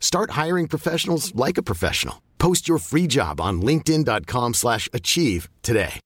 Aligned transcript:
Start 0.00 0.30
hiring 0.30 0.66
professionals 0.66 1.32
like 1.34 1.58
a 1.58 1.62
professional. 1.62 2.22
Post 2.38 2.66
your 2.68 2.78
free 2.78 3.06
job 3.06 3.40
on 3.40 3.62
linkedin.com/achieve 3.62 4.54
slash 4.54 4.88
achieve 4.92 5.48
today. 5.62 6.00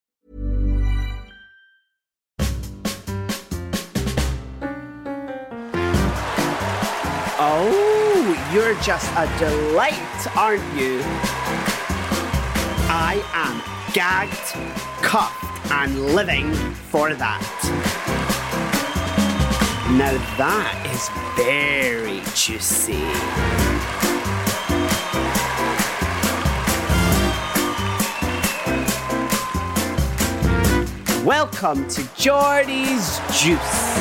Oh, 7.45 8.51
you're 8.53 8.75
just 8.81 9.11
a 9.15 9.27
delight, 9.37 10.37
aren't 10.37 10.63
you? 10.79 11.01
I 12.89 13.21
am 13.33 13.61
gagged, 13.93 14.53
cuffed, 15.01 15.71
and 15.71 16.15
living 16.15 16.53
for 16.91 17.13
that. 17.13 17.41
Now 19.91 20.17
that 20.37 20.75
is 20.93 21.09
very 21.35 22.21
juicy. 22.33 23.62
Welcome 31.23 31.87
to 31.87 32.03
Jordy's 32.17 33.19
Juice. 33.31 33.93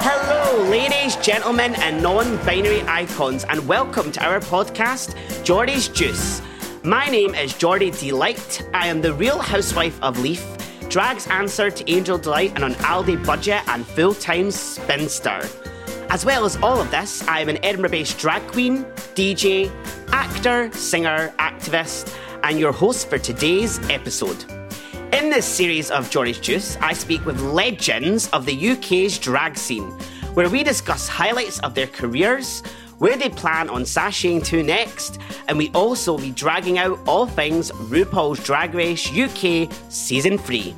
Hello, 0.00 0.64
ladies, 0.70 1.16
gentlemen, 1.16 1.74
and 1.74 2.02
non 2.02 2.38
binary 2.46 2.80
icons, 2.88 3.44
and 3.50 3.68
welcome 3.68 4.12
to 4.12 4.24
our 4.24 4.40
podcast, 4.40 5.14
Jordy's 5.44 5.88
Juice. 5.88 6.40
My 6.82 7.04
name 7.08 7.34
is 7.34 7.52
Jordy 7.52 7.90
Delight. 7.90 8.66
I 8.72 8.86
am 8.86 9.02
the 9.02 9.12
real 9.12 9.38
housewife 9.38 10.02
of 10.02 10.18
Leith, 10.20 10.86
Drag's 10.88 11.26
answer 11.26 11.70
to 11.70 11.90
Angel 11.90 12.16
Delight, 12.16 12.52
and 12.54 12.64
on 12.64 12.72
Aldi 12.76 13.26
budget 13.26 13.60
and 13.68 13.86
full 13.86 14.14
time 14.14 14.50
spinster. 14.50 15.42
As 16.12 16.26
well 16.26 16.44
as 16.44 16.56
all 16.56 16.78
of 16.78 16.90
this, 16.90 17.26
I 17.26 17.40
am 17.40 17.48
an 17.48 17.56
Edinburgh 17.64 17.88
based 17.88 18.18
drag 18.18 18.46
queen, 18.48 18.84
DJ, 19.14 19.72
actor, 20.12 20.70
singer, 20.72 21.32
activist, 21.38 22.14
and 22.42 22.60
your 22.60 22.70
host 22.70 23.08
for 23.08 23.16
today's 23.16 23.78
episode. 23.88 24.44
In 25.14 25.30
this 25.30 25.46
series 25.46 25.90
of 25.90 26.10
Geordie's 26.10 26.38
Juice, 26.38 26.76
I 26.82 26.92
speak 26.92 27.24
with 27.24 27.40
legends 27.40 28.28
of 28.34 28.44
the 28.44 28.72
UK's 28.72 29.18
drag 29.18 29.56
scene, 29.56 29.90
where 30.34 30.50
we 30.50 30.62
discuss 30.62 31.08
highlights 31.08 31.60
of 31.60 31.74
their 31.74 31.86
careers, 31.86 32.60
where 32.98 33.16
they 33.16 33.30
plan 33.30 33.70
on 33.70 33.84
sashaying 33.84 34.44
to 34.44 34.62
next, 34.62 35.18
and 35.48 35.56
we 35.56 35.70
also 35.70 36.18
be 36.18 36.30
dragging 36.30 36.76
out 36.76 37.00
all 37.06 37.26
things 37.26 37.70
RuPaul's 37.70 38.44
Drag 38.44 38.74
Race 38.74 39.10
UK 39.10 39.72
Season 39.88 40.36
3. 40.36 40.74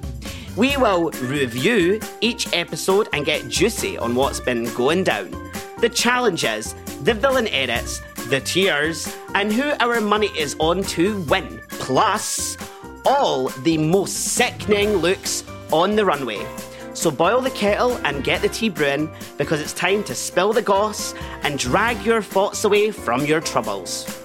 We 0.57 0.77
will 0.77 1.11
review 1.11 2.01
each 2.21 2.53
episode 2.53 3.09
and 3.13 3.27
get 3.27 3.49
juicy 3.49 3.99
on 3.99 4.15
what's 4.15 4.39
been 4.39 4.73
going 4.75 5.03
down. 5.03 5.33
The 5.81 5.89
challenges, 5.89 6.75
the 7.03 7.13
villain 7.13 7.49
edits, 7.49 8.01
the 8.29 8.39
tears, 8.39 9.17
and 9.35 9.53
who 9.53 9.73
our 9.81 10.01
money 10.01 10.29
is 10.39 10.55
on 10.61 10.85
to 10.95 11.21
win. 11.23 11.61
Plus, 11.69 12.57
all 13.05 13.49
the 13.65 13.77
most 13.79 14.15
sickening 14.37 14.99
looks 14.99 15.43
on 15.73 15.97
the 15.97 16.05
runway. 16.05 16.47
So 16.93 17.11
boil 17.11 17.41
the 17.41 17.51
kettle 17.51 17.97
and 18.05 18.23
get 18.23 18.41
the 18.41 18.49
tea 18.49 18.69
brewing 18.69 19.11
because 19.37 19.61
it's 19.61 19.73
time 19.73 20.05
to 20.05 20.15
spill 20.15 20.53
the 20.53 20.63
goss 20.63 21.15
and 21.43 21.59
drag 21.59 22.01
your 22.07 22.23
thoughts 22.23 22.63
away 22.63 22.93
from 22.93 23.27
your 23.27 23.41
troubles. 23.41 24.24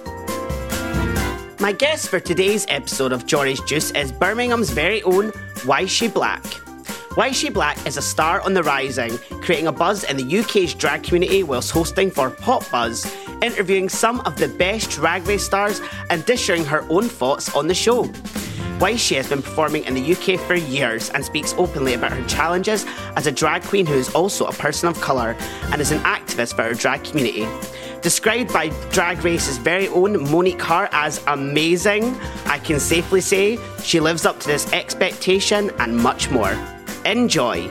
My 1.60 1.72
guest 1.72 2.08
for 2.08 2.18
today's 2.18 2.64
episode 2.70 3.12
of 3.12 3.26
Geordie's 3.26 3.60
Juice 3.60 3.90
is 3.90 4.10
Birmingham's 4.10 4.70
very 4.70 5.02
own 5.02 5.30
Yshee 5.66 6.08
Black. 6.08 6.42
Yshee 7.18 7.52
Black 7.52 7.86
is 7.86 7.98
a 7.98 8.02
star 8.02 8.40
on 8.40 8.54
the 8.54 8.62
rising, 8.62 9.18
creating 9.42 9.66
a 9.66 9.72
buzz 9.72 10.02
in 10.04 10.16
the 10.16 10.38
UK's 10.38 10.72
drag 10.72 11.02
community 11.02 11.42
whilst 11.42 11.70
hosting 11.70 12.10
for 12.10 12.30
Pop 12.30 12.64
Buzz, 12.70 13.14
interviewing 13.42 13.90
some 13.90 14.20
of 14.20 14.36
the 14.36 14.48
best 14.48 14.90
drag 14.90 15.26
race 15.26 15.44
stars 15.44 15.82
and 16.08 16.24
dishing 16.24 16.64
her 16.64 16.80
own 16.88 17.10
thoughts 17.10 17.54
on 17.54 17.66
the 17.66 17.74
show. 17.74 18.04
Yshee 18.80 19.16
has 19.16 19.28
been 19.28 19.42
performing 19.42 19.84
in 19.84 19.92
the 19.92 20.12
UK 20.12 20.40
for 20.40 20.54
years 20.54 21.10
and 21.10 21.22
speaks 21.22 21.52
openly 21.58 21.92
about 21.92 22.12
her 22.12 22.26
challenges 22.26 22.86
as 23.16 23.26
a 23.26 23.32
drag 23.32 23.62
queen 23.64 23.84
who 23.84 23.96
is 23.96 24.08
also 24.14 24.46
a 24.46 24.52
person 24.52 24.88
of 24.88 24.98
colour 25.02 25.36
and 25.72 25.82
is 25.82 25.92
an 25.92 26.00
activist 26.04 26.56
for 26.56 26.62
her 26.62 26.72
drag 26.72 27.04
community. 27.04 27.46
Described 28.02 28.50
by 28.50 28.70
Drag 28.92 29.22
Race's 29.22 29.58
very 29.58 29.88
own 29.88 30.30
Monique 30.30 30.62
Heart 30.62 30.88
as 30.92 31.22
amazing, 31.26 32.16
I 32.46 32.58
can 32.58 32.80
safely 32.80 33.20
say 33.20 33.58
she 33.82 34.00
lives 34.00 34.24
up 34.24 34.40
to 34.40 34.46
this 34.46 34.72
expectation 34.72 35.70
and 35.78 35.96
much 35.96 36.30
more. 36.30 36.56
Enjoy. 37.04 37.70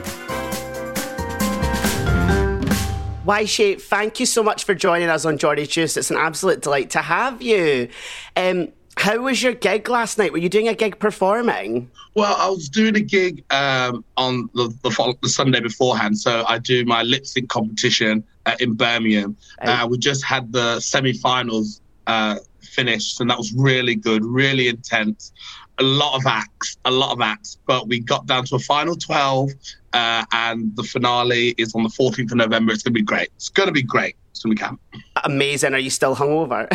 Yshee, 3.26 3.80
thank 3.80 4.20
you 4.20 4.26
so 4.26 4.42
much 4.42 4.64
for 4.64 4.74
joining 4.74 5.08
us 5.08 5.24
on 5.24 5.36
Geordie's 5.36 5.68
Juice. 5.68 5.96
It's 5.96 6.10
an 6.12 6.16
absolute 6.16 6.62
delight 6.62 6.90
to 6.90 7.00
have 7.00 7.42
you. 7.42 7.88
Um, 8.36 8.68
how 8.96 9.18
was 9.18 9.42
your 9.42 9.54
gig 9.54 9.88
last 9.88 10.18
night? 10.18 10.32
Were 10.32 10.38
you 10.38 10.48
doing 10.48 10.68
a 10.68 10.74
gig 10.74 10.98
performing? 10.98 11.90
Well, 12.14 12.36
I 12.38 12.50
was 12.50 12.68
doing 12.68 12.96
a 12.96 13.00
gig 13.00 13.44
um, 13.50 14.04
on 14.16 14.50
the, 14.54 14.68
the, 14.82 15.16
the 15.22 15.28
Sunday 15.28 15.60
beforehand. 15.60 16.18
So 16.18 16.44
I 16.46 16.58
do 16.58 16.84
my 16.84 17.02
lip 17.02 17.26
sync 17.26 17.48
competition 17.48 18.24
uh, 18.50 18.56
in 18.60 18.74
Birmingham. 18.74 19.36
Uh, 19.60 19.86
we 19.90 19.98
just 19.98 20.24
had 20.24 20.52
the 20.52 20.80
semi 20.80 21.12
finals 21.12 21.80
uh, 22.06 22.36
finished, 22.62 23.20
and 23.20 23.30
that 23.30 23.38
was 23.38 23.52
really 23.54 23.94
good, 23.94 24.24
really 24.24 24.68
intense. 24.68 25.32
A 25.78 25.82
lot 25.82 26.16
of 26.16 26.26
acts, 26.26 26.76
a 26.84 26.90
lot 26.90 27.12
of 27.12 27.20
acts, 27.20 27.58
but 27.66 27.88
we 27.88 28.00
got 28.00 28.26
down 28.26 28.44
to 28.46 28.56
a 28.56 28.58
final 28.58 28.96
12, 28.96 29.50
uh, 29.92 30.24
and 30.32 30.74
the 30.76 30.82
finale 30.82 31.54
is 31.56 31.74
on 31.74 31.82
the 31.82 31.88
14th 31.88 32.32
of 32.32 32.36
November. 32.36 32.72
It's 32.72 32.82
going 32.82 32.94
to 32.94 32.98
be 32.98 33.04
great. 33.04 33.30
It's 33.36 33.48
going 33.48 33.68
to 33.68 33.72
be 33.72 33.82
great. 33.82 34.16
So 34.32 34.48
we 34.48 34.54
can. 34.54 34.78
Amazing. 35.24 35.74
Are 35.74 35.78
you 35.78 35.90
still 35.90 36.16
hungover? 36.16 36.66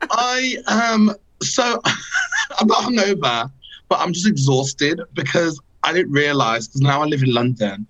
I 0.10 0.56
um 0.66 1.14
so 1.42 1.80
I'm 2.58 2.66
not 2.66 2.84
hungover, 2.84 3.50
but 3.88 4.00
I'm 4.00 4.12
just 4.12 4.26
exhausted 4.26 5.00
because 5.12 5.60
I 5.82 5.92
didn't 5.92 6.12
realize 6.12 6.68
because 6.68 6.80
now 6.80 7.02
I 7.02 7.04
live 7.04 7.22
in 7.22 7.34
London. 7.34 7.86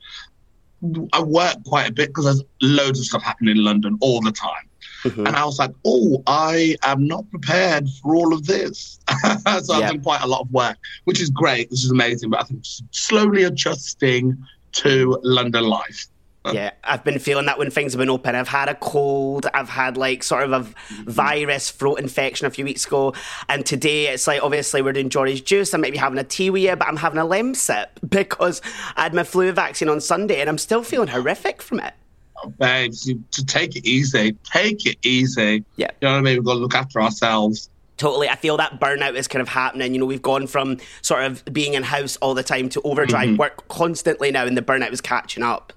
I 1.12 1.22
work 1.22 1.56
quite 1.64 1.88
a 1.88 1.92
bit 1.92 2.08
because 2.08 2.24
there's 2.24 2.42
loads 2.60 2.98
of 3.00 3.06
stuff 3.06 3.22
happening 3.22 3.56
in 3.56 3.64
London 3.64 3.96
all 4.00 4.20
the 4.20 4.32
time. 4.32 4.68
Mhm. 5.04 5.26
And 5.26 5.36
I 5.36 5.44
was 5.44 5.58
like, 5.58 5.72
oh, 5.84 6.22
I 6.26 6.76
am 6.82 7.06
not 7.06 7.28
prepared 7.30 7.88
for 8.02 8.16
all 8.16 8.32
of 8.32 8.46
this. 8.46 8.98
so 9.62 9.74
I've 9.74 9.90
done 9.90 10.00
quite 10.00 10.22
a 10.22 10.26
lot 10.26 10.40
of 10.40 10.50
work, 10.50 10.78
which 11.04 11.20
is 11.20 11.28
great. 11.30 11.70
This 11.70 11.84
is 11.84 11.90
amazing. 11.90 12.30
But 12.30 12.40
I 12.40 12.44
think 12.44 12.64
slowly 12.90 13.44
adjusting 13.44 14.36
to 14.72 15.18
London 15.22 15.64
life. 15.64 16.06
Yeah, 16.52 16.72
I've 16.84 17.02
been 17.04 17.18
feeling 17.18 17.46
that 17.46 17.58
when 17.58 17.70
things 17.70 17.92
have 17.92 17.98
been 17.98 18.10
open. 18.10 18.34
I've 18.34 18.48
had 18.48 18.68
a 18.68 18.74
cold, 18.74 19.46
I've 19.54 19.68
had 19.68 19.96
like 19.96 20.22
sort 20.22 20.42
of 20.44 20.52
a 20.52 21.10
virus 21.10 21.70
throat 21.70 21.96
infection 22.00 22.46
a 22.46 22.50
few 22.50 22.64
weeks 22.64 22.86
ago, 22.86 23.14
and 23.48 23.64
today 23.64 24.08
it's 24.08 24.26
like 24.26 24.42
obviously 24.42 24.82
we're 24.82 24.92
doing 24.92 25.08
Geordie's 25.08 25.40
juice. 25.40 25.72
I 25.74 25.78
might 25.78 25.92
be 25.92 25.98
having 25.98 26.18
a 26.18 26.24
tea 26.24 26.50
with 26.50 26.62
you, 26.62 26.76
but 26.76 26.86
I'm 26.88 26.96
having 26.96 27.18
a 27.18 27.24
lem 27.24 27.54
sip 27.54 27.98
because 28.08 28.60
I 28.96 29.04
had 29.04 29.14
my 29.14 29.24
flu 29.24 29.52
vaccine 29.52 29.88
on 29.88 30.00
Sunday 30.00 30.40
and 30.40 30.50
I'm 30.50 30.58
still 30.58 30.82
feeling 30.82 31.08
horrific 31.08 31.62
from 31.62 31.80
it. 31.80 31.94
Babes, 32.58 33.06
you, 33.06 33.22
to 33.30 33.46
take 33.46 33.74
it 33.76 33.86
easy. 33.86 34.36
Take 34.44 34.84
it 34.84 34.98
easy. 35.02 35.64
Yeah. 35.76 35.88
You 36.02 36.08
know 36.08 36.12
what 36.12 36.18
I 36.18 36.20
mean? 36.22 36.34
We've 36.36 36.44
got 36.44 36.54
to 36.54 36.58
look 36.58 36.74
after 36.74 37.00
ourselves. 37.00 37.70
Totally. 37.96 38.28
I 38.28 38.34
feel 38.36 38.56
that 38.58 38.80
burnout 38.80 39.14
is 39.14 39.28
kind 39.28 39.40
of 39.40 39.48
happening. 39.48 39.94
You 39.94 40.00
know, 40.00 40.06
we've 40.06 40.20
gone 40.20 40.46
from 40.46 40.78
sort 41.00 41.22
of 41.22 41.44
being 41.52 41.74
in 41.74 41.84
house 41.84 42.16
all 42.16 42.34
the 42.34 42.42
time 42.42 42.68
to 42.70 42.82
overdrive 42.82 43.28
Mm-hmm. 43.28 43.36
work 43.36 43.66
constantly 43.68 44.30
now, 44.32 44.44
and 44.46 44.58
the 44.58 44.62
burnout 44.62 44.92
is 44.92 45.00
catching 45.00 45.42
up. 45.44 45.72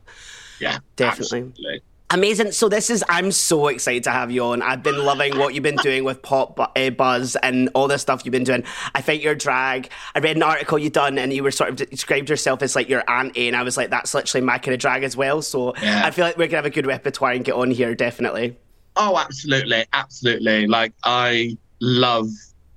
Yeah. 0.60 0.80
Definitely. 0.96 1.40
absolutely. 1.40 1.82
Amazing. 2.10 2.54
So 2.54 2.70
this 2.70 2.90
is, 2.90 3.04
I'm 3.10 3.34
so 3.34 3.68
excited 3.68 4.06
to 4.06 4.12
have 4.12 4.32
you 4.32 4.42
on. 4.46 4.62
I've 4.62 4.82
been 4.82 5.04
loving 5.04 5.38
what 5.38 5.54
you've 5.54 5.64
been 5.64 5.76
doing 5.76 6.06
with 6.06 6.22
Pop 6.22 6.58
uh, 6.74 6.90
Buzz 6.92 7.36
and 7.44 7.70
all 7.76 7.90
the 7.90 7.98
stuff 7.98 8.22
you've 8.24 8.32
been 8.32 8.46
doing. 8.46 8.64
I 8.96 9.02
think 9.02 9.22
your 9.22 9.36
drag, 9.36 9.90
I 10.16 10.20
read 10.20 10.38
an 10.38 10.44
article 10.44 10.80
you 10.80 10.90
done 10.90 11.18
and 11.18 11.34
you 11.34 11.44
were 11.44 11.52
sort 11.52 11.70
of 11.70 11.76
described 11.90 12.30
yourself 12.30 12.62
as 12.62 12.78
like 12.78 12.88
your 12.88 13.04
auntie. 13.10 13.50
And 13.50 13.58
I 13.58 13.64
was 13.64 13.76
like, 13.76 13.90
that's 13.90 14.14
literally 14.14 14.46
my 14.46 14.58
kind 14.58 14.74
of 14.74 14.80
drag 14.80 15.04
as 15.04 15.18
well. 15.18 15.42
So 15.42 15.76
yeah. 15.82 16.04
I 16.06 16.12
feel 16.12 16.24
like 16.24 16.38
we're 16.38 16.44
going 16.44 16.52
to 16.52 16.56
have 16.58 16.66
a 16.66 16.70
good 16.70 16.88
repertoire 16.88 17.32
and 17.32 17.44
get 17.44 17.56
on 17.56 17.72
here, 17.72 17.94
definitely. 17.94 18.58
Oh, 18.96 19.18
absolutely. 19.18 19.84
Absolutely. 19.92 20.66
Like, 20.66 20.94
I 21.04 21.58
love, 21.82 22.30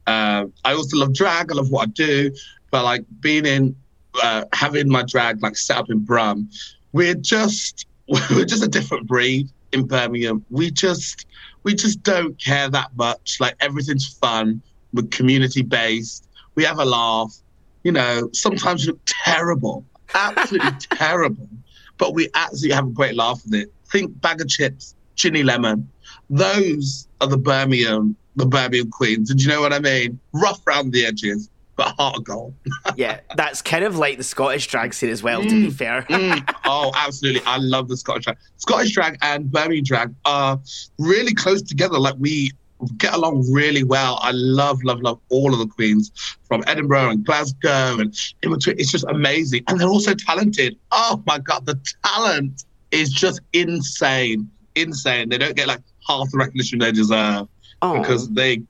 uh, 0.09 0.47
I 0.65 0.73
also 0.73 0.97
love 0.97 1.15
drag. 1.15 1.53
I 1.53 1.55
love 1.55 1.71
what 1.71 1.87
I 1.87 1.91
do. 1.93 2.33
But 2.73 2.83
like 2.83 3.05
being 3.21 3.47
in, 3.47 3.77
uh, 4.25 4.45
having 4.53 4.89
my 4.89 5.05
drag 5.05 5.41
like 5.41 5.57
set 5.57 5.77
up 5.77 5.89
in 5.89 6.01
Brum, 6.01 6.51
we're 6.93 7.15
just, 7.15 7.87
we're 8.09 8.45
just 8.45 8.65
a 8.65 8.69
different 8.69 9.07
breed 9.07 9.49
in 9.73 9.87
Birmingham. 9.87 10.45
We 10.51 10.71
just 10.71 11.27
we 11.63 11.75
just 11.75 12.03
don't 12.03 12.39
care 12.39 12.69
that 12.69 12.97
much. 12.97 13.39
Like 13.41 13.55
everything's 13.61 14.07
fun. 14.07 14.63
We're 14.93 15.05
community 15.05 15.63
based. 15.63 16.29
We 16.55 16.65
have 16.65 16.79
a 16.79 16.85
laugh. 16.85 17.35
You 17.83 17.93
know, 17.93 18.29
sometimes 18.33 18.87
we 18.87 18.93
look 18.93 19.01
terrible, 19.07 19.85
absolutely 20.15 20.71
terrible, 20.91 21.49
but 21.97 22.15
we 22.15 22.29
absolutely 22.35 22.75
have 22.75 22.87
a 22.87 22.91
great 22.91 23.15
laugh 23.15 23.43
with 23.45 23.55
it. 23.55 23.73
Think 23.87 24.21
bag 24.21 24.41
of 24.41 24.49
chips, 24.49 24.95
Ginny 25.15 25.43
Lemon. 25.43 25.89
Those 26.29 27.09
are 27.21 27.27
the 27.27 27.39
Birmingham, 27.39 28.17
the 28.37 28.47
Birmingham 28.47 28.91
queens. 28.91 29.31
And 29.31 29.41
you 29.41 29.49
know 29.49 29.61
what 29.61 29.73
I 29.73 29.79
mean? 29.79 30.19
Rough 30.33 30.67
around 30.67 30.93
the 30.93 31.07
edges, 31.07 31.49
but 31.81 31.95
heart 31.97 32.19
of 32.19 32.25
gold. 32.25 32.55
yeah, 32.95 33.21
that's 33.37 33.63
kind 33.63 33.85
of 33.85 33.97
like 33.97 34.19
the 34.19 34.25
Scottish 34.25 34.67
drag 34.67 34.93
scene 34.93 35.09
as 35.09 35.23
well, 35.23 35.41
mm, 35.41 35.49
to 35.49 35.55
be 35.55 35.69
mm, 35.69 35.73
fair. 35.73 36.03
mm, 36.03 36.55
oh, 36.67 36.93
absolutely. 36.95 37.41
I 37.47 37.57
love 37.57 37.89
the 37.89 37.97
Scottish 37.97 38.25
drag. 38.25 38.37
Scottish 38.59 38.93
drag 38.93 39.17
and 39.23 39.51
Birmingham 39.51 39.85
drag 39.85 40.15
are 40.27 40.61
really 40.99 41.33
close 41.33 41.63
together. 41.63 41.99
Like 41.99 42.17
we 42.19 42.51
get 42.99 43.15
along 43.15 43.51
really 43.51 43.83
well. 43.83 44.19
I 44.21 44.33
love, 44.33 44.85
love, 44.85 45.01
love 45.01 45.21
all 45.31 45.55
of 45.55 45.59
the 45.59 45.67
queens 45.67 46.13
from 46.49 46.63
Edinburgh 46.67 47.11
and 47.11 47.25
Glasgow 47.25 47.99
and 47.99 48.15
in 48.43 48.53
between. 48.53 48.79
It's 48.79 48.93
just 48.93 49.07
amazing. 49.09 49.65
And 49.69 49.81
they're 49.81 49.89
also 49.89 50.15
talented. 50.15 50.77
Oh 50.93 51.23
my 51.27 51.39
God, 51.39 51.65
the 51.65 51.81
talent 52.05 52.65
is 52.91 53.11
just 53.11 53.41
insane. 53.55 54.51
Insane. 54.75 55.31
They 55.31 55.39
don't 55.39 55.57
get 55.57 55.67
like 55.67 55.81
half 56.07 56.31
the 56.31 56.37
recognition 56.37 56.79
they 56.79 56.93
deserve 56.93 57.49
oh. 57.81 57.99
because 58.03 58.29
they 58.29 58.63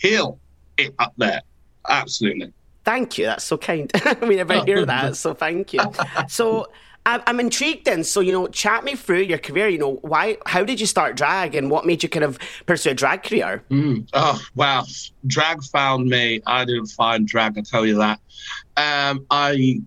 kill 0.00 0.38
it 0.78 0.94
up 0.98 1.12
there. 1.18 1.42
Absolutely. 1.88 2.52
Thank 2.84 3.18
you. 3.18 3.26
That's 3.26 3.44
so 3.44 3.56
kind. 3.56 3.90
we 4.22 4.36
never 4.36 4.62
hear 4.64 4.84
that, 4.84 5.16
so 5.16 5.34
thank 5.34 5.72
you. 5.72 5.80
So 6.28 6.68
I'm 7.06 7.38
intrigued 7.38 7.84
then. 7.84 8.02
So, 8.02 8.20
you 8.20 8.32
know, 8.32 8.46
chat 8.46 8.82
me 8.82 8.96
through 8.96 9.22
your 9.22 9.36
career. 9.36 9.68
You 9.68 9.76
know, 9.76 9.98
why, 10.00 10.38
how 10.46 10.64
did 10.64 10.80
you 10.80 10.86
start 10.86 11.16
drag 11.16 11.54
and 11.54 11.70
what 11.70 11.84
made 11.84 12.02
you 12.02 12.08
kind 12.08 12.24
of 12.24 12.38
pursue 12.64 12.90
a 12.90 12.94
drag 12.94 13.22
career? 13.22 13.62
Mm. 13.70 14.08
Oh, 14.14 14.40
wow. 14.54 14.84
Drag 15.26 15.62
found 15.64 16.08
me. 16.08 16.40
I 16.46 16.64
didn't 16.64 16.86
find 16.86 17.28
drag, 17.28 17.58
I 17.58 17.60
tell 17.60 17.84
you 17.84 17.96
that. 17.96 18.20
Um, 18.78 19.26
I 19.30 19.82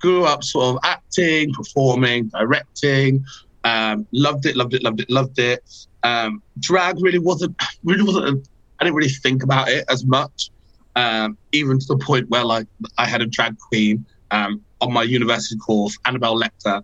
grew 0.00 0.24
up 0.24 0.42
sort 0.42 0.74
of 0.74 0.80
acting, 0.82 1.52
performing, 1.52 2.28
directing. 2.28 3.24
Um, 3.62 4.04
loved 4.10 4.44
it, 4.44 4.56
loved 4.56 4.74
it, 4.74 4.82
loved 4.82 5.00
it, 5.00 5.08
loved 5.08 5.38
it. 5.38 5.62
Um, 6.02 6.42
drag 6.58 7.00
really 7.00 7.20
wasn't, 7.20 7.60
really 7.84 8.02
wasn't, 8.02 8.48
I 8.80 8.84
didn't 8.84 8.96
really 8.96 9.08
think 9.08 9.44
about 9.44 9.68
it 9.68 9.84
as 9.88 10.04
much 10.04 10.50
um, 10.96 11.36
even 11.52 11.78
to 11.78 11.86
the 11.86 11.98
point 11.98 12.28
where 12.30 12.44
like 12.44 12.66
I 12.98 13.06
had 13.06 13.20
a 13.20 13.26
drag 13.26 13.56
queen 13.58 14.04
um, 14.30 14.62
on 14.80 14.92
my 14.92 15.02
university 15.02 15.58
course, 15.58 15.96
Annabelle 16.04 16.40
Lecter. 16.40 16.82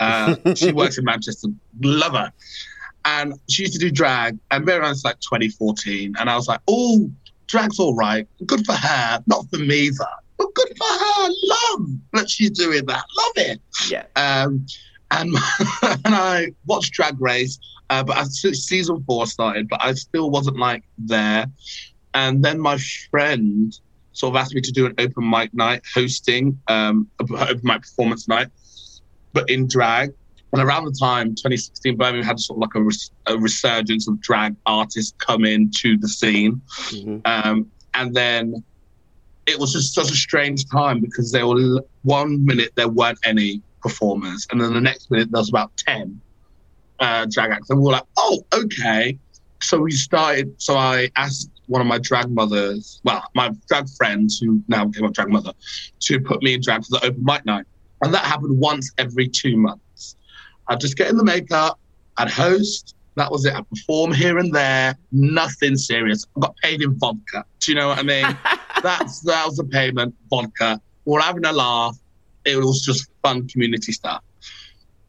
Uh, 0.00 0.36
she 0.54 0.72
works 0.72 0.96
in 0.96 1.04
Manchester, 1.04 1.48
love 1.80 2.12
her. 2.12 2.32
And 3.04 3.34
she 3.48 3.62
used 3.62 3.74
to 3.74 3.78
do 3.78 3.90
drag, 3.90 4.38
and 4.50 4.64
maybe 4.64 4.78
around 4.78 4.96
like 5.04 5.20
2014. 5.20 6.14
And 6.18 6.30
I 6.30 6.36
was 6.36 6.48
like, 6.48 6.60
oh, 6.68 7.10
drag's 7.46 7.78
all 7.78 7.94
right. 7.94 8.28
Good 8.46 8.64
for 8.64 8.74
her. 8.74 9.22
Not 9.26 9.48
for 9.50 9.58
me, 9.58 9.90
though. 9.90 10.04
But 10.36 10.54
good 10.54 10.76
for 10.76 10.86
her. 10.86 11.28
Love 11.42 11.88
that 12.12 12.30
she's 12.30 12.50
doing 12.50 12.86
that. 12.86 13.04
Love 13.18 13.32
it. 13.36 13.60
Yeah. 13.88 14.04
Um, 14.14 14.66
and, 15.10 15.34
and 15.82 16.14
I 16.14 16.52
watched 16.66 16.92
Drag 16.92 17.20
Race, 17.20 17.58
uh, 17.90 18.04
but 18.04 18.18
as 18.18 18.40
season 18.40 19.02
four 19.04 19.26
started, 19.26 19.68
but 19.68 19.82
I 19.82 19.94
still 19.94 20.30
wasn't 20.30 20.58
like 20.58 20.84
there. 20.98 21.46
And 22.14 22.44
then 22.44 22.58
my 22.58 22.78
friend 23.10 23.78
sort 24.12 24.34
of 24.34 24.40
asked 24.40 24.54
me 24.54 24.60
to 24.60 24.72
do 24.72 24.86
an 24.86 24.94
open 24.98 25.28
mic 25.28 25.54
night 25.54 25.82
hosting, 25.94 26.60
um, 26.68 27.08
open 27.20 27.60
mic 27.62 27.82
performance 27.82 28.28
night, 28.28 28.48
but 29.32 29.48
in 29.48 29.66
drag. 29.66 30.12
And 30.52 30.62
around 30.62 30.86
the 30.86 30.96
time 30.98 31.34
2016, 31.34 31.96
Birmingham 31.96 32.24
had 32.24 32.40
sort 32.40 32.56
of 32.56 32.62
like 32.62 32.74
a, 32.74 32.82
res- 32.82 33.10
a 33.26 33.36
resurgence 33.36 34.08
of 34.08 34.20
drag 34.20 34.56
artists 34.64 35.14
come 35.18 35.44
into 35.44 35.98
the 35.98 36.08
scene. 36.08 36.60
Mm-hmm. 36.88 37.18
Um, 37.26 37.70
and 37.94 38.14
then 38.14 38.64
it 39.46 39.58
was 39.58 39.72
just 39.72 39.94
such 39.94 40.10
a 40.10 40.14
strange 40.14 40.68
time 40.68 41.00
because 41.00 41.32
there 41.32 41.46
were 41.46 41.82
one 42.02 42.44
minute 42.44 42.72
there 42.76 42.88
weren't 42.88 43.18
any 43.24 43.62
performers, 43.82 44.46
and 44.50 44.60
then 44.60 44.72
the 44.72 44.80
next 44.80 45.10
minute 45.10 45.30
there 45.30 45.40
was 45.40 45.48
about 45.48 45.76
10 45.76 46.20
uh, 47.00 47.26
drag 47.30 47.50
acts. 47.50 47.70
And 47.70 47.78
we 47.78 47.86
were 47.86 47.92
like, 47.92 48.06
oh, 48.16 48.44
okay. 48.52 49.18
So 49.62 49.80
we 49.80 49.90
started, 49.90 50.54
so 50.60 50.76
I 50.76 51.10
asked 51.16 51.50
one 51.68 51.80
of 51.80 51.86
my 51.86 51.98
drag 51.98 52.30
mothers, 52.30 53.00
well, 53.04 53.22
my 53.34 53.50
drag 53.68 53.88
friends 53.90 54.38
who 54.38 54.62
now 54.68 54.84
became 54.84 55.04
a 55.04 55.12
drag 55.12 55.28
mother, 55.28 55.52
to 56.00 56.20
put 56.20 56.42
me 56.42 56.54
in 56.54 56.60
drag 56.60 56.84
for 56.84 56.98
the 56.98 57.06
open 57.06 57.24
mic 57.24 57.44
night. 57.46 57.66
And 58.02 58.12
that 58.12 58.24
happened 58.24 58.58
once 58.58 58.90
every 58.98 59.28
two 59.28 59.56
months. 59.56 60.16
I'd 60.68 60.80
just 60.80 60.96
get 60.96 61.08
in 61.08 61.16
the 61.16 61.24
makeup, 61.24 61.78
I'd 62.16 62.30
host, 62.30 62.94
that 63.18 63.30
was 63.30 63.44
it. 63.44 63.54
I'd 63.54 63.68
perform 63.68 64.12
here 64.12 64.38
and 64.38 64.52
there, 64.52 64.96
nothing 65.12 65.76
serious. 65.76 66.26
I 66.36 66.40
got 66.40 66.56
paid 66.58 66.82
in 66.82 66.94
vodka. 66.98 67.44
Do 67.60 67.72
you 67.72 67.76
know 67.76 67.88
what 67.88 67.98
I 67.98 68.02
mean? 68.02 68.38
That's 68.82 69.20
that 69.22 69.44
was 69.46 69.56
the 69.56 69.64
payment, 69.64 70.14
vodka. 70.30 70.80
We're 71.04 71.20
having 71.20 71.44
a 71.44 71.52
laugh. 71.52 71.98
It 72.44 72.56
was 72.56 72.80
just 72.82 73.10
fun 73.22 73.48
community 73.48 73.92
stuff. 73.92 74.22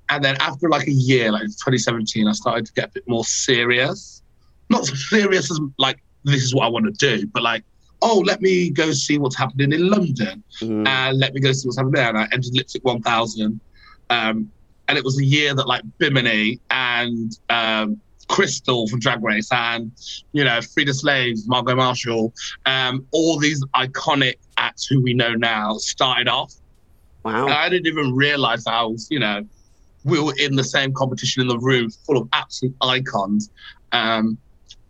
And 0.09 0.23
then 0.23 0.37
after 0.39 0.69
like 0.69 0.87
a 0.87 0.91
year, 0.91 1.31
like 1.31 1.43
2017, 1.43 2.27
I 2.27 2.31
started 2.31 2.65
to 2.65 2.73
get 2.73 2.85
a 2.85 2.91
bit 2.93 3.07
more 3.07 3.23
serious. 3.23 4.23
Not 4.69 4.85
so 4.85 4.95
serious 5.09 5.51
as 5.51 5.59
like 5.77 5.99
this 6.23 6.43
is 6.43 6.53
what 6.53 6.65
I 6.65 6.69
want 6.69 6.85
to 6.85 7.17
do. 7.17 7.27
But 7.27 7.43
like, 7.43 7.63
oh, 8.01 8.23
let 8.25 8.41
me 8.41 8.69
go 8.69 8.91
see 8.91 9.17
what's 9.17 9.35
happening 9.35 9.71
in 9.71 9.89
London, 9.89 10.43
mm. 10.61 10.87
and 10.87 11.19
let 11.19 11.33
me 11.33 11.41
go 11.41 11.51
see 11.51 11.67
what's 11.67 11.77
happening 11.77 11.95
there. 11.95 12.09
And 12.09 12.17
I 12.17 12.23
entered 12.31 12.53
Lipstick 12.53 12.83
1000, 12.83 13.59
um, 14.09 14.51
and 14.87 14.97
it 14.97 15.03
was 15.03 15.19
a 15.19 15.25
year 15.25 15.53
that 15.53 15.67
like 15.67 15.83
Bimini 15.97 16.59
and 16.69 17.37
um, 17.49 17.99
Krystal 18.27 18.89
from 18.89 18.99
Drag 18.99 19.23
Race, 19.23 19.51
and 19.51 19.91
you 20.31 20.43
know 20.43 20.61
Frida 20.61 20.93
Slaves, 20.93 21.47
Margot 21.47 21.75
Marshall, 21.75 22.33
um, 22.65 23.05
all 23.11 23.37
these 23.37 23.63
iconic 23.75 24.35
acts 24.57 24.85
who 24.85 25.01
we 25.01 25.13
know 25.13 25.33
now 25.33 25.77
started 25.77 26.27
off. 26.27 26.53
Wow! 27.23 27.45
And 27.45 27.53
I 27.53 27.69
didn't 27.69 27.87
even 27.87 28.15
realize 28.15 28.65
I 28.65 28.83
was, 28.83 29.07
you 29.11 29.19
know, 29.19 29.45
we 30.03 30.21
were 30.21 30.33
in 30.37 30.55
the 30.55 30.63
same 30.63 30.93
competition 30.93 31.41
in 31.41 31.47
the 31.47 31.59
room 31.59 31.89
full 31.89 32.17
of 32.17 32.29
absolute 32.33 32.75
icons. 32.81 33.49
Um, 33.91 34.37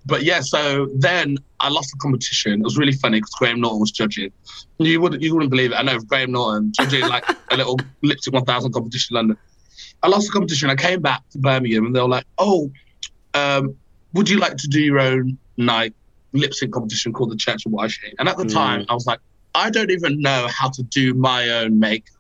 but 0.06 0.24
yeah, 0.24 0.42
so 0.42 0.88
then 0.96 1.38
I 1.60 1.70
lost 1.70 1.92
the 1.92 1.98
competition. 2.00 2.54
It 2.54 2.64
was 2.64 2.78
really 2.78 2.94
funny 2.94 3.20
because 3.20 3.32
Graham 3.32 3.62
Norton 3.62 3.80
was 3.80 3.92
judging. 3.92 4.32
You 4.78 5.02
wouldn't 5.02 5.22
you 5.22 5.34
wouldn't 5.34 5.52
believe 5.52 5.72
it. 5.72 5.76
I 5.76 5.82
know 5.82 6.00
Graham 6.00 6.32
Norton 6.32 6.72
judging 6.74 7.02
like 7.02 7.26
a 7.52 7.58
little 7.58 7.78
Lipstick 8.02 8.34
1000 8.34 8.74
competition 8.74 9.16
in 9.16 9.28
London. 9.28 9.38
I 10.02 10.08
lost 10.08 10.28
the 10.28 10.34
competition. 10.34 10.70
I 10.70 10.76
came 10.76 11.02
back 11.02 11.28
to 11.32 11.38
Birmingham 11.38 11.86
and 11.86 11.96
they 11.96 12.02
were 12.02 12.08
like, 12.08 12.26
"Oh, 12.38 12.72
um, 13.34 13.76
would 14.14 14.30
you 14.30 14.40
like 14.40 14.58
to 14.58 14.68
do 14.68 14.82
your 14.82 15.00
own 15.00 15.38
night 15.58 15.94
lip 16.32 16.54
sync 16.54 16.74
competition 16.74 17.12
called 17.12 17.32
the 17.32 17.36
Church 17.38 17.66
of 17.66 17.72
Wyshing?" 17.72 18.14
And 18.20 18.30
at 18.30 18.38
the 18.38 18.46
mm. 18.46 18.54
time, 18.54 18.86
I 18.90 18.94
was 18.94 19.06
like, 19.06 19.20
"I 19.54 19.70
don't 19.70 19.92
even 19.92 20.22
know 20.22 20.48
how 20.50 20.70
to 20.70 20.84
do 20.84 21.14
my 21.14 21.50
own 21.50 21.78
makeup. 21.80 22.16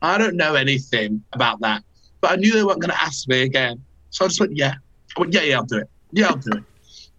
I 0.00 0.16
don't 0.16 0.36
know 0.36 0.54
anything 0.54 1.22
about 1.34 1.60
that." 1.60 1.84
But 2.22 2.32
I 2.32 2.36
knew 2.36 2.52
they 2.52 2.64
weren't 2.64 2.80
going 2.80 2.92
to 2.92 3.02
ask 3.02 3.28
me 3.28 3.42
again, 3.42 3.82
so 4.08 4.24
I 4.24 4.28
just 4.28 4.40
went, 4.40 4.56
"Yeah, 4.56 4.74
I 5.16 5.20
went, 5.20 5.34
yeah, 5.34 5.42
yeah, 5.42 5.56
I'll 5.56 5.64
do 5.64 5.78
it. 5.78 5.90
Yeah, 6.12 6.28
I'll 6.28 6.36
do 6.36 6.52
it." 6.52 6.64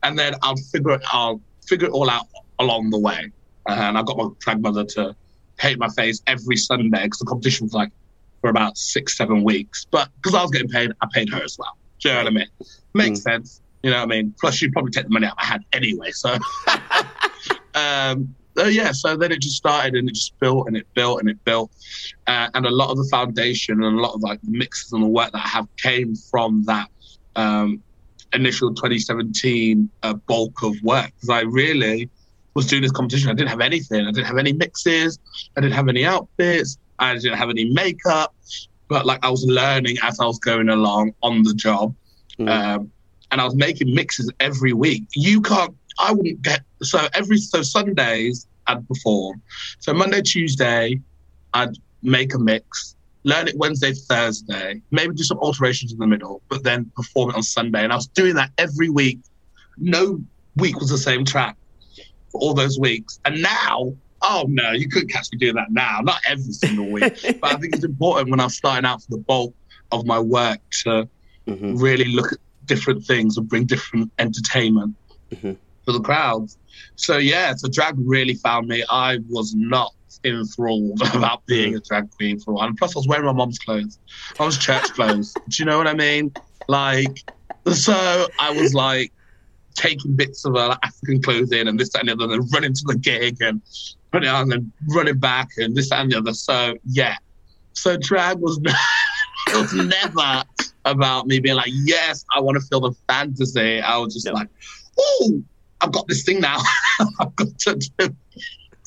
And 0.04 0.18
then 0.18 0.36
I'll 0.42 0.56
figure 0.56 0.92
it. 0.92 1.02
I'll 1.12 1.42
figure 1.68 1.88
it 1.88 1.92
all 1.92 2.10
out 2.10 2.28
along 2.60 2.90
the 2.90 3.00
way. 3.00 3.32
And 3.68 3.98
I 3.98 4.04
got 4.04 4.18
my 4.18 4.30
grandmother 4.44 4.84
to 4.84 5.16
paint 5.58 5.80
my 5.80 5.90
face 5.90 6.22
every 6.28 6.58
Sunday 6.58 7.04
because 7.04 7.20
the 7.20 7.26
competition 7.26 7.66
was 7.66 7.74
like 7.74 7.92
for 8.42 8.50
about 8.50 8.78
six, 8.78 9.18
seven 9.18 9.44
weeks. 9.44 9.86
But 9.90 10.10
because 10.16 10.36
I 10.36 10.42
was 10.42 10.52
getting 10.52 10.70
paid, 10.70 10.92
I 11.02 11.08
paid 11.12 11.30
her 11.30 11.44
as 11.44 11.58
well. 11.58 11.78
Do 12.00 12.10
you 12.10 12.16
know 12.16 12.24
what 12.24 12.28
I 12.28 12.36
mean? 12.36 12.48
Makes 12.94 13.20
mm. 13.20 13.24
sense. 13.24 13.62
You 13.84 13.92
know 13.92 13.98
what 13.98 14.04
I 14.04 14.08
mean? 14.08 14.36
Plus, 14.40 14.56
she'd 14.56 14.74
probably 14.74 14.92
take 14.92 15.06
the 15.06 15.10
money 15.10 15.28
out 15.28 15.36
my 15.38 15.46
hand 15.46 15.66
anyway. 15.74 16.12
So, 16.12 16.34
um, 17.76 18.36
uh, 18.58 18.66
yeah, 18.66 18.92
so 18.92 19.16
then 19.16 19.32
it 19.32 19.42
just 19.42 19.56
started 19.56 19.96
and 19.96 20.10
it 20.10 20.14
just 20.14 20.38
built 20.40 20.68
and 20.68 20.76
it 20.76 20.86
built 20.94 21.20
and 21.20 21.30
it 21.30 21.44
built. 21.46 21.72
Uh, 22.28 22.50
and 22.54 22.66
a 22.66 22.70
lot 22.70 22.92
of 22.92 22.98
the 22.98 23.08
foundation 23.10 23.84
and 23.84 23.98
a 23.98 24.02
lot 24.02 24.14
of 24.14 24.22
like 24.22 24.42
the 24.42 24.52
mixes 24.52 24.92
and 24.94 25.04
the 25.04 25.08
work 25.08 25.32
that 25.32 25.44
I 25.44 25.48
have 25.48 25.68
came 25.78 26.16
from 26.16 26.64
that 26.66 26.90
um, 27.36 27.82
initial 28.34 28.74
2017 28.74 29.90
uh, 30.04 30.14
bulk 30.14 30.64
of 30.64 30.76
work 30.84 31.12
because 31.16 31.30
I 31.30 31.42
really 31.42 32.10
was 32.54 32.68
doing 32.68 32.82
this 32.82 32.92
competition. 32.92 33.30
I 33.30 33.34
didn't 33.34 33.50
have 33.50 33.62
anything. 33.62 34.06
I 34.06 34.12
didn't 34.12 34.28
have 34.28 34.38
any 34.38 34.54
mixes. 34.54 35.20
I 35.56 35.62
didn't 35.62 35.74
have 35.76 35.88
any 35.88 36.06
outfits. 36.06 36.78
I 37.00 37.14
didn't 37.16 37.38
have 37.38 37.50
any 37.50 37.66
makeup. 37.66 38.34
But 38.88 39.06
like 39.06 39.24
I 39.24 39.30
was 39.30 39.46
learning 39.46 39.98
as 40.04 40.20
I 40.20 40.26
was 40.26 40.40
going 40.40 40.70
along 40.70 41.14
on 41.24 41.44
the 41.44 41.54
job. 41.54 41.96
mm. 42.38 42.50
um, 42.50 42.92
and 43.32 43.40
I 43.40 43.46
was 43.46 43.56
making 43.56 43.94
mixes 43.96 44.30
every 44.40 44.74
week. 44.74 45.06
You 45.16 45.42
can't. 45.42 45.76
I 46.00 46.12
wouldn't 46.12 46.42
get 46.42 46.62
so 46.84 47.08
every 47.14 47.38
so 47.38 47.62
Sundays 47.62 48.46
I'd 48.68 48.86
perform. 48.88 49.42
So 49.80 49.94
Monday, 49.94 50.22
Tuesday, 50.22 51.00
I'd 51.54 51.78
make 52.02 52.34
a 52.34 52.40
mix, 52.40 52.96
learn 53.24 53.48
it 53.48 53.58
Wednesday, 53.58 53.94
Thursday, 53.94 54.82
maybe 54.92 55.14
do 55.14 55.24
some 55.24 55.38
alterations 55.40 55.92
in 55.92 56.00
the 56.00 56.08
middle, 56.08 56.42
but 56.50 56.64
then 56.64 56.92
perform 56.96 57.30
it 57.30 57.36
on 57.36 57.44
Sunday. 57.44 57.84
And 57.84 57.94
I 57.94 57.96
was 57.96 58.08
doing 58.08 58.36
that 58.36 58.52
every 58.58 58.90
week. 58.90 59.20
No 59.78 60.22
week 60.56 60.80
was 60.80 60.90
the 60.90 60.98
same 60.98 61.26
track 61.26 61.56
for 62.32 62.42
all 62.42 62.54
those 62.54 62.80
weeks. 62.80 63.20
And 63.26 63.42
now, 63.42 63.94
oh 64.22 64.46
no, 64.48 64.72
you 64.72 64.90
couldn't 64.90 65.10
catch 65.10 65.28
me 65.32 65.38
doing 65.38 65.56
that 65.56 65.72
now. 65.72 66.00
Not 66.02 66.20
every 66.28 66.54
single 66.54 66.90
week. 66.90 67.22
but 67.42 67.56
I 67.56 67.58
think 67.58 67.76
it's 67.76 67.86
important 67.86 68.30
when 68.30 68.40
I'm 68.40 68.50
starting 68.50 68.86
out 68.86 69.04
for 69.04 69.12
the 69.12 69.18
bulk 69.18 69.54
of 69.92 70.06
my 70.06 70.20
work 70.20 70.60
to 70.84 71.08
mm-hmm. 71.48 71.76
really 71.76 72.06
look 72.06 72.34
at 72.34 72.40
different 72.66 73.06
things 73.06 73.38
and 73.38 73.48
bring 73.48 73.66
different 73.66 74.12
entertainment 74.20 74.96
mm-hmm. 75.32 75.54
for 75.86 75.92
the 75.92 76.02
crowds. 76.02 76.58
So 76.96 77.18
yeah, 77.18 77.54
so 77.56 77.68
drag 77.68 77.96
really 77.98 78.36
found 78.36 78.68
me. 78.68 78.84
I 78.90 79.20
was 79.30 79.54
not 79.56 79.94
enthralled 80.24 81.02
about 81.14 81.46
being 81.46 81.76
a 81.76 81.80
drag 81.80 82.10
queen 82.12 82.40
for 82.40 82.52
a 82.52 82.54
while. 82.56 82.68
And 82.68 82.78
plus, 82.78 82.96
I 82.96 83.00
was 83.00 83.08
wearing 83.08 83.26
my 83.26 83.34
mom's 83.34 83.60
clothes. 83.60 84.00
I 84.40 84.46
was 84.46 84.58
church 84.58 84.84
clothes. 84.94 85.34
Do 85.34 85.64
you 85.64 85.66
know 85.66 85.78
what 85.78 85.88
I 85.88 85.94
mean? 85.94 86.34
Like, 86.68 87.24
so 87.72 88.28
I 88.40 88.52
was 88.52 88.74
like 88.74 89.12
taking 89.76 90.16
bits 90.16 90.46
of 90.46 90.56
her 90.56 90.68
like, 90.70 90.80
African 90.84 91.22
clothing 91.22 91.68
and 91.68 91.80
this, 91.80 91.90
that, 91.90 92.08
and 92.08 92.10
the 92.10 92.24
other, 92.24 92.34
and 92.34 92.54
running 92.54 92.74
to 92.74 92.84
the 92.86 92.98
gig 92.98 93.42
and 93.42 93.62
putting 94.12 94.28
it 94.28 94.32
on 94.32 94.52
and 94.52 94.72
running 94.90 95.18
back 95.18 95.50
and 95.58 95.76
this, 95.76 95.90
that, 95.90 96.02
and 96.02 96.12
the 96.12 96.18
other. 96.18 96.34
So 96.34 96.76
yeah. 96.86 97.16
So 97.74 97.98
drag 97.98 98.40
was, 98.40 98.60
it 98.64 98.76
was 99.54 99.74
never 99.74 100.44
about 100.86 101.28
me 101.28 101.40
being 101.40 101.56
like, 101.56 101.72
yes, 101.72 102.26
I 102.36 102.40
want 102.42 102.56
to 102.56 102.62
feel 102.68 102.82
the 102.82 102.92
fantasy. 103.08 103.80
I 103.82 103.98
was 103.98 104.14
just 104.14 104.32
like, 104.32 104.50
oh, 105.00 105.42
I've 105.80 105.92
got 105.92 106.08
this 106.08 106.24
thing 106.24 106.42
now. 106.42 106.58
I've 107.20 107.36
got 107.36 107.58
to 107.60 107.76
do 107.76 108.16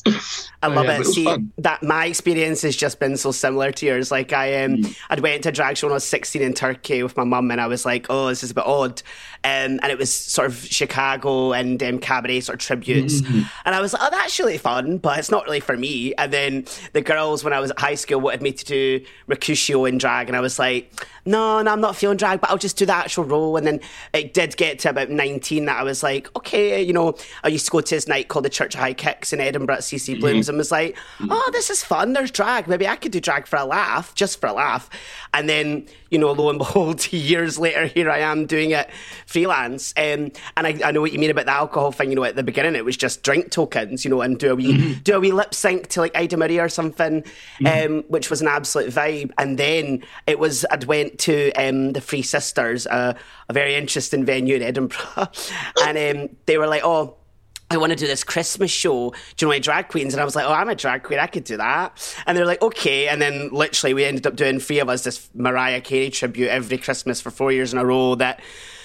I 0.06 0.68
love 0.68 0.86
yeah, 0.86 1.00
it. 1.00 1.04
See 1.04 1.24
fun. 1.24 1.52
that 1.58 1.82
my 1.82 2.06
experience 2.06 2.62
has 2.62 2.76
just 2.76 3.00
been 3.00 3.16
so 3.16 3.32
similar 3.32 3.72
to 3.72 3.86
yours. 3.86 4.10
Like 4.10 4.32
I 4.32 4.64
um 4.64 4.76
mm. 4.76 4.96
I'd 5.10 5.20
went 5.20 5.42
to 5.44 5.48
a 5.50 5.52
drag 5.52 5.76
show 5.76 5.86
when 5.86 5.92
I 5.92 5.96
was 5.96 6.04
16 6.04 6.42
in 6.42 6.54
Turkey 6.54 7.02
with 7.02 7.16
my 7.16 7.24
mum 7.24 7.50
and 7.50 7.60
I 7.60 7.66
was 7.66 7.84
like, 7.84 8.06
oh, 8.10 8.28
this 8.28 8.42
is 8.42 8.50
a 8.50 8.54
bit 8.54 8.66
odd. 8.66 9.02
Um, 9.44 9.78
and 9.82 9.86
it 9.86 9.98
was 9.98 10.10
sort 10.10 10.48
of 10.48 10.56
Chicago 10.56 11.52
and 11.52 11.82
um, 11.82 11.98
cabaret 11.98 12.40
sort 12.40 12.54
of 12.54 12.66
tributes. 12.66 13.20
Mm-hmm. 13.20 13.42
And 13.66 13.74
I 13.74 13.80
was 13.82 13.92
like, 13.92 14.02
oh, 14.02 14.08
that's 14.10 14.38
really 14.38 14.56
fun, 14.56 14.96
but 14.96 15.18
it's 15.18 15.30
not 15.30 15.44
really 15.44 15.60
for 15.60 15.76
me. 15.76 16.14
And 16.14 16.32
then 16.32 16.64
the 16.94 17.02
girls, 17.02 17.44
when 17.44 17.52
I 17.52 17.60
was 17.60 17.70
at 17.70 17.78
high 17.78 17.94
school, 17.94 18.22
wanted 18.22 18.40
me 18.40 18.52
to 18.52 18.64
do 18.64 19.04
Mercutio 19.26 19.84
in 19.84 19.98
drag. 19.98 20.28
And 20.28 20.36
I 20.36 20.40
was 20.40 20.58
like, 20.58 21.06
no, 21.26 21.62
no, 21.62 21.72
I'm 21.72 21.80
not 21.80 21.96
feeling 21.96 22.16
drag, 22.16 22.40
but 22.40 22.50
I'll 22.50 22.58
just 22.58 22.76
do 22.76 22.84
the 22.86 22.94
actual 22.94 23.24
role. 23.24 23.56
And 23.56 23.66
then 23.66 23.80
it 24.12 24.34
did 24.34 24.56
get 24.56 24.78
to 24.80 24.90
about 24.90 25.10
19 25.10 25.64
that 25.64 25.78
I 25.78 25.82
was 25.82 26.02
like, 26.02 26.34
okay, 26.36 26.82
you 26.82 26.92
know, 26.92 27.14
I 27.42 27.48
used 27.48 27.64
to 27.66 27.70
go 27.70 27.80
to 27.80 27.94
this 27.94 28.06
night 28.06 28.28
called 28.28 28.44
the 28.44 28.50
Church 28.50 28.74
of 28.74 28.80
High 28.80 28.94
Kicks 28.94 29.32
in 29.32 29.40
Edinburgh 29.40 29.76
at 29.76 29.80
CC 29.80 30.20
Blooms 30.20 30.46
mm-hmm. 30.46 30.50
and 30.50 30.58
was 30.58 30.70
like, 30.70 30.96
oh, 31.22 31.50
this 31.52 31.70
is 31.70 31.82
fun. 31.82 32.12
There's 32.12 32.30
drag. 32.30 32.68
Maybe 32.68 32.86
I 32.86 32.96
could 32.96 33.12
do 33.12 33.20
drag 33.20 33.46
for 33.46 33.56
a 33.56 33.64
laugh, 33.64 34.14
just 34.14 34.40
for 34.40 34.48
a 34.48 34.52
laugh. 34.52 34.90
And 35.32 35.48
then, 35.48 35.86
you 36.10 36.18
know, 36.18 36.32
lo 36.32 36.50
and 36.50 36.58
behold, 36.64 37.10
years 37.12 37.58
later, 37.58 37.86
here 37.86 38.10
I 38.10 38.18
am 38.18 38.46
doing 38.46 38.72
it 38.72 38.90
freelance. 39.26 39.94
Um, 39.96 40.30
and 40.56 40.66
I, 40.66 40.80
I, 40.84 40.90
know 40.92 41.00
what 41.00 41.12
you 41.12 41.18
mean 41.18 41.30
about 41.30 41.46
the 41.46 41.52
alcohol 41.52 41.90
thing. 41.90 42.10
You 42.10 42.16
know, 42.16 42.24
at 42.24 42.36
the 42.36 42.42
beginning, 42.42 42.74
it 42.76 42.84
was 42.84 42.96
just 42.96 43.22
drink 43.22 43.50
tokens, 43.50 44.04
you 44.04 44.10
know, 44.10 44.20
and 44.20 44.38
do 44.38 44.52
a 44.52 44.54
wee, 44.54 44.74
mm-hmm. 44.74 45.00
do 45.02 45.16
a 45.16 45.20
wee 45.20 45.32
lip 45.32 45.54
sync 45.54 45.88
to 45.88 46.00
like 46.00 46.14
Ida 46.16 46.36
Maria 46.36 46.64
or 46.64 46.68
something, 46.68 47.22
mm-hmm. 47.22 47.94
um, 47.96 48.04
which 48.08 48.30
was 48.30 48.42
an 48.42 48.48
absolute 48.48 48.92
vibe. 48.92 49.32
And 49.38 49.58
then 49.58 50.04
it 50.26 50.38
was, 50.38 50.66
I'd 50.70 50.84
went 50.84 51.13
to 51.20 51.52
um, 51.52 51.92
the 51.92 52.00
Three 52.00 52.22
Sisters, 52.22 52.86
uh, 52.86 53.14
a 53.48 53.52
very 53.52 53.74
interesting 53.74 54.24
venue 54.24 54.56
in 54.56 54.62
Edinburgh. 54.62 55.28
and 55.84 56.20
um, 56.20 56.36
they 56.46 56.58
were 56.58 56.66
like, 56.66 56.82
oh, 56.84 57.16
I 57.70 57.76
want 57.76 57.90
to 57.90 57.96
do 57.96 58.06
this 58.06 58.24
Christmas 58.24 58.70
show. 58.70 59.10
Do 59.10 59.16
you 59.44 59.48
know 59.48 59.52
any 59.52 59.60
drag 59.60 59.88
queens? 59.88 60.14
And 60.14 60.20
I 60.20 60.24
was 60.24 60.36
like, 60.36 60.44
oh, 60.44 60.52
I'm 60.52 60.68
a 60.68 60.74
drag 60.74 61.02
queen. 61.02 61.18
I 61.18 61.26
could 61.26 61.44
do 61.44 61.56
that. 61.56 62.16
And 62.26 62.36
they're 62.36 62.46
like, 62.46 62.62
okay. 62.62 63.08
And 63.08 63.20
then 63.20 63.48
literally 63.50 63.94
we 63.94 64.04
ended 64.04 64.26
up 64.26 64.36
doing 64.36 64.60
three 64.60 64.78
of 64.78 64.88
us 64.88 65.04
this 65.04 65.28
Mariah 65.34 65.80
Carey 65.80 66.10
tribute 66.10 66.48
every 66.48 66.78
Christmas 66.78 67.20
for 67.20 67.30
four 67.30 67.52
years 67.52 67.72
in 67.72 67.78
a 67.78 67.84
row 67.84 68.14
that 68.16 68.40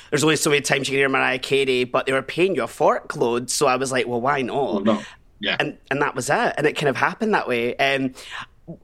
there's 0.10 0.24
only 0.24 0.38
so 0.38 0.50
many 0.50 0.62
times 0.62 0.88
you 0.88 0.94
can 0.94 1.00
hear 1.00 1.10
Mariah 1.10 1.40
Carey, 1.40 1.84
but 1.84 2.06
they 2.06 2.14
were 2.14 2.24
paying 2.24 2.56
you 2.56 2.64
a 2.64 2.68
forkload. 2.68 3.50
So 3.50 3.68
I 3.68 3.76
was 3.76 3.92
like, 3.92 4.08
well, 4.08 4.22
why 4.22 4.42
not? 4.42 4.56
Well, 4.56 4.80
no. 4.82 5.02
Yeah. 5.40 5.56
And, 5.60 5.78
and 5.90 6.02
that 6.02 6.16
was 6.16 6.30
it. 6.30 6.54
And 6.58 6.66
it 6.66 6.74
kind 6.74 6.90
of 6.90 6.96
happened 6.96 7.34
that 7.34 7.48
way. 7.48 7.76
Um, 7.78 8.14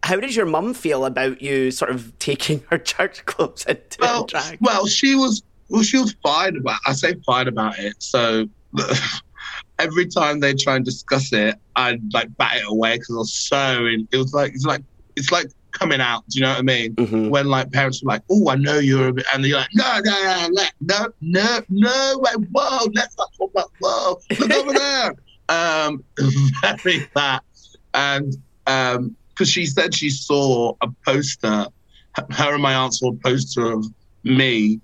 how 0.04 0.16
did 0.18 0.36
your 0.36 0.46
mum 0.46 0.74
feel 0.74 1.06
about 1.06 1.42
you 1.42 1.72
sort 1.72 1.92
of 1.92 2.18
taking 2.20 2.64
her 2.70 2.78
church 2.94 3.26
clothes 3.26 3.66
into 3.66 3.98
well, 4.00 4.26
drag? 4.26 4.58
Well, 4.62 4.88
she 4.88 5.16
was 5.16 5.44
well, 5.70 5.84
she 5.84 5.98
was 5.98 6.16
fine 6.24 6.58
about. 6.58 6.80
I 6.86 6.94
say 6.94 7.16
fine 7.26 7.48
about 7.48 7.80
it. 7.80 7.96
So 8.00 8.48
every 9.80 10.08
time 10.08 10.40
they 10.40 10.54
try 10.54 10.76
and 10.76 10.86
discuss 10.86 11.34
it, 11.34 11.56
I'd 11.76 12.02
like 12.14 12.36
bat 12.38 12.58
it 12.58 12.68
away 12.68 12.96
because 12.96 13.12
I 13.12 13.18
was 13.18 13.34
so 13.34 13.86
in. 13.86 14.08
It 14.12 14.18
was 14.18 14.34
like 14.34 14.54
it's 14.54 14.66
like 14.66 14.84
it's 15.16 15.32
like 15.32 15.48
coming 15.72 16.02
out. 16.02 16.24
Do 16.30 16.40
you 16.40 16.46
know 16.46 16.52
what 16.52 16.60
I 16.60 16.64
mean? 16.64 16.96
Mm-hmm. 16.96 17.30
When 17.30 17.48
like 17.48 17.72
parents 17.72 18.04
were 18.04 18.10
like, 18.10 18.24
"Oh, 18.30 18.50
I 18.50 18.56
know 18.56 18.80
you're," 18.80 19.10
a 19.10 19.14
bit, 19.14 19.26
and 19.34 19.46
you're 19.46 19.60
like, 19.60 19.70
"No, 19.74 20.00
no, 20.04 20.48
no, 20.50 20.64
no, 20.82 21.08
no, 21.22 21.62
no, 21.70 22.20
wait, 22.20 22.48
whoa, 22.52 22.88
let's 22.94 23.18
not 23.18 23.32
talk 23.38 23.52
about 23.52 23.72
whoa, 23.80 24.20
look 24.40 24.52
over 24.52 24.74
there." 24.74 25.16
Um, 25.48 26.04
very 26.64 27.08
that, 27.14 27.44
and 27.94 28.36
um, 28.66 29.16
because 29.36 29.50
she 29.50 29.66
said 29.66 29.94
she 29.94 30.10
saw 30.10 30.74
a 30.82 30.88
poster, 31.06 31.68
her 32.32 32.54
and 32.54 32.64
my 32.64 32.74
aunt 32.74 32.94
saw 32.94 33.12
a 33.12 33.16
poster 33.16 33.72
of 33.72 33.86
me 34.24 34.80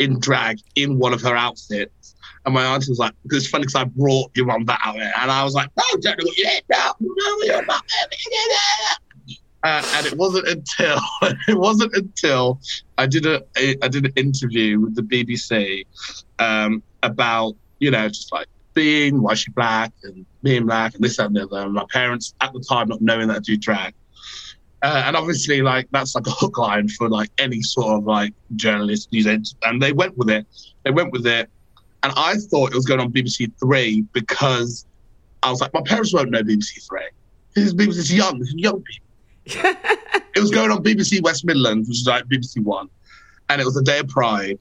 in 0.00 0.18
drag 0.18 0.58
in 0.74 0.98
one 0.98 1.12
of 1.12 1.22
her 1.22 1.36
outfits. 1.36 2.16
And 2.44 2.52
my 2.52 2.64
aunt 2.64 2.84
was 2.88 2.98
like, 2.98 3.14
because 3.22 3.44
it's 3.44 3.48
funny 3.48 3.62
because 3.62 3.76
I 3.76 3.84
brought 3.84 4.30
your 4.34 4.46
mum 4.46 4.64
that 4.66 4.80
out 4.84 4.96
there. 4.96 5.12
And 5.18 5.30
I 5.30 5.44
was 5.44 5.54
like, 5.54 5.70
no, 5.76 6.00
don't 6.00 6.18
know 6.18 6.24
what 6.26 6.36
you're 6.36 6.50
now. 6.68 6.94
No, 7.00 7.38
you're 7.42 7.64
not. 7.64 7.84
Uh, 9.62 9.82
and 9.94 10.06
it 10.06 10.18
wasn't 10.18 10.46
until 10.46 10.98
it 11.48 11.56
wasn't 11.56 11.94
until 11.94 12.60
I 12.98 13.06
did 13.06 13.24
a 13.24 13.42
I 13.82 13.88
did 13.88 14.04
an 14.04 14.12
interview 14.14 14.78
with 14.78 14.94
the 14.94 15.00
BBC 15.00 15.86
um, 16.38 16.82
about 17.02 17.54
you 17.78 17.90
know 17.90 18.06
just 18.08 18.30
like 18.30 18.46
being 18.74 19.20
Yshee 19.20 19.54
Black 19.54 19.92
and 20.02 20.26
being 20.42 20.66
black 20.66 20.94
and 20.94 21.02
this 21.02 21.16
that, 21.16 21.26
and 21.26 21.36
the 21.36 21.44
other. 21.44 21.60
And 21.60 21.72
my 21.72 21.84
parents 21.90 22.34
at 22.40 22.52
the 22.52 22.60
time 22.60 22.88
not 22.88 23.00
knowing 23.00 23.28
that 23.28 23.36
I 23.36 23.40
do 23.40 23.56
drag. 23.56 23.94
Uh, 24.82 25.04
and 25.06 25.16
obviously, 25.16 25.62
like 25.62 25.88
that's 25.92 26.14
like 26.14 26.26
a 26.26 26.30
hook 26.30 26.58
line 26.58 26.88
for 26.88 27.08
like 27.08 27.30
any 27.38 27.62
sort 27.62 27.96
of 27.96 28.04
like 28.04 28.34
journalist 28.56 29.10
news 29.12 29.54
and 29.62 29.80
they 29.80 29.92
went 29.92 30.16
with 30.18 30.28
it. 30.28 30.46
They 30.82 30.90
went 30.90 31.10
with 31.10 31.26
it, 31.26 31.48
and 32.02 32.12
I 32.16 32.34
thought 32.34 32.70
it 32.70 32.76
was 32.76 32.84
going 32.84 33.00
on 33.00 33.10
BBC 33.10 33.50
Three 33.58 34.02
because 34.12 34.84
I 35.42 35.50
was 35.50 35.62
like, 35.62 35.72
my 35.72 35.80
parents 35.80 36.12
won't 36.12 36.30
know 36.30 36.42
BBC 36.42 36.86
Three. 36.86 37.08
This 37.54 37.64
is 37.64 37.74
BBC 37.74 38.14
young, 38.14 38.38
this 38.38 38.48
is 38.48 38.56
young 38.56 38.82
people. 38.82 39.06
it 40.34 40.40
was 40.40 40.50
going 40.50 40.70
on 40.70 40.84
BBC 40.84 41.22
West 41.22 41.46
Midlands, 41.46 41.88
which 41.88 42.00
is 42.00 42.06
like 42.06 42.26
BBC 42.26 42.62
One, 42.62 42.90
and 43.48 43.62
it 43.62 43.64
was 43.64 43.74
the 43.74 43.82
day 43.82 44.00
of 44.00 44.08
Pride 44.08 44.58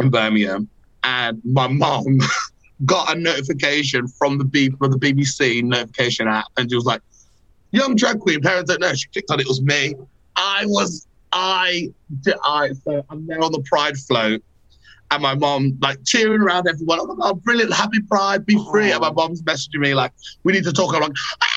in 0.00 0.08
Birmingham, 0.08 0.70
and 1.02 1.42
my 1.44 1.66
mom 1.66 2.18
got 2.84 3.14
a 3.14 3.18
notification 3.18 4.08
from 4.08 4.38
the 4.38 4.44
B- 4.44 4.70
from 4.70 4.90
the 4.90 4.98
BBC 4.98 5.62
notification 5.62 6.28
app, 6.28 6.46
and 6.56 6.70
she 6.70 6.76
was 6.76 6.84
like, 6.84 7.00
"Young 7.70 7.94
drag 7.94 8.20
queen, 8.20 8.40
parents 8.40 8.70
don't 8.70 8.80
know." 8.80 8.94
She 8.94 9.08
clicked 9.08 9.30
on 9.30 9.40
it. 9.40 9.42
It 9.42 9.48
was 9.48 9.62
me. 9.62 9.94
I 10.36 10.64
was 10.66 11.06
I 11.32 11.92
I 12.44 12.70
so 12.84 13.04
I'm 13.10 13.26
there 13.26 13.40
on 13.40 13.52
the 13.52 13.62
Pride 13.62 13.96
float, 13.96 14.42
and 15.10 15.22
my 15.22 15.34
mom 15.34 15.78
like 15.80 15.98
cheering 16.04 16.40
around 16.40 16.68
everyone. 16.68 16.98
Oh 17.00 17.06
my 17.06 17.14
god, 17.14 17.42
brilliant, 17.42 17.72
happy 17.72 18.00
Pride, 18.08 18.44
be 18.44 18.58
free. 18.70 18.90
And 18.92 19.00
my 19.00 19.12
mom's 19.12 19.42
messaging 19.42 19.80
me 19.80 19.94
like, 19.94 20.12
"We 20.42 20.52
need 20.52 20.64
to 20.64 20.72
talk." 20.72 20.94
I'm 20.94 21.02
like. 21.02 21.12
Ah! 21.42 21.53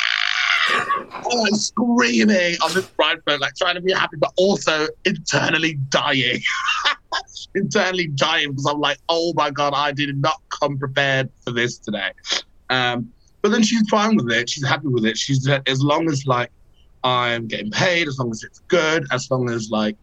I'm 0.70 1.56
screaming 1.56 2.56
on 2.64 2.74
this 2.74 2.86
pride 2.88 3.20
float, 3.24 3.42
like 3.42 3.56
trying 3.56 3.76
to 3.76 3.82
be 3.82 3.94
happy, 3.94 4.18
but 4.18 4.32
also 4.38 4.88
internally 5.06 5.76
dying. 5.90 6.42
internally 7.56 8.08
dying 8.08 8.52
because 8.52 8.66
I'm 8.66 8.80
like, 8.80 8.98
oh 9.10 9.34
my 9.36 9.50
god, 9.52 9.74
I 9.76 9.92
did 9.92 10.16
not 10.18 10.42
come 10.50 10.78
prepared 10.78 11.30
for 11.44 11.52
this 11.52 11.78
today. 11.78 12.12
Um, 12.70 13.12
but 13.42 13.50
then 13.50 13.64
she's 13.64 13.88
fine 13.90 14.16
with 14.16 14.32
it. 14.32 14.50
She's 14.50 14.66
happy 14.66 14.88
with 14.88 15.06
it. 15.06 15.18
She's 15.18 15.48
as 15.68 15.82
long 15.82 16.10
as 16.10 16.26
like 16.26 16.52
I'm 17.04 17.48
getting 17.48 17.72
paid, 17.72 18.08
as 18.08 18.20
long 18.20 18.32
as 18.32 18.44
it's 18.44 18.60
good, 18.68 19.06
as 19.12 19.30
long 19.32 19.50
as 19.50 19.70
like 19.70 19.96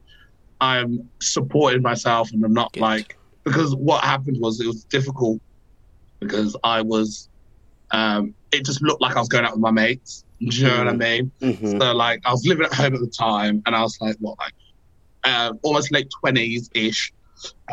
I'm 0.61 1.09
supporting 1.21 1.83
myself 1.83 2.31
and 2.33 2.43
I'm 2.45 2.55
not 2.55 2.73
good. 2.73 2.81
like 2.81 3.19
because 3.45 3.75
what 3.77 4.03
happened 4.03 4.39
was 4.41 4.61
it 4.61 4.67
was 4.67 4.85
difficult 4.85 5.41
because 6.21 6.57
I 6.65 6.81
was 6.81 7.29
um, 7.91 8.35
it 8.53 8.65
just 8.65 8.83
looked 8.83 9.03
like 9.03 9.17
I 9.17 9.21
was 9.21 9.29
going 9.29 9.45
out 9.45 9.53
with 9.53 9.61
my 9.61 9.71
mates. 9.71 10.25
Do 10.51 10.57
you 10.57 10.65
know 10.65 10.71
mm-hmm. 10.71 10.85
what 10.85 10.89
I 10.89 10.97
mean? 10.97 11.31
Mm-hmm. 11.41 11.81
So 11.81 11.93
like 11.93 12.21
I 12.25 12.31
was 12.31 12.47
living 12.47 12.67
at 12.67 12.73
home 12.75 12.95
at 12.95 13.01
the 13.01 13.07
time 13.09 13.63
and 13.67 13.75
I 13.75 13.83
was 13.83 13.99
like 14.01 14.17
what 14.19 14.39
like 14.39 14.55
uh, 15.25 15.53
almost 15.63 15.91
late 15.93 16.09
twenties 16.21 16.71
ish 16.75 17.13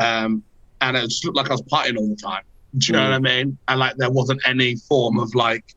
um, 0.00 0.42
and 0.80 0.96
it 0.96 1.02
just 1.02 1.24
looked 1.24 1.36
like 1.36 1.50
I 1.50 1.54
was 1.54 1.62
partying 1.62 1.96
all 1.98 2.08
the 2.08 2.16
time. 2.16 2.42
Do 2.78 2.86
you 2.86 2.92
know 2.94 3.00
Mm. 3.00 3.08
what 3.10 3.14
I 3.14 3.18
mean? 3.18 3.58
And 3.68 3.80
like 3.80 3.96
there 3.96 4.10
wasn't 4.10 4.40
any 4.46 4.76
form 4.76 5.18
of 5.18 5.34
like 5.34 5.74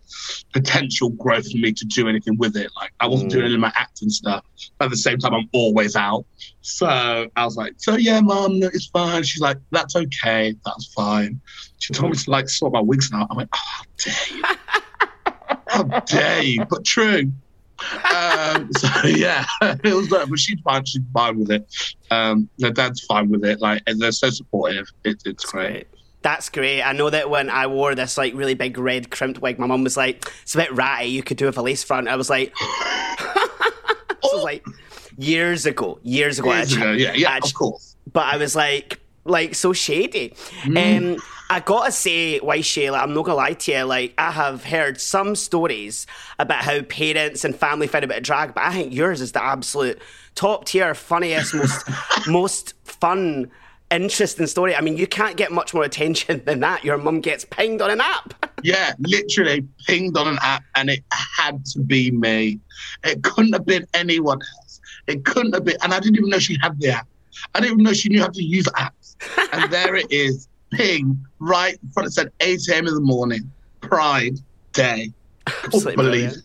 potential 0.53 1.09
growth 1.09 1.51
for 1.51 1.57
me 1.57 1.73
to 1.73 1.85
do 1.85 2.07
anything 2.07 2.37
with 2.37 2.55
it. 2.55 2.71
Like 2.77 2.93
I 3.01 3.07
wasn't 3.07 3.31
Mm. 3.31 3.33
doing 3.33 3.45
any 3.45 3.53
of 3.55 3.59
my 3.59 3.73
acting 3.75 4.09
stuff. 4.09 4.45
But 4.77 4.85
at 4.85 4.91
the 4.91 4.97
same 4.97 5.17
time, 5.17 5.33
I'm 5.33 5.49
always 5.51 5.97
out. 5.97 6.25
So 6.61 6.87
I 6.87 7.43
was 7.43 7.57
like, 7.57 7.73
so 7.77 7.97
yeah, 7.97 8.21
mom, 8.21 8.59
no, 8.59 8.67
it's 8.67 8.87
fine. 8.87 9.23
She's 9.23 9.41
like, 9.41 9.57
that's 9.71 9.95
okay, 9.97 10.55
that's 10.65 10.93
fine. 10.93 11.41
She 11.79 11.93
told 11.93 12.13
me 12.13 12.17
to 12.17 12.31
like 12.31 12.47
sort 12.47 12.71
my 12.71 12.79
wigs 12.79 13.11
out. 13.13 13.27
I 13.29 13.35
went, 13.35 13.49
oh, 13.53 13.81
dare 13.97 14.13
you? 14.37 14.43
how 15.75 15.99
dare 16.01 16.43
you? 16.43 16.65
But 16.65 16.85
true. 16.85 17.31
um, 18.15 18.69
so 18.77 18.87
yeah, 19.07 19.45
it 19.61 19.93
was 19.93 20.09
that. 20.09 20.27
But 20.29 20.39
she's 20.39 20.59
fine. 20.61 20.85
She's 20.85 21.01
fine 21.13 21.39
with 21.39 21.51
it. 21.51 21.67
Um, 22.11 22.49
her 22.61 22.71
dad's 22.71 23.03
fine 23.05 23.29
with 23.29 23.43
it. 23.45 23.59
Like, 23.61 23.81
and 23.87 23.99
they're 23.99 24.11
so 24.11 24.29
supportive. 24.29 24.87
It, 25.03 25.21
it's 25.25 25.45
great. 25.45 25.71
Great. 25.71 25.87
That's 26.21 26.49
great. 26.49 26.81
I 26.81 26.91
know 26.93 27.11
that 27.11 27.29
when 27.29 27.51
I 27.51 27.67
wore 27.67 27.93
this 27.93 28.17
like 28.17 28.33
really 28.33 28.55
big 28.55 28.79
red 28.79 29.11
crimped 29.11 29.41
wig, 29.41 29.59
my 29.59 29.67
mum 29.67 29.83
was 29.83 29.95
like, 29.95 30.31
"It's 30.41 30.55
a 30.55 30.57
bit 30.57 30.71
ratty. 30.73 31.09
You 31.09 31.21
could 31.21 31.37
do 31.37 31.45
with 31.45 31.57
a 31.57 31.61
lace 31.61 31.83
front." 31.83 32.07
I 32.07 32.15
was 32.15 32.31
like, 32.31 32.51
"This 32.59 34.33
was 34.33 34.43
like 34.43 34.65
years 35.17 35.67
ago, 35.67 35.99
years 36.01 36.39
ago." 36.39 36.51
Years 36.51 36.73
ago, 36.73 36.91
yeah, 36.93 37.13
yeah, 37.13 37.37
of 37.37 37.53
course. 37.53 37.95
but 38.11 38.25
I 38.25 38.37
was 38.37 38.55
like, 38.55 38.99
like 39.25 39.55
so 39.55 39.73
shady. 39.73 40.29
Mm. 40.63 41.15
Um, 41.15 41.21
I 41.49 41.59
gotta 41.59 41.91
say, 41.91 42.39
why 42.39 42.59
Shayla, 42.59 43.01
I'm 43.01 43.13
not 43.13 43.25
gonna 43.25 43.35
lie 43.35 43.53
to 43.53 43.71
you. 43.71 43.83
Like, 43.83 44.13
I 44.17 44.31
have 44.31 44.63
heard 44.63 44.99
some 44.99 45.35
stories 45.35 46.07
about 46.39 46.63
how 46.63 46.81
parents 46.81 47.43
and 47.43 47.55
family 47.55 47.87
find 47.87 48.03
a 48.03 48.07
bit 48.07 48.17
of 48.17 48.23
drag, 48.23 48.53
but 48.53 48.63
I 48.63 48.73
think 48.73 48.93
yours 48.93 49.21
is 49.21 49.31
the 49.33 49.43
absolute 49.43 49.99
top 50.35 50.65
tier, 50.65 50.93
funniest, 50.95 51.53
most 51.53 51.87
most 52.27 52.73
fun, 52.83 53.51
interesting 53.91 54.47
story. 54.47 54.75
I 54.75 54.81
mean, 54.81 54.97
you 54.97 55.07
can't 55.07 55.37
get 55.37 55.51
much 55.51 55.73
more 55.73 55.83
attention 55.83 56.43
than 56.45 56.61
that. 56.61 56.83
Your 56.83 56.97
mum 56.97 57.21
gets 57.21 57.45
pinged 57.45 57.81
on 57.81 57.91
an 57.91 58.01
app. 58.01 58.33
Yeah, 58.63 58.93
literally 58.97 59.67
pinged 59.85 60.17
on 60.17 60.27
an 60.27 60.39
app, 60.41 60.63
and 60.73 60.89
it 60.89 61.03
had 61.11 61.63
to 61.67 61.81
be 61.81 62.09
me. 62.09 62.59
It 63.03 63.21
couldn't 63.21 63.53
have 63.53 63.65
been 63.65 63.85
anyone 63.93 64.39
else. 64.41 64.81
It 65.05 65.23
couldn't 65.23 65.53
have 65.53 65.65
been, 65.65 65.77
and 65.83 65.93
I 65.93 65.99
didn't 65.99 66.17
even 66.17 66.29
know 66.29 66.39
she 66.39 66.57
had 66.59 66.79
the 66.79 66.89
app. 66.89 67.07
I 67.53 67.59
didn't 67.59 67.73
even 67.73 67.83
know 67.83 67.93
she 67.93 68.09
knew 68.09 68.21
how 68.21 68.29
to 68.29 68.43
use 68.43 68.67
And 69.53 69.71
there 69.71 69.95
it 69.95 70.11
is, 70.11 70.47
ping 70.71 71.25
right 71.39 71.77
in 71.81 71.89
front. 71.89 72.07
It 72.07 72.11
said 72.11 72.31
8 72.39 72.59
a.m. 72.69 72.87
in 72.87 72.93
the 72.93 73.01
morning, 73.01 73.51
Pride 73.81 74.39
Day. 74.73 75.13
Absolutely 75.47 75.95
believe 75.95 76.31
it. 76.31 76.37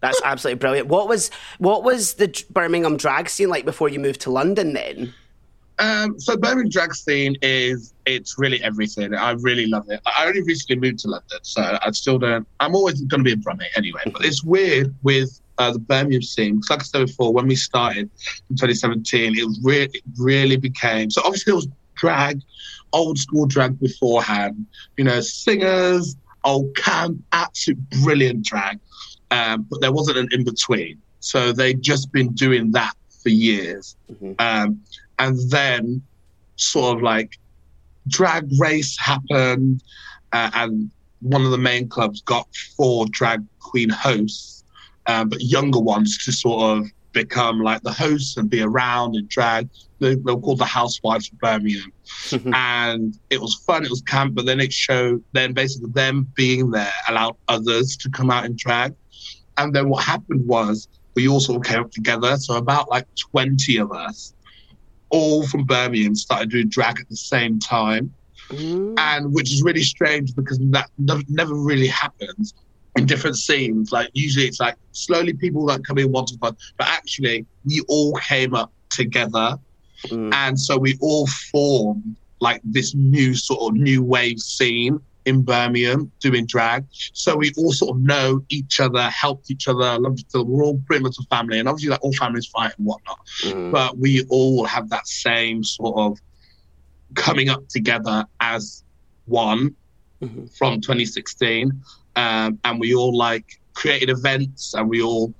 That's 0.00 0.20
absolutely 0.24 0.58
brilliant. 0.58 0.88
What 0.88 1.08
was 1.08 1.30
what 1.58 1.84
was 1.84 2.14
the 2.14 2.44
Birmingham 2.50 2.96
drag 2.96 3.28
scene 3.28 3.48
like 3.48 3.64
before 3.64 3.88
you 3.88 4.00
moved 4.00 4.20
to 4.22 4.30
London? 4.30 4.72
Then 4.72 5.12
Um, 5.78 6.18
so 6.18 6.36
Birmingham 6.36 6.70
drag 6.70 6.94
scene 6.94 7.36
is 7.42 7.92
it's 8.06 8.38
really 8.38 8.62
everything. 8.62 9.14
I 9.14 9.32
really 9.32 9.66
love 9.66 9.90
it. 9.90 10.00
I 10.06 10.26
only 10.26 10.42
recently 10.42 10.76
moved 10.76 11.00
to 11.00 11.08
London, 11.08 11.38
so 11.42 11.78
I 11.82 11.90
still 11.90 12.18
don't. 12.18 12.46
I'm 12.60 12.74
always 12.74 13.00
going 13.02 13.20
to 13.20 13.24
be 13.24 13.32
a 13.32 13.36
Brummie 13.36 13.66
anyway. 13.76 14.00
But 14.06 14.24
it's 14.24 14.42
weird 14.42 14.94
with 15.02 15.38
uh, 15.58 15.72
the 15.72 15.78
Birmingham 15.78 16.22
scene 16.22 16.56
because, 16.56 16.70
like 16.70 16.80
I 16.80 16.84
said 16.84 17.06
before, 17.06 17.32
when 17.34 17.46
we 17.46 17.56
started 17.56 18.08
in 18.48 18.56
2017, 18.56 19.36
it 19.36 19.46
really 19.62 19.90
it 19.92 20.02
really 20.18 20.56
became 20.56 21.10
so. 21.10 21.20
Obviously, 21.24 21.52
it 21.52 21.56
was 21.56 21.68
drag, 22.00 22.40
old 22.92 23.18
school 23.18 23.46
drag 23.46 23.78
beforehand. 23.78 24.66
You 24.96 25.04
know, 25.04 25.20
singers, 25.20 26.16
old 26.44 26.74
camp, 26.76 27.22
absolute 27.32 27.78
brilliant 28.02 28.44
drag. 28.44 28.80
Um, 29.30 29.66
but 29.70 29.80
there 29.80 29.92
wasn't 29.92 30.18
an 30.18 30.28
in 30.32 30.44
between. 30.44 31.00
So 31.20 31.52
they'd 31.52 31.82
just 31.82 32.10
been 32.12 32.32
doing 32.32 32.72
that 32.72 32.94
for 33.22 33.28
years. 33.28 33.96
Um, 34.38 34.80
and 35.18 35.38
then 35.50 36.02
sort 36.56 36.96
of 36.96 37.02
like 37.02 37.38
drag 38.08 38.48
race 38.58 38.98
happened 38.98 39.82
uh, 40.32 40.50
and 40.54 40.90
one 41.20 41.44
of 41.44 41.50
the 41.50 41.58
main 41.58 41.88
clubs 41.88 42.22
got 42.22 42.48
four 42.76 43.06
drag 43.10 43.44
queen 43.60 43.90
hosts 43.90 44.64
um, 45.06 45.28
but 45.28 45.40
younger 45.40 45.78
ones 45.80 46.22
to 46.24 46.32
sort 46.32 46.78
of 46.78 46.86
become 47.12 47.60
like 47.60 47.82
the 47.82 47.92
hosts 47.92 48.36
and 48.36 48.48
be 48.48 48.62
around 48.62 49.16
and 49.16 49.28
drag. 49.28 49.68
They, 49.98 50.14
they 50.14 50.32
were 50.32 50.40
called 50.40 50.58
the 50.58 50.64
housewives 50.64 51.30
of 51.32 51.38
birmingham. 51.38 51.92
Mm-hmm. 52.28 52.54
And 52.54 53.18
it 53.30 53.40
was 53.40 53.54
fun 53.66 53.84
it 53.84 53.90
was 53.90 54.02
camp 54.02 54.34
but 54.34 54.46
then 54.46 54.60
it 54.60 54.72
showed 54.72 55.22
then 55.32 55.52
basically 55.52 55.90
them 55.92 56.30
being 56.34 56.70
there 56.70 56.92
allowed 57.08 57.36
others 57.48 57.96
to 57.98 58.10
come 58.10 58.30
out 58.30 58.44
and 58.44 58.56
drag. 58.56 58.94
And 59.58 59.74
then 59.74 59.88
what 59.88 60.04
happened 60.04 60.46
was 60.46 60.88
we 61.14 61.28
all 61.28 61.40
sort 61.40 61.56
of 61.56 61.70
came 61.70 61.80
up 61.80 61.90
together 61.90 62.36
so 62.36 62.56
about 62.56 62.88
like 62.88 63.06
20 63.16 63.78
of 63.78 63.92
us 63.92 64.34
all 65.10 65.46
from 65.46 65.64
Birmingham 65.64 66.14
started 66.14 66.50
doing 66.50 66.68
drag 66.68 66.98
at 67.00 67.08
the 67.08 67.16
same 67.16 67.58
time, 67.58 68.12
mm. 68.48 68.94
and 68.98 69.32
which 69.34 69.52
is 69.52 69.62
really 69.62 69.82
strange 69.82 70.34
because 70.34 70.58
that 70.70 70.88
never 71.28 71.54
really 71.54 71.88
happens 71.88 72.54
different 73.06 73.36
scenes. 73.36 73.92
Like 73.92 74.10
usually 74.12 74.46
it's 74.46 74.60
like 74.60 74.76
slowly 74.92 75.32
people 75.32 75.66
that 75.66 75.84
come 75.84 75.98
in 75.98 76.12
once 76.12 76.34
upon, 76.34 76.56
but 76.78 76.88
actually 76.88 77.46
we 77.64 77.82
all 77.88 78.14
came 78.14 78.54
up 78.54 78.72
together, 78.90 79.58
mm. 80.06 80.32
and 80.32 80.58
so 80.58 80.78
we 80.78 80.96
all 81.00 81.26
formed 81.26 82.16
like 82.40 82.60
this 82.64 82.94
new 82.94 83.34
sort 83.34 83.60
of 83.72 83.80
new 83.80 84.02
wave 84.02 84.38
scene 84.40 85.00
in 85.26 85.42
Birmingham 85.42 86.10
doing 86.20 86.46
drag. 86.46 86.86
So 87.12 87.36
we 87.36 87.52
all 87.58 87.72
sort 87.72 87.96
of 87.96 88.02
know 88.02 88.42
each 88.48 88.80
other, 88.80 89.02
helped 89.10 89.50
each 89.50 89.68
other, 89.68 89.98
loved 89.98 90.20
each 90.20 90.34
other. 90.34 90.44
We're 90.44 90.64
all 90.64 90.80
pretty 90.86 91.02
much 91.02 91.16
a 91.18 91.22
family, 91.24 91.58
and 91.58 91.68
obviously 91.68 91.90
like 91.90 92.02
all 92.02 92.12
families 92.14 92.46
fight 92.46 92.72
and 92.78 92.86
whatnot. 92.86 93.18
Mm. 93.42 93.70
But 93.70 93.98
we 93.98 94.24
all 94.30 94.64
have 94.64 94.88
that 94.90 95.06
same 95.06 95.62
sort 95.62 95.96
of 95.98 96.18
coming 97.14 97.48
up 97.48 97.68
together 97.68 98.24
as 98.40 98.84
one 99.26 99.74
mm-hmm. 100.22 100.46
from 100.46 100.80
2016 100.80 101.72
um, 102.16 102.58
and 102.64 102.80
we 102.80 102.94
all 102.94 103.16
like 103.16 103.60
created 103.74 104.10
events 104.10 104.74
and 104.74 104.88
we 104.88 105.02
all 105.02 105.32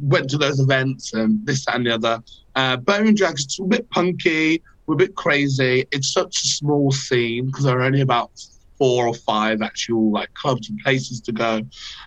went 0.00 0.28
to 0.30 0.38
those 0.38 0.60
events 0.60 1.14
and 1.14 1.44
this 1.46 1.64
that, 1.64 1.76
and 1.76 1.86
the 1.86 1.94
other 1.94 2.22
uh, 2.54 2.76
Birmingham 2.76 3.14
Drag's 3.14 3.44
it's 3.44 3.58
a 3.58 3.64
bit 3.64 3.88
punky 3.90 4.62
we're 4.86 4.94
a 4.94 4.98
bit 4.98 5.14
crazy 5.14 5.86
it's 5.90 6.12
such 6.12 6.42
a 6.42 6.46
small 6.46 6.90
scene 6.90 7.46
because 7.46 7.64
there 7.64 7.78
are 7.78 7.82
only 7.82 8.00
about 8.00 8.30
four 8.78 9.06
or 9.06 9.14
five 9.14 9.62
actual 9.62 10.10
like 10.10 10.32
clubs 10.34 10.68
and 10.68 10.78
places 10.80 11.20
to 11.20 11.32
go 11.32 11.62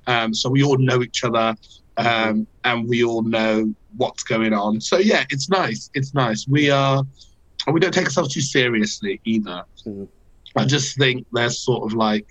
um, 0.07 0.33
so 0.33 0.49
we 0.49 0.63
all 0.63 0.77
know 0.77 1.01
each 1.01 1.23
other 1.23 1.55
um, 1.99 2.47
and 2.63 2.87
we 2.87 3.03
all 3.03 3.23
know 3.23 3.73
what's 3.97 4.23
going 4.23 4.53
on. 4.53 4.79
So 4.81 4.97
yeah, 4.97 5.25
it's 5.29 5.49
nice. 5.49 5.89
It's 5.93 6.13
nice. 6.13 6.47
We 6.47 6.69
are, 6.69 7.03
and 7.65 7.73
we 7.73 7.79
don't 7.79 7.93
take 7.93 8.05
ourselves 8.05 8.33
too 8.33 8.41
seriously 8.41 9.19
either. 9.25 9.63
I 10.55 10.65
just 10.65 10.97
think 10.97 11.27
there's 11.31 11.59
sort 11.59 11.83
of 11.83 11.95
like 11.95 12.25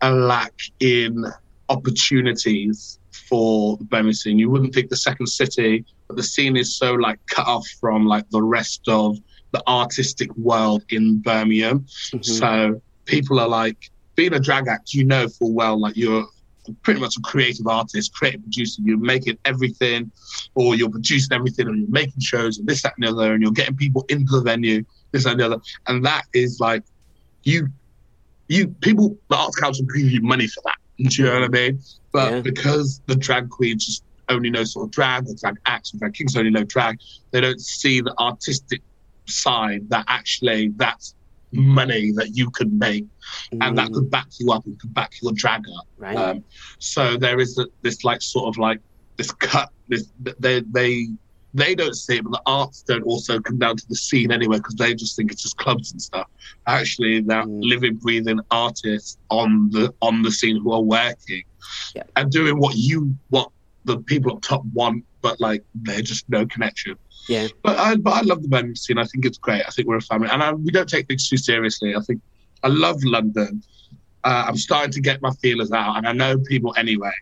a 0.00 0.12
lack 0.12 0.54
in 0.80 1.24
opportunities 1.68 2.98
for 3.28 3.76
the 3.76 3.84
Birmingham 3.84 4.14
scene. 4.14 4.38
You 4.38 4.50
wouldn't 4.50 4.74
think 4.74 4.90
the 4.90 4.96
second 4.96 5.26
city, 5.26 5.84
but 6.06 6.16
the 6.16 6.22
scene 6.22 6.56
is 6.56 6.74
so 6.74 6.94
like 6.94 7.18
cut 7.26 7.46
off 7.46 7.66
from 7.80 8.06
like 8.06 8.28
the 8.30 8.42
rest 8.42 8.88
of 8.88 9.18
the 9.52 9.62
artistic 9.68 10.34
world 10.36 10.84
in 10.90 11.18
Birmingham. 11.18 11.80
Mm-hmm. 11.80 12.22
So 12.22 12.80
people 13.04 13.38
are 13.40 13.48
like 13.48 13.90
being 14.14 14.34
a 14.34 14.40
drag 14.40 14.68
act, 14.68 14.94
you 14.94 15.04
know 15.04 15.28
full 15.28 15.52
well 15.52 15.78
like 15.78 15.96
you're 15.96 16.26
pretty 16.82 17.00
much 17.00 17.16
a 17.16 17.20
creative 17.20 17.66
artist, 17.66 18.12
creative 18.14 18.42
producer. 18.42 18.82
You're 18.84 18.98
making 18.98 19.38
everything, 19.44 20.10
or 20.54 20.74
you're 20.74 20.90
producing 20.90 21.34
everything, 21.34 21.68
or 21.68 21.74
you're 21.74 21.88
making 21.88 22.20
shows, 22.20 22.58
and 22.58 22.66
this, 22.68 22.82
that, 22.82 22.94
and 22.96 23.06
the 23.06 23.10
other, 23.10 23.34
and 23.34 23.42
you're 23.42 23.52
getting 23.52 23.76
people 23.76 24.04
into 24.08 24.32
the 24.32 24.42
venue, 24.42 24.84
this, 25.12 25.24
that, 25.24 25.32
and 25.32 25.40
the 25.40 25.46
other. 25.46 25.58
And 25.86 26.04
that 26.04 26.24
is 26.34 26.60
like, 26.60 26.82
you, 27.44 27.68
you, 28.48 28.68
people, 28.80 29.16
the 29.28 29.36
Arts 29.36 29.56
Council 29.56 29.84
give 29.86 30.10
you 30.10 30.20
money 30.22 30.46
for 30.46 30.62
that. 30.64 30.76
Do 30.98 31.22
you 31.22 31.28
know 31.28 31.40
what 31.40 31.44
I 31.44 31.48
mean? 31.48 31.80
But 32.12 32.32
Yeah. 32.32 32.40
because 32.40 33.00
the 33.06 33.14
drag 33.14 33.50
queens 33.50 33.86
just 33.86 34.02
only 34.28 34.50
know 34.50 34.64
sort 34.64 34.86
of 34.86 34.90
drag, 34.90 35.26
the 35.26 35.34
drag 35.34 35.56
acts, 35.66 35.92
and 35.92 36.00
drag 36.00 36.14
kings 36.14 36.36
only 36.36 36.50
know 36.50 36.64
drag, 36.64 36.98
they 37.30 37.40
don't 37.40 37.60
see 37.60 38.00
the 38.00 38.14
artistic 38.18 38.82
side 39.26 39.88
that 39.90 40.04
actually 40.08 40.68
that's 40.76 41.14
money 41.52 42.12
that 42.12 42.36
you 42.36 42.50
can 42.50 42.78
make 42.78 43.06
and 43.52 43.78
that 43.78 43.90
could 43.92 44.10
back 44.10 44.26
you 44.38 44.52
up 44.52 44.66
and 44.66 44.78
could 44.80 44.92
back 44.92 45.12
your 45.22 45.32
drag 45.32 45.62
up. 45.78 45.86
Right. 45.96 46.16
Um, 46.16 46.44
so 46.78 47.16
there 47.16 47.40
is 47.40 47.56
a, 47.58 47.66
this 47.82 48.04
like 48.04 48.20
sort 48.20 48.48
of 48.48 48.58
like 48.58 48.80
this 49.16 49.30
cut. 49.32 49.70
This 49.88 50.10
they 50.38 50.60
they 50.60 51.08
they 51.54 51.74
don't 51.74 51.94
see 51.94 52.16
it, 52.18 52.24
but 52.24 52.32
the 52.32 52.42
arts 52.46 52.82
don't 52.82 53.02
also 53.04 53.40
come 53.40 53.58
down 53.58 53.76
to 53.76 53.88
the 53.88 53.94
scene 53.96 54.30
anyway 54.30 54.58
because 54.58 54.74
they 54.74 54.94
just 54.94 55.16
think 55.16 55.32
it's 55.32 55.42
just 55.42 55.56
clubs 55.56 55.92
and 55.92 56.00
stuff. 56.00 56.26
Actually, 56.66 57.20
they're 57.20 57.44
living, 57.46 57.94
breathing 57.96 58.38
artists 58.50 59.16
on 59.30 59.70
the 59.70 59.92
on 60.02 60.22
the 60.22 60.30
scene 60.30 60.60
who 60.60 60.72
are 60.72 60.82
working 60.82 61.42
Yeah. 61.94 62.02
and 62.16 62.30
doing 62.30 62.58
what 62.58 62.74
you 62.76 63.14
what 63.30 63.50
the 63.84 63.98
people 64.00 64.32
up 64.32 64.42
top 64.42 64.62
want, 64.74 65.04
but 65.22 65.40
like 65.40 65.64
they're 65.74 66.02
just 66.02 66.28
no 66.28 66.44
connection. 66.46 66.96
Yeah. 67.28 67.48
But 67.62 67.78
I, 67.78 67.96
but 67.96 68.12
I 68.14 68.20
love 68.22 68.42
the 68.42 68.48
Birmingham 68.48 68.76
scene. 68.76 68.98
I 68.98 69.04
think 69.04 69.24
it's 69.24 69.38
great. 69.38 69.62
I 69.66 69.70
think 69.70 69.88
we're 69.88 69.96
a 69.96 70.02
family, 70.02 70.28
and 70.30 70.42
I, 70.42 70.52
we 70.52 70.70
don't 70.70 70.88
take 70.88 71.08
things 71.08 71.28
too 71.28 71.36
seriously. 71.38 71.94
I 71.96 72.00
think 72.00 72.20
I 72.62 72.68
love 72.68 73.02
London. 73.04 73.62
Uh, 74.24 74.44
I'm 74.48 74.56
starting 74.56 74.92
to 74.92 75.00
get 75.00 75.22
my 75.22 75.30
feelers 75.42 75.72
out, 75.72 75.96
and 75.96 76.06
I 76.06 76.12
know 76.12 76.38
people 76.38 76.74
anyway. 76.76 77.12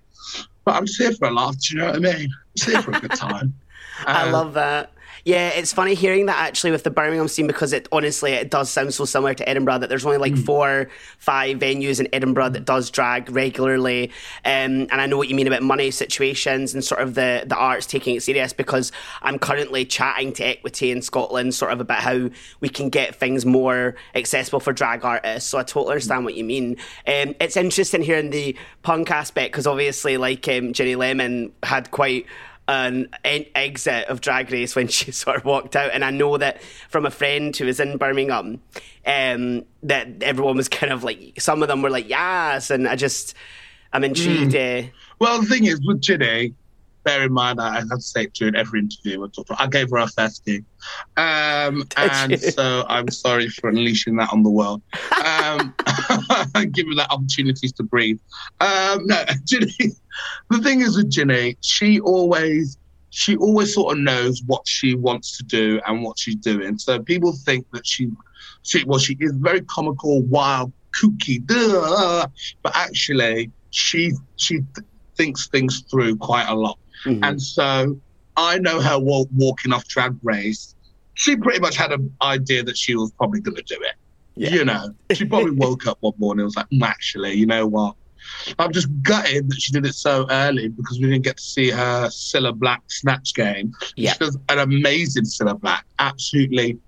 But 0.65 0.75
I'm 0.75 0.87
just 0.87 1.01
here 1.01 1.13
for 1.13 1.29
a 1.29 1.31
laugh. 1.33 1.55
Do 1.61 1.75
you 1.75 1.81
know 1.81 1.87
what 1.87 1.97
I 1.97 1.99
mean? 2.01 2.23
I'm 2.25 2.31
just 2.57 2.71
here 2.71 2.83
for 2.83 2.91
a 2.93 3.01
good 3.01 3.13
time. 3.13 3.55
I 4.05 4.25
Um, 4.27 4.33
love 4.33 4.55
that. 4.55 4.93
Yeah, 5.25 5.49
it's 5.49 5.73
funny 5.73 5.95
hearing 5.95 6.27
that 6.27 6.37
actually 6.39 6.71
with 6.71 6.85
the 6.85 6.91
Birmingham 6.91 7.27
scene 7.27 7.49
because 7.49 7.73
it 7.73 7.89
honestly 7.91 8.31
it 8.35 8.49
does 8.49 8.71
sound 8.71 8.95
so 8.95 9.05
similar 9.05 9.35
to 9.35 9.49
Edinburgh 9.49 9.79
that 9.79 9.89
there's 9.89 10.07
only 10.07 10.19
like 10.19 10.35
mm. 10.35 10.45
four, 10.45 10.89
five 11.19 11.59
venues 11.59 11.99
in 11.99 12.07
Edinburgh 12.13 12.51
that 12.51 12.65
does 12.65 12.93
drag 12.93 13.29
regularly. 13.33 14.13
Um, 14.45 14.87
and 14.89 15.01
I 15.01 15.07
know 15.07 15.17
what 15.17 15.29
you 15.29 15.35
mean 15.35 15.49
about 15.49 15.65
money 15.65 15.91
situations 15.91 16.75
and 16.75 16.85
sort 16.85 17.01
of 17.01 17.15
the 17.15 17.43
the 17.45 17.57
arts 17.57 17.87
taking 17.87 18.15
it 18.15 18.23
serious 18.23 18.53
because 18.53 18.93
I'm 19.21 19.41
currently 19.41 19.85
chatting 19.85 20.33
to 20.35 20.45
Equity 20.45 20.93
in 20.93 21.03
Scotland 21.03 21.57
sort 21.57 21.73
of 21.73 21.81
about 21.81 22.03
how 22.03 22.31
we 22.61 22.69
can 22.69 22.89
get 22.89 23.17
things 23.17 23.45
more 23.45 23.97
accessible 24.15 24.61
for 24.61 24.73
drag 24.73 25.05
artists. 25.05 25.51
So 25.51 25.59
I 25.59 25.65
totally 25.65 25.95
understand 25.95 26.25
what 26.25 26.35
you 26.37 26.45
mean. 26.45 26.77
Um, 27.05 27.35
it's 27.41 27.57
interesting 27.57 28.03
hearing 28.03 28.31
the 28.31 28.57
punk 28.83 29.11
aspect 29.11 29.51
because 29.55 29.67
obviously 29.67 30.19
like 30.19 30.47
um, 30.47 30.73
Ginny 30.73 30.95
Lemon 30.95 31.51
had 31.65 31.91
quite 31.91 32.27
an 32.69 33.09
exit 33.25 34.07
of 34.09 34.21
Drag 34.21 34.51
Race 34.51 34.75
when 34.75 34.89
she 34.89 35.13
sort 35.13 35.37
of 35.37 35.45
walked 35.45 35.77
out. 35.77 35.91
And 35.93 36.05
I 36.05 36.11
know 36.11 36.37
that 36.37 36.63
from 36.89 37.07
a 37.07 37.11
friend 37.11 37.57
who 37.57 37.67
was 37.67 37.81
in 37.81 37.97
Birmingham, 37.99 38.61
um, 39.07 39.65
that 39.83 40.23
everyone 40.23 40.57
was 40.57 40.69
kind 40.69 40.93
of 40.93 41.05
like, 41.05 41.41
some 41.41 41.63
of 41.63 41.69
them 41.69 41.83
were 41.83 41.91
like, 41.91 42.09
yes. 42.09 42.71
And 42.71 42.89
I 42.89 42.97
just, 42.97 43.35
I'm 43.93 44.05
intrigued. 44.05 44.53
Mm. 44.53 44.87
Uh, 44.87 44.91
well, 45.19 45.41
the 45.41 45.47
thing 45.47 45.65
is, 45.65 45.81
with 45.87 46.01
Ginny, 46.01 46.55
bear 47.07 47.23
in 47.23 47.33
mind, 47.33 47.61
I 47.61 47.77
have 47.77 47.89
to 47.89 48.01
say 48.01 48.27
during 48.27 48.57
every 48.57 48.81
interview, 48.81 49.27
I 49.59 49.67
gave 49.69 49.91
her 49.91 49.99
a 49.99 50.09
first 50.09 50.45
gig. 50.45 50.65
Um, 51.17 51.85
and 51.97 52.39
so 52.39 52.85
I'm 52.89 53.09
sorry 53.09 53.49
for 53.49 53.71
unleashing 53.71 54.17
that 54.17 54.33
on 54.33 54.43
the 54.43 54.51
world. 54.51 54.83
Um, 55.27 55.75
giving 56.65 56.97
that 56.97 57.11
opportunities 57.11 57.73
to 57.73 57.83
breathe. 57.83 58.19
Um, 58.61 59.07
no, 59.07 59.23
Ginny, 59.45 59.73
the 60.51 60.59
thing 60.63 60.81
is 60.81 60.97
with 60.97 61.11
Ginny, 61.11 61.57
she 61.61 62.01
always, 62.01 62.79
she 63.11 63.37
always 63.37 63.75
sort 63.75 63.97
of 63.97 64.03
knows 64.03 64.43
what 64.47 64.67
she 64.67 64.95
wants 64.95 65.37
to 65.39 65.45
do 65.45 65.81
and 65.87 66.03
what 66.03 66.19
she's 66.19 66.37
doing. 66.37 66.79
So 66.79 67.01
people 67.01 67.33
think 67.33 67.67
that 67.73 67.87
she, 67.87 68.11
she 68.63 68.85
well, 68.85 68.99
she 68.99 69.17
is 69.21 69.33
very 69.37 69.63
comical, 69.63 70.23
wild, 70.23 70.73
kooky, 70.93 71.45
duh, 71.45 72.27
but 72.63 72.73
actually 72.75 73.51
she, 73.71 74.13
she 74.37 74.57
th- 74.75 74.87
thinks 75.17 75.49
things 75.49 75.83
through 75.91 76.17
quite 76.17 76.47
a 76.49 76.55
lot. 76.55 76.79
Mm-hmm. 77.05 77.25
And 77.25 77.41
so 77.41 77.99
I 78.37 78.59
know 78.59 78.81
her 78.81 78.99
walk, 78.99 79.29
walking 79.35 79.73
off 79.73 79.87
drag 79.89 80.17
race. 80.23 80.75
She 81.15 81.37
pretty 81.37 81.61
much 81.61 81.77
had 81.77 81.93
an 81.93 82.15
idea 82.21 82.63
that 82.63 82.77
she 82.77 82.95
was 82.95 83.11
probably 83.13 83.41
going 83.41 83.57
to 83.57 83.63
do 83.63 83.77
it. 83.81 83.95
Yeah. 84.37 84.51
You 84.51 84.65
know, 84.65 84.95
she 85.13 85.25
probably 85.25 85.53
woke 85.53 85.87
up 85.87 85.99
one 86.01 86.15
morning 86.19 86.41
and 86.41 86.47
was 86.47 86.57
like, 86.57 86.69
mm, 86.71 86.83
actually, 86.83 87.35
you 87.35 87.47
know 87.47 87.67
what? 87.67 87.97
I'm 88.59 88.73
just 88.73 88.89
gutted 89.03 89.49
that 89.49 89.61
she 89.61 89.73
did 89.73 89.87
it 89.87 89.95
so 89.95 90.27
early 90.31 90.69
because 90.69 90.99
we 90.99 91.07
didn't 91.07 91.25
get 91.25 91.37
to 91.39 91.43
see 91.43 91.71
her 91.71 92.09
Cilla 92.09 92.55
Black 92.55 92.83
snatch 92.89 93.35
game. 93.35 93.73
Yeah. 93.97 94.13
She 94.13 94.19
does 94.19 94.39
an 94.49 94.59
amazing 94.59 95.25
Cilla 95.25 95.59
Black, 95.59 95.87
absolutely 95.99 96.79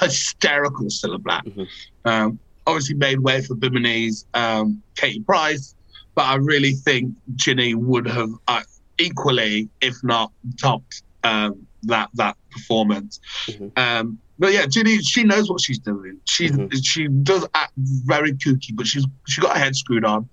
hysterical 0.00 0.86
Cilla 0.86 1.20
Black. 1.20 1.44
Mm-hmm. 1.44 2.08
Um, 2.08 2.38
obviously 2.66 2.94
made 2.96 3.20
way 3.20 3.42
for 3.42 3.54
Bimini's 3.54 4.26
um, 4.34 4.82
Katie 4.96 5.20
Price, 5.20 5.74
but 6.14 6.26
I 6.26 6.36
really 6.36 6.72
think 6.72 7.14
Ginny 7.34 7.74
would 7.74 8.06
have, 8.06 8.30
uh, 8.48 8.62
equally, 8.98 9.68
if 9.80 9.96
not 10.02 10.32
topped 10.60 11.02
um, 11.24 11.66
that 11.84 12.10
that 12.14 12.36
performance. 12.50 13.20
Mm-hmm. 13.46 13.68
Um, 13.76 14.18
but 14.38 14.52
yeah, 14.52 14.66
Ginny, 14.66 14.98
she 14.98 15.24
knows 15.24 15.50
what 15.50 15.60
she's 15.60 15.78
doing. 15.78 16.18
She 16.24 16.48
mm-hmm. 16.48 16.76
she 16.82 17.08
does 17.08 17.46
act 17.54 17.72
very 17.76 18.32
kooky, 18.32 18.74
but 18.74 18.86
she's 18.86 19.06
she 19.26 19.40
got 19.40 19.56
her 19.56 19.62
head 19.62 19.76
screwed 19.76 20.04
on. 20.04 20.28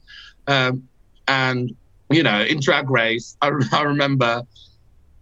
Um, 0.47 0.87
and 1.27 1.75
you 2.09 2.23
know, 2.23 2.41
in 2.41 2.59
Drag 2.59 2.89
Race, 2.89 3.37
I, 3.41 3.51
I 3.71 3.83
remember 3.83 4.43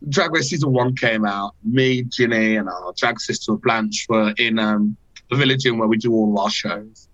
Drag 0.09 0.31
Race 0.33 0.49
season 0.49 0.73
one 0.73 0.95
came 0.95 1.25
out. 1.25 1.55
Me, 1.63 2.03
Ginny, 2.03 2.55
and 2.55 2.67
our 2.67 2.93
drag 2.97 3.19
sister 3.19 3.53
Blanche 3.53 4.07
were 4.09 4.33
in 4.37 4.57
um, 4.57 4.97
the 5.29 5.35
village 5.35 5.65
inn 5.65 5.77
where 5.77 5.87
we 5.87 5.97
do 5.97 6.11
all 6.13 6.39
our 6.39 6.49
shows. 6.49 7.07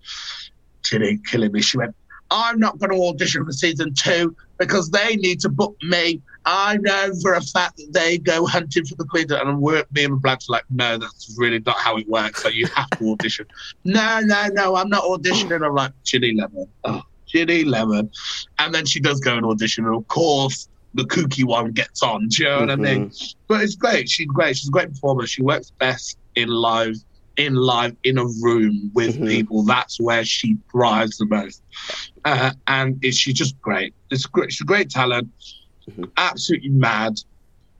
Ginny 0.82 1.18
killing 1.30 1.52
me. 1.52 1.60
She 1.60 1.76
went, 1.76 1.94
I'm 2.30 2.58
not 2.58 2.78
going 2.78 2.90
to 2.90 3.06
audition 3.06 3.44
for 3.44 3.52
season 3.52 3.94
two 3.94 4.34
because 4.58 4.90
they 4.90 5.16
need 5.16 5.40
to 5.40 5.48
book 5.48 5.76
me. 5.82 6.20
I 6.44 6.76
know 6.78 7.12
for 7.22 7.34
a 7.34 7.40
fact 7.40 7.76
that 7.76 7.92
they 7.92 8.18
go 8.18 8.46
hunting 8.46 8.84
for 8.84 8.94
the 8.96 9.04
queen. 9.04 9.30
And 9.30 9.60
we're, 9.60 9.84
me 9.92 10.04
and 10.04 10.20
Blanche 10.20 10.48
are 10.48 10.52
like, 10.52 10.64
no, 10.70 10.98
that's 10.98 11.34
really 11.38 11.60
not 11.60 11.78
how 11.78 11.96
it 11.96 12.08
works. 12.08 12.42
So 12.42 12.48
you 12.48 12.66
have 12.68 12.90
to 12.90 13.12
audition. 13.12 13.46
no, 13.84 14.20
no, 14.20 14.48
no, 14.52 14.76
I'm 14.76 14.88
not 14.88 15.04
auditioning. 15.04 15.64
I'm 15.64 15.74
like, 15.74 15.92
Ginny 16.04 16.32
Lemon. 16.32 16.68
Oh, 16.84 17.02
Ginny 17.26 17.64
Lemon. 17.64 18.10
And 18.58 18.74
then 18.74 18.86
she 18.86 19.00
does 19.00 19.20
go 19.20 19.36
and 19.36 19.46
audition. 19.46 19.86
And 19.86 19.94
of 19.94 20.08
course, 20.08 20.68
the 20.94 21.04
kooky 21.04 21.44
one 21.44 21.72
gets 21.72 22.02
on. 22.02 22.28
Do 22.28 22.42
you 22.42 22.48
know 22.48 22.60
what 22.60 22.68
mm-hmm. 22.70 22.80
I 22.80 22.94
mean? 22.94 23.10
Mm-hmm. 23.10 23.38
But 23.46 23.62
it's 23.62 23.76
great. 23.76 24.08
She's 24.08 24.26
great. 24.26 24.56
She's 24.56 24.68
a 24.68 24.72
great 24.72 24.90
performer. 24.90 25.26
She 25.26 25.42
works 25.42 25.70
best 25.78 26.18
in 26.34 26.48
live 26.48 26.96
in 27.38 27.54
live 27.54 27.96
in 28.04 28.18
a 28.18 28.26
room 28.42 28.90
with 28.94 29.14
mm-hmm. 29.14 29.26
people. 29.26 29.62
That's 29.62 29.98
where 29.98 30.24
she 30.24 30.58
thrives 30.70 31.16
the 31.18 31.26
most, 31.26 31.62
uh, 32.24 32.52
and 32.66 33.02
it, 33.02 33.14
she's 33.14 33.34
just 33.34 33.58
great. 33.62 33.94
It's 34.10 34.26
great. 34.26 34.52
She's 34.52 34.60
a 34.60 34.64
great 34.64 34.90
talent. 34.90 35.28
Mm-hmm. 35.90 36.04
Absolutely 36.16 36.70
mad. 36.70 37.14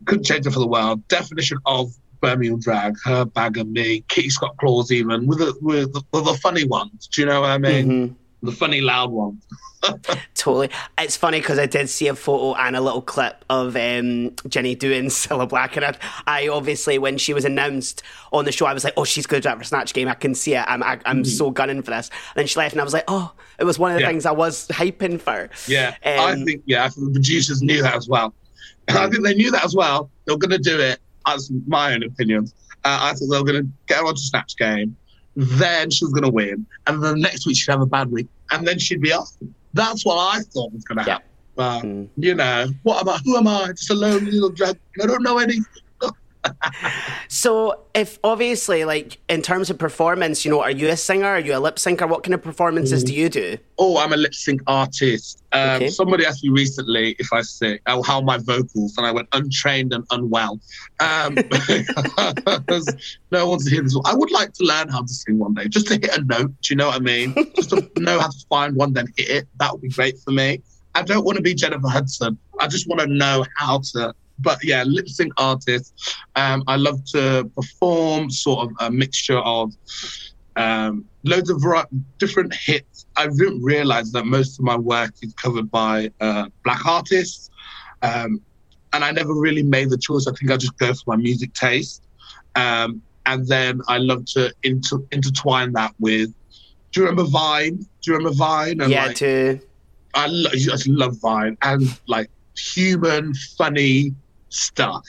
Couldn't 0.07 0.25
change 0.25 0.47
it 0.47 0.53
for 0.53 0.61
the 0.61 0.67
world. 0.67 1.07
Definition 1.09 1.59
of 1.67 1.93
Birmingham 2.21 2.61
drag. 2.61 2.97
Her 3.05 3.25
bag 3.25 3.59
and 3.59 3.73
me. 3.73 4.05
Kitty 4.09 4.31
Scott 4.31 4.57
Claus 4.59 4.91
even 4.91 5.27
with 5.27 5.39
the 5.39 5.55
with 5.61 5.93
the, 5.93 6.03
with 6.13 6.25
the 6.25 6.35
funny 6.35 6.65
ones. 6.65 7.09
Do 7.09 7.21
you 7.21 7.27
know 7.27 7.43
what 7.43 7.51
I 7.51 7.59
mean? 7.59 7.87
Mm-hmm 7.87 8.15
the 8.43 8.53
funny 8.53 8.81
loud 8.81 9.11
one. 9.11 9.41
totally. 10.35 10.71
It's 10.99 11.17
funny 11.17 11.41
because 11.41 11.59
I 11.59 11.67
did 11.67 11.89
see 11.89 12.09
a 12.09 12.15
photo 12.15 12.55
and 12.59 12.77
a 12.77 12.81
little 12.81 13.03
clip 13.03 13.45
of 13.49 13.77
um, 13.77 14.35
Ginny 14.49 14.75
doing 14.75 15.05
Cilla 15.07 15.49
Black. 15.49 15.77
And 15.77 15.85
I, 15.85 15.97
I, 16.27 16.49
obviously, 16.49 16.99
when 16.99 17.19
she 17.19 17.35
was 17.35 17.45
announced 17.45 18.03
on 18.33 18.45
the 18.45 18.53
show, 18.53 18.67
I 18.67 18.75
was 18.75 18.85
like, 18.85 18.95
oh, 18.97 19.05
she's 19.05 19.27
going 19.27 19.43
to 19.43 19.49
have 19.49 19.61
a 19.61 19.65
Snatch 19.65 19.95
game. 19.95 20.09
I 20.09 20.15
can 20.15 20.35
see 20.35 20.55
it. 20.55 20.65
I'm, 20.67 20.83
I, 20.83 20.95
am 20.95 21.01
i 21.05 21.11
am 21.11 21.17
mm-hmm. 21.19 21.25
so 21.25 21.51
gunning 21.51 21.83
for 21.83 21.91
this. 21.91 22.09
And 22.09 22.37
then 22.37 22.47
she 22.47 22.59
left 22.59 22.73
and 22.73 22.81
I 22.81 22.85
was 22.85 22.93
like, 22.93 23.05
oh, 23.09 23.33
it 23.59 23.65
was 23.65 23.79
one 23.79 23.91
of 23.91 23.97
the 23.97 24.03
yeah. 24.03 24.09
things 24.09 24.27
I 24.27 24.33
was 24.33 24.69
hyping 24.69 25.21
for. 25.21 25.51
Yeah. 25.67 25.95
Um, 26.05 26.41
I 26.41 26.45
think, 26.45 26.63
yeah, 26.67 26.85
I 26.85 26.89
think 26.89 27.07
the 27.07 27.13
producers 27.13 27.63
knew 27.63 27.83
that 27.83 27.95
as 27.95 28.09
well. 28.09 28.35
I 28.89 29.09
think 29.09 29.25
they 29.25 29.35
knew 29.35 29.51
that 29.51 29.65
as 29.65 29.75
well. 29.75 30.11
They 30.25 30.33
were 30.33 30.39
going 30.39 30.51
to 30.51 30.59
do 30.59 30.79
it, 30.81 31.01
as 31.27 31.51
my 31.67 31.95
own 31.95 32.03
opinion. 32.05 32.51
Uh, 32.85 32.99
I 33.03 33.13
thought 33.13 33.29
they 33.31 33.39
were 33.39 33.45
going 33.45 33.65
to 33.65 33.71
get 33.87 33.99
her 33.99 34.07
onto 34.07 34.21
Snatch 34.21 34.57
game 34.57 34.97
then 35.39 35.89
she 35.89 36.05
was 36.05 36.13
going 36.13 36.25
to 36.25 36.31
win, 36.31 36.67
and 36.89 37.03
then 37.03 37.15
the 37.15 37.21
next 37.21 37.47
week 37.47 37.57
she'd 37.57 37.71
have 37.71 37.81
a 37.81 37.87
bad 37.87 38.11
week, 38.11 38.27
and 38.51 38.67
then 38.67 38.79
she'd 38.79 39.01
be 39.01 39.13
off. 39.13 39.31
That's 39.73 40.05
what 40.05 40.17
I 40.17 40.41
thought 40.41 40.73
was 40.73 40.83
going 40.83 40.99
to 40.99 41.05
happen. 41.05 41.29
But 41.55 41.83
mm. 41.83 42.09
you 42.17 42.35
know, 42.35 42.67
what 42.83 43.01
am 43.01 43.09
I? 43.09 43.19
Who 43.25 43.37
am 43.37 43.47
I? 43.47 43.69
Just 43.69 43.91
a 43.91 43.95
lonely 43.95 44.33
little 44.33 44.51
drag. 44.51 44.77
I 45.01 45.07
don't 45.07 45.23
know 45.23 45.39
anything 45.39 45.65
so, 47.29 47.81
if 47.95 48.19
obviously, 48.23 48.85
like 48.85 49.19
in 49.29 49.43
terms 49.43 49.71
of 49.71 49.79
performance, 49.79 50.45
you 50.45 50.51
know, 50.51 50.61
are 50.61 50.71
you 50.71 50.89
a 50.89 50.97
singer? 50.97 51.27
Are 51.27 51.39
you 51.39 51.57
a 51.57 51.61
lip 51.61 51.77
syncer? 51.77 52.09
What 52.09 52.23
kind 52.23 52.35
of 52.35 52.43
performances 52.43 53.03
mm. 53.03 53.07
do 53.07 53.15
you 53.15 53.29
do? 53.29 53.59
Oh, 53.79 53.99
I'm 53.99 54.13
a 54.13 54.17
lip 54.17 54.35
sync 54.35 54.61
artist. 54.67 55.43
Um, 55.53 55.71
okay. 55.77 55.89
Somebody 55.89 56.27
asked 56.27 56.45
me 56.45 56.51
recently 56.51 57.17
if 57.19 57.33
I 57.33 57.43
say 57.43 57.81
oh, 57.87 58.03
how 58.03 58.21
my 58.21 58.39
vocals, 58.39 58.97
and 58.97 59.07
I 59.07 59.13
went 59.13 59.29
untrained 59.33 59.93
and 59.93 60.05
unwell. 60.11 60.61
Um, 61.01 61.35
no 63.31 63.49
one's 63.49 63.69
hearing 63.69 63.85
this. 63.85 63.99
I 64.05 64.15
would 64.15 64.31
like 64.31 64.53
to 64.55 64.65
learn 64.65 64.89
how 64.89 65.03
to 65.03 65.09
sing 65.09 65.39
one 65.39 65.55
day, 65.55 65.69
just 65.69 65.87
to 65.89 65.95
hit 65.95 66.17
a 66.17 66.23
note. 66.25 66.53
Do 66.63 66.73
you 66.73 66.77
know 66.77 66.89
what 66.89 66.97
I 66.97 67.01
mean? 67.01 67.35
just 67.57 67.71
to 67.71 67.91
know 67.97 68.19
how 68.21 68.29
to 68.29 68.47
find 68.49 68.77
one, 68.77 68.93
then 68.93 69.07
hit 69.17 69.29
it. 69.29 69.49
That 69.59 69.73
would 69.73 69.83
be 69.83 69.89
great 69.89 70.19
for 70.19 70.31
me. 70.31 70.63
I 70.95 71.03
don't 71.03 71.25
want 71.25 71.37
to 71.37 71.43
be 71.43 71.55
Jennifer 71.55 71.89
Hudson. 71.89 72.39
I 72.59 72.67
just 72.67 72.89
want 72.89 73.01
to 73.01 73.07
know 73.07 73.45
how 73.57 73.81
to 73.93 74.15
but 74.39 74.59
yeah, 74.63 74.83
lip 74.85 75.09
sync 75.09 75.33
artist. 75.37 75.95
Um, 76.37 76.65
I 76.67 76.77
love 76.77 77.05
to 77.13 77.51
perform, 77.55 78.31
sort 78.31 78.69
of 78.69 78.77
a 78.81 78.91
mixture 78.91 79.39
of 79.39 79.73
um, 80.57 81.05
loads 81.25 81.51
of 81.51 81.63
different 82.19 82.55
hits. 82.55 83.07
I 83.17 83.27
didn't 83.27 83.63
realize 83.63 84.13
that 84.13 84.27
most 84.27 84.59
of 84.59 84.65
my 84.65 84.77
work 84.77 85.13
is 85.23 85.33
covered 85.35 85.71
by 85.71 86.11
uh, 86.21 86.49
black 86.65 86.85
artists. 86.87 87.51
Um, 88.03 88.41
and 88.93 89.05
I 89.05 89.11
never 89.11 89.35
really 89.35 89.63
made 89.63 89.91
the 89.91 89.99
choice. 89.99 90.27
I 90.27 90.33
think 90.33 90.51
I 90.51 90.57
just 90.57 90.77
go 90.79 90.93
for 90.95 91.03
my 91.07 91.17
music 91.17 91.53
taste. 91.53 92.03
Um, 92.57 93.03
and 93.27 93.47
then 93.47 93.83
I 93.89 93.99
love 93.99 94.25
to 94.27 94.53
inter- 94.63 95.03
intertwine 95.13 95.73
that 95.73 95.95
with. 96.01 96.33
Do 96.93 97.01
you 97.01 97.07
remember 97.07 97.31
Vine? 97.31 97.77
Do 97.77 98.11
you 98.11 98.17
remember 98.17 98.35
Vine? 98.37 98.81
And 98.81 98.91
yeah, 98.91 99.07
like, 99.07 99.17
too. 99.17 99.61
I, 100.15 100.27
lo- 100.27 100.51
I 100.53 100.57
just 100.57 100.89
love 100.89 101.21
Vine 101.21 101.57
and 101.63 102.01
like 102.07 102.31
human, 102.57 103.35
funny, 103.57 104.15
stuff. 104.49 105.05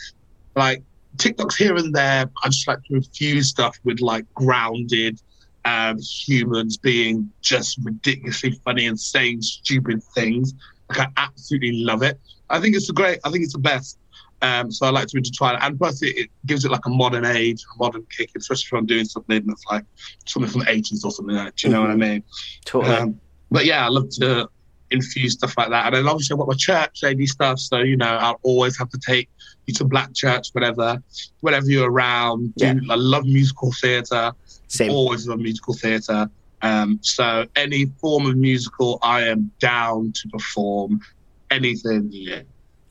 Like 0.55 0.83
TikToks 1.17 1.55
here 1.55 1.75
and 1.75 1.93
there, 1.93 2.29
I 2.43 2.49
just 2.49 2.67
like 2.67 2.83
to 2.85 2.95
infuse 2.95 3.49
stuff 3.49 3.77
with 3.83 3.99
like 3.99 4.25
grounded 4.33 5.21
um, 5.65 5.99
humans 5.99 6.77
being 6.77 7.29
just 7.41 7.79
ridiculously 7.83 8.51
funny 8.63 8.87
and 8.87 8.99
saying 8.99 9.41
stupid 9.41 10.03
things. 10.15 10.53
Like 10.89 10.99
I 10.99 11.07
absolutely 11.17 11.83
love 11.83 12.03
it. 12.03 12.19
I 12.49 12.59
think 12.59 12.75
it's 12.75 12.89
a 12.89 12.93
great. 12.93 13.19
I 13.23 13.29
think 13.29 13.43
it's 13.43 13.53
the 13.53 13.59
best. 13.59 13.97
Um, 14.41 14.71
so 14.71 14.85
I 14.85 14.89
like 14.89 15.07
to 15.07 15.17
intertwine 15.17 15.55
it, 15.55 15.61
and 15.63 15.77
plus 15.77 16.01
it, 16.01 16.17
it, 16.17 16.29
gives 16.45 16.63
it 16.63 16.71
like 16.71 16.85
a 16.85 16.89
modern 16.89 17.25
age, 17.25 17.61
a 17.75 17.77
modern 17.77 18.05
kick, 18.05 18.31
especially 18.37 18.77
if 18.77 18.79
I'm 18.79 18.85
doing 18.85 19.03
something 19.03 19.45
that's 19.45 19.65
like 19.69 19.83
something 20.25 20.49
from 20.49 20.61
the 20.61 20.67
80s 20.67 21.03
or 21.03 21.11
something 21.11 21.35
like 21.35 21.47
that. 21.47 21.55
Do 21.57 21.67
you 21.67 21.73
know 21.73 21.81
what 21.81 21.89
I 21.89 21.93
mm-hmm. 21.93 22.01
mean? 22.01 22.23
Totally. 22.63 22.95
Um, 22.95 23.21
but 23.51 23.65
yeah, 23.65 23.85
I 23.85 23.89
love 23.89 24.09
to 24.11 24.49
infuse 24.91 25.33
stuff 25.33 25.57
like 25.57 25.69
that. 25.69 25.87
And 25.87 25.95
then 25.95 26.07
obviously 26.07 26.33
I've 26.33 26.39
got 26.39 26.47
my 26.47 26.55
church 26.55 26.99
lady 27.03 27.25
stuff, 27.25 27.59
so 27.59 27.79
you 27.79 27.97
know 27.97 28.07
I'll 28.07 28.39
always 28.43 28.77
have 28.77 28.89
to 28.89 28.99
take 28.99 29.29
you 29.65 29.73
to 29.75 29.85
black 29.85 30.13
church, 30.13 30.49
whatever, 30.53 31.01
whenever 31.41 31.67
you're 31.67 31.89
around. 31.89 32.53
Yeah. 32.55 32.75
I 32.89 32.95
love 32.95 33.25
musical 33.25 33.71
theatre. 33.71 34.31
Same. 34.67 34.91
Always 34.91 35.27
love 35.27 35.39
musical 35.39 35.73
theatre. 35.73 36.29
Um, 36.61 36.99
so 37.01 37.45
any 37.55 37.85
form 38.01 38.25
of 38.25 38.35
musical, 38.35 38.99
I 39.01 39.23
am 39.23 39.51
down 39.59 40.11
to 40.13 40.27
perform 40.29 41.01
anything. 41.49 42.09
Yeah. 42.11 42.41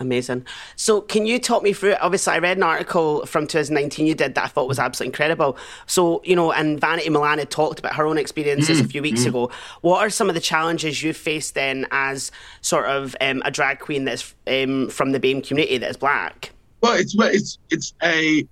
Amazing. 0.00 0.46
So, 0.76 1.00
can 1.00 1.26
you 1.26 1.40
talk 1.40 1.62
me 1.62 1.72
through? 1.72 1.96
Obviously, 2.00 2.32
I 2.32 2.38
read 2.38 2.56
an 2.56 2.62
article 2.62 3.26
from 3.26 3.48
2019 3.48 4.06
you 4.06 4.14
did 4.14 4.36
that 4.36 4.44
I 4.44 4.46
thought 4.46 4.68
was 4.68 4.78
absolutely 4.78 5.08
incredible. 5.08 5.56
So, 5.86 6.22
you 6.24 6.36
know, 6.36 6.52
and 6.52 6.80
Vanity 6.80 7.10
Milan 7.10 7.38
had 7.38 7.50
talked 7.50 7.80
about 7.80 7.94
her 7.96 8.06
own 8.06 8.16
experiences 8.16 8.80
a 8.80 8.84
few 8.84 9.02
weeks 9.02 9.24
ago. 9.24 9.50
What 9.80 9.98
are 9.98 10.10
some 10.10 10.28
of 10.28 10.36
the 10.36 10.40
challenges 10.40 11.02
you 11.02 11.12
faced 11.12 11.54
then 11.54 11.86
as 11.90 12.30
sort 12.60 12.86
of 12.86 13.16
um, 13.20 13.42
a 13.44 13.50
drag 13.50 13.80
queen 13.80 14.04
that's 14.04 14.34
um, 14.46 14.88
from 14.88 15.10
the 15.10 15.18
BAME 15.18 15.46
community 15.46 15.78
that 15.78 15.90
is 15.90 15.96
black? 15.96 16.52
Well, 16.80 16.96
it's 16.96 17.16
it's 17.18 17.58
it's 17.70 17.92
a 18.02 18.46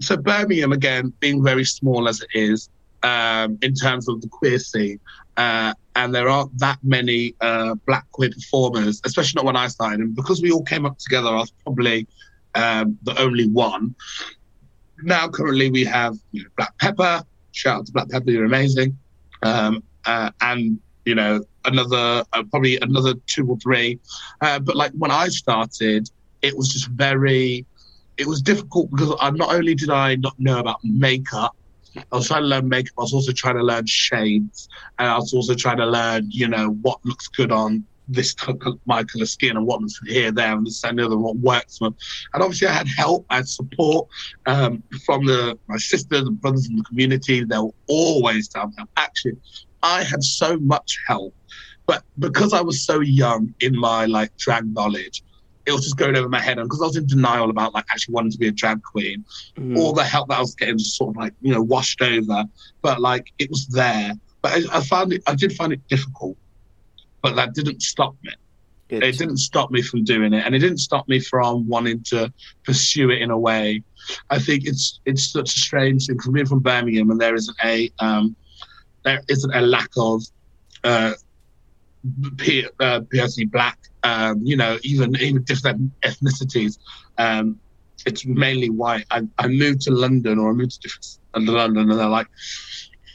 so 0.00 0.16
Birmingham 0.16 0.72
again 0.72 1.12
being 1.18 1.42
very 1.42 1.64
small 1.64 2.08
as 2.08 2.20
it 2.20 2.28
is 2.32 2.68
um, 3.02 3.58
in 3.62 3.74
terms 3.74 4.08
of 4.08 4.20
the 4.20 4.28
queer 4.28 4.58
scene, 4.58 5.00
uh, 5.36 5.74
and 5.94 6.14
there 6.14 6.28
aren't 6.28 6.56
that 6.58 6.78
many 6.82 7.34
uh, 7.40 7.74
black 7.86 8.10
queer 8.12 8.30
performers, 8.30 9.00
especially 9.04 9.38
not 9.38 9.44
when 9.44 9.56
I 9.56 9.68
started. 9.68 10.00
And 10.00 10.14
because 10.14 10.40
we 10.40 10.50
all 10.50 10.62
came 10.62 10.86
up 10.86 10.98
together, 10.98 11.28
I 11.28 11.36
was 11.40 11.52
probably 11.62 12.06
um, 12.54 12.98
the 13.02 13.18
only 13.20 13.48
one. 13.48 13.94
Now, 15.02 15.28
currently, 15.28 15.70
we 15.70 15.84
have 15.84 16.16
you 16.30 16.44
know, 16.44 16.48
Black 16.56 16.76
Pepper. 16.78 17.22
Shout 17.52 17.80
out 17.80 17.86
to 17.86 17.92
Black 17.92 18.08
Pepper, 18.08 18.30
you're 18.30 18.44
amazing. 18.44 18.96
Um, 19.42 19.82
uh, 20.06 20.30
and 20.40 20.78
you 21.04 21.14
know 21.14 21.44
another 21.64 22.24
uh, 22.32 22.42
probably 22.50 22.78
another 22.80 23.14
two 23.26 23.46
or 23.48 23.56
three. 23.58 23.98
Uh, 24.40 24.58
but 24.58 24.76
like 24.76 24.92
when 24.92 25.10
I 25.10 25.28
started, 25.28 26.08
it 26.42 26.56
was 26.56 26.68
just 26.68 26.88
very 26.88 27.66
it 28.16 28.26
was 28.26 28.42
difficult 28.42 28.90
because 28.90 29.14
I 29.20 29.30
not 29.30 29.54
only 29.54 29.74
did 29.74 29.90
I 29.90 30.16
not 30.16 30.38
know 30.38 30.58
about 30.58 30.80
makeup, 30.84 31.56
I 31.96 32.16
was 32.16 32.28
trying 32.28 32.42
to 32.42 32.48
learn 32.48 32.68
makeup. 32.68 32.94
I 32.98 33.02
was 33.02 33.14
also 33.14 33.32
trying 33.32 33.56
to 33.56 33.62
learn 33.62 33.86
shades, 33.86 34.68
and 34.98 35.08
I 35.08 35.16
was 35.16 35.32
also 35.34 35.54
trying 35.54 35.78
to 35.78 35.86
learn, 35.86 36.26
you 36.30 36.48
know, 36.48 36.70
what 36.82 37.04
looks 37.04 37.28
good 37.28 37.52
on 37.52 37.84
this 38.08 38.34
my 38.86 39.04
colour 39.04 39.26
skin 39.26 39.56
and 39.56 39.66
what 39.66 39.80
looks 39.80 40.00
here, 40.06 40.30
there, 40.32 40.52
and 40.52 40.66
this 40.66 40.82
and 40.84 40.98
the 40.98 41.06
other, 41.06 41.16
what 41.16 41.36
works. 41.36 41.80
And 41.80 41.94
obviously, 42.34 42.68
I 42.68 42.72
had 42.72 42.88
help, 42.88 43.26
I 43.30 43.36
had 43.36 43.48
support 43.48 44.08
um, 44.46 44.82
from 45.04 45.26
the 45.26 45.58
my 45.68 45.76
sisters 45.76 46.22
and 46.22 46.40
brothers 46.40 46.68
in 46.68 46.76
the 46.76 46.84
community. 46.84 47.44
They 47.44 47.58
were 47.58 47.74
always 47.88 48.48
down 48.48 48.72
there. 48.76 48.86
Actually, 48.96 49.36
I 49.82 50.02
had 50.02 50.22
so 50.22 50.58
much 50.58 50.98
help, 51.06 51.34
but 51.86 52.02
because 52.18 52.52
I 52.52 52.60
was 52.60 52.84
so 52.84 53.00
young 53.00 53.54
in 53.60 53.78
my 53.78 54.06
like 54.06 54.36
drag 54.36 54.72
knowledge, 54.72 55.22
it 55.66 55.72
was 55.72 55.82
just 55.82 55.96
going 55.96 56.16
over 56.16 56.28
my 56.28 56.40
head. 56.40 56.58
And 56.58 56.68
because 56.68 56.82
I 56.82 56.86
was 56.86 56.96
in 56.96 57.06
denial 57.06 57.50
about 57.50 57.74
like 57.74 57.84
actually 57.90 58.14
wanting 58.14 58.32
to 58.32 58.38
be 58.38 58.48
a 58.48 58.52
drag 58.52 58.82
queen, 58.82 59.24
all 59.76 59.92
the 59.92 60.04
help 60.04 60.28
that 60.28 60.38
I 60.38 60.40
was 60.40 60.54
getting 60.54 60.74
was 60.74 60.96
sort 60.96 61.10
of 61.10 61.16
like, 61.16 61.34
you 61.40 61.52
know, 61.52 61.62
washed 61.62 62.02
over. 62.02 62.44
But 62.80 63.00
like 63.00 63.32
it 63.38 63.50
was 63.50 63.66
there. 63.68 64.14
But 64.40 64.52
I, 64.52 64.78
I 64.78 64.80
found 64.82 65.12
it, 65.12 65.22
I 65.26 65.34
did 65.34 65.52
find 65.52 65.72
it 65.72 65.86
difficult. 65.88 66.36
But 67.22 67.36
that 67.36 67.54
didn't 67.54 67.82
stop 67.82 68.16
me. 68.22 68.32
Good. 68.88 69.04
It 69.04 69.16
didn't 69.16 69.38
stop 69.38 69.70
me 69.70 69.80
from 69.80 70.04
doing 70.04 70.32
it. 70.32 70.44
And 70.44 70.54
it 70.54 70.58
didn't 70.58 70.78
stop 70.78 71.08
me 71.08 71.20
from 71.20 71.68
wanting 71.68 72.02
to 72.04 72.32
pursue 72.64 73.10
it 73.10 73.22
in 73.22 73.30
a 73.30 73.38
way. 73.38 73.82
I 74.30 74.38
think 74.38 74.66
it's 74.66 75.00
it's 75.06 75.30
such 75.30 75.54
a 75.54 75.58
strange 75.58 76.06
thing. 76.06 76.16
Because 76.16 76.32
being 76.32 76.46
from 76.46 76.60
Birmingham 76.60 77.10
and 77.10 77.20
there 77.20 77.34
isn't 77.34 77.56
a 77.64 77.90
um, 78.00 78.34
there 79.04 79.22
isn't 79.28 79.54
a 79.54 79.60
lack 79.60 79.90
of 79.96 80.22
uh, 80.84 81.12
P, 82.36 82.66
uh, 82.80 83.00
black, 83.50 83.78
um, 84.02 84.40
you 84.42 84.56
know, 84.56 84.78
even 84.82 85.14
even 85.16 85.42
different 85.44 85.92
ethnicities. 86.02 86.78
Um, 87.18 87.58
it's 88.06 88.26
mainly 88.26 88.70
white. 88.70 89.04
I, 89.10 89.22
I 89.38 89.48
moved 89.48 89.82
to 89.82 89.92
London 89.92 90.38
or 90.38 90.50
I 90.50 90.52
moved 90.52 90.72
to 90.72 90.88
different 90.88 91.48
London 91.48 91.90
and 91.90 92.00
they're 92.00 92.08
like 92.08 92.26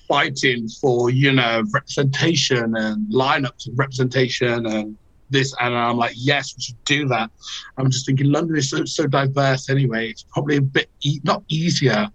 fighting 0.08 0.68
for, 0.70 1.10
you 1.10 1.34
know, 1.34 1.64
representation 1.74 2.76
and 2.76 3.12
lineups 3.12 3.68
of 3.68 3.78
representation 3.78 4.66
and 4.66 4.98
this. 5.30 5.54
And 5.60 5.76
I'm 5.76 5.98
like, 5.98 6.14
yes, 6.16 6.56
we 6.56 6.64
should 6.64 6.84
do 6.86 7.08
that. 7.10 7.30
I'm 7.78 7.92
just 7.92 8.06
thinking 8.06 8.32
London 8.32 8.56
is 8.56 8.70
so, 8.70 8.86
so 8.86 9.08
diverse 9.08 9.70
anyway. 9.70 10.10
It's 10.10 10.24
probably 10.24 10.58
a 10.58 10.62
bit, 10.62 10.90
e- 11.02 11.20
not 11.24 11.44
easier, 11.50 12.08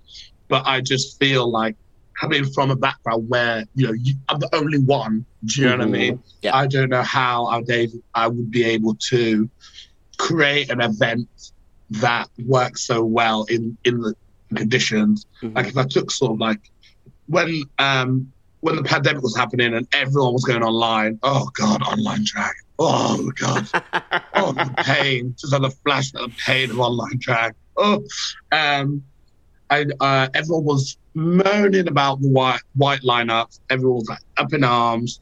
but 0.49 0.67
I 0.67 0.81
just 0.81 1.19
feel 1.19 1.51
like 1.51 1.77
coming 2.19 2.45
from 2.45 2.71
a 2.71 2.77
background 2.77 3.29
where, 3.29 3.65
you 3.75 3.87
know, 3.87 3.93
you, 3.93 4.15
I'm 4.29 4.39
the 4.39 4.55
only 4.55 4.79
one. 4.79 5.25
Do 5.45 5.61
you 5.61 5.69
know 5.69 5.79
what 5.79 5.87
I 5.87 5.91
mean? 5.91 6.23
Yeah. 6.43 6.57
I 6.57 6.67
don't 6.67 6.91
know 6.91 7.03
how 7.03 7.47
I, 7.47 7.89
I 8.15 8.29
would 8.29 8.51
be 8.51 8.65
able 8.65 8.95
to 9.11 9.49
create 10.19 10.71
an 10.71 10.81
event 10.81 11.29
that 11.91 12.29
works 12.47 12.83
so 12.83 13.05
well 13.05 13.45
in 13.45 13.77
in 13.85 14.01
the 14.01 14.15
conditions. 14.55 15.27
Like 15.43 15.67
if 15.67 15.77
I 15.77 15.85
took 15.85 16.11
sort 16.11 16.33
of 16.33 16.39
like 16.39 16.71
when 17.27 17.63
um 17.79 18.33
when 18.61 18.77
the 18.77 18.83
pandemic 18.83 19.23
was 19.23 19.37
happening 19.37 19.75
and 19.75 19.87
everyone 19.93 20.33
was 20.33 20.45
going 20.45 20.63
online. 20.63 21.19
Oh 21.23 21.51
God, 21.55 21.83
online 21.83 22.23
drag. 22.25 22.55
Oh 22.79 23.31
God. 23.35 23.69
oh 24.35 24.53
the 24.53 24.73
pain. 24.79 25.35
Just 25.39 25.53
like 25.53 25.63
the 25.63 25.71
flash 25.85 26.15
of 26.15 26.31
the 26.31 26.37
pain 26.47 26.71
of 26.71 26.79
online 26.79 27.19
drag. 27.19 27.55
Oh, 27.77 28.05
um, 28.53 29.03
uh, 30.01 30.29
everyone 30.35 30.65
was 30.65 30.99
moaning 31.15 31.89
about 31.89 32.21
the 32.21 32.29
white 32.29 32.61
white 32.75 33.03
lineups. 33.03 33.61
Everyone 33.71 33.97
was 33.97 34.09
like 34.09 34.21
up 34.37 34.53
in 34.53 34.65
arms. 34.65 35.21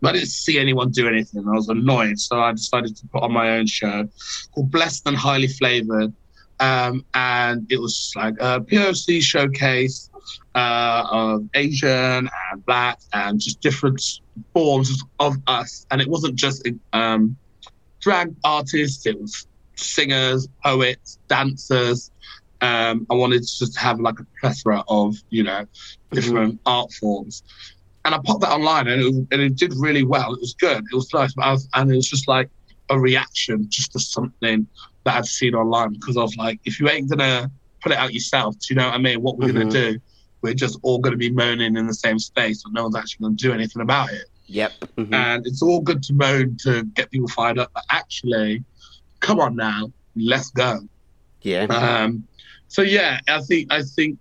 But 0.00 0.10
I 0.10 0.12
didn't 0.18 0.28
see 0.28 0.58
anyone 0.58 0.90
do 0.90 1.08
anything. 1.08 1.48
I 1.48 1.52
was 1.52 1.68
annoyed, 1.68 2.18
so 2.18 2.38
I 2.38 2.52
decided 2.52 2.96
to 2.96 3.06
put 3.08 3.22
on 3.22 3.32
my 3.32 3.56
own 3.56 3.66
show 3.66 4.06
called 4.54 4.70
Blessed 4.70 5.06
and 5.06 5.16
Highly 5.16 5.48
Flavored. 5.48 6.12
Um, 6.60 7.04
and 7.14 7.66
it 7.70 7.80
was 7.80 8.12
like 8.14 8.34
a 8.40 8.60
POC 8.60 9.22
showcase 9.22 10.10
uh, 10.54 11.06
of 11.10 11.48
Asian 11.54 12.28
and 12.50 12.66
Black 12.66 12.98
and 13.12 13.40
just 13.40 13.60
different 13.60 14.02
forms 14.52 15.02
of 15.18 15.36
us. 15.46 15.86
And 15.90 16.00
it 16.00 16.08
wasn't 16.08 16.36
just 16.36 16.68
um, 16.92 17.36
drag 18.00 18.34
artists; 18.44 19.06
it 19.06 19.20
was 19.20 19.46
singers, 19.76 20.48
poets, 20.62 21.18
dancers. 21.28 22.10
Um, 22.60 23.06
I 23.10 23.14
wanted 23.14 23.42
to 23.42 23.58
just 23.58 23.76
have 23.78 24.00
like 24.00 24.18
a 24.18 24.26
plethora 24.40 24.82
of 24.88 25.14
you 25.30 25.42
know 25.42 25.66
different 26.12 26.58
art 26.64 26.92
forms 26.92 27.42
and 28.06 28.14
I 28.14 28.18
popped 28.24 28.40
that 28.42 28.52
online, 28.52 28.86
and 28.86 29.02
it, 29.02 29.14
and 29.32 29.42
it 29.42 29.56
did 29.56 29.74
really 29.76 30.04
well. 30.04 30.32
It 30.32 30.40
was 30.40 30.54
good. 30.54 30.78
It 30.92 30.94
was 30.94 31.12
nice, 31.12 31.34
but 31.34 31.42
I 31.44 31.50
was, 31.50 31.68
and 31.74 31.90
it 31.90 31.96
was 31.96 32.08
just 32.08 32.28
like 32.28 32.48
a 32.88 32.98
reaction 32.98 33.66
just 33.68 33.92
to 33.92 33.98
something 33.98 34.64
that 35.04 35.16
I'd 35.16 35.26
seen 35.26 35.56
online 35.56 35.92
because 35.94 36.16
I 36.16 36.22
was 36.22 36.36
like, 36.36 36.60
if 36.64 36.78
you 36.78 36.88
ain't 36.88 37.10
gonna 37.10 37.50
put 37.82 37.90
it 37.90 37.98
out 37.98 38.14
yourself, 38.14 38.54
do 38.60 38.66
you 38.70 38.76
know 38.76 38.86
what 38.86 38.94
I 38.94 38.98
mean? 38.98 39.22
What 39.22 39.38
we're 39.38 39.52
gonna 39.52 39.68
do? 39.68 39.98
We're 40.40 40.54
just 40.54 40.78
all 40.82 41.00
gonna 41.00 41.16
be 41.16 41.30
moaning 41.32 41.76
in 41.76 41.88
the 41.88 41.94
same 41.94 42.20
space, 42.20 42.62
but 42.62 42.72
no 42.72 42.84
one's 42.84 42.94
actually 42.94 43.24
gonna 43.24 43.34
do 43.34 43.52
anything 43.52 43.82
about 43.82 44.12
it. 44.12 44.26
Yep. 44.46 44.72
Mhm. 44.98 45.12
And 45.12 45.44
it's 45.44 45.60
all 45.60 45.80
good 45.80 46.00
to 46.04 46.14
moan 46.14 46.56
to 46.62 46.84
get 46.94 47.10
people 47.10 47.26
fired 47.26 47.58
up, 47.58 47.72
but 47.74 47.82
actually, 47.90 48.62
come 49.18 49.40
on 49.40 49.56
now, 49.56 49.90
let's 50.14 50.50
go. 50.50 50.78
yeah. 51.42 51.64
Um, 51.64 52.22
so 52.68 52.82
yeah, 52.82 53.20
I 53.28 53.40
think 53.42 53.72
I 53.72 53.82
think 53.82 54.18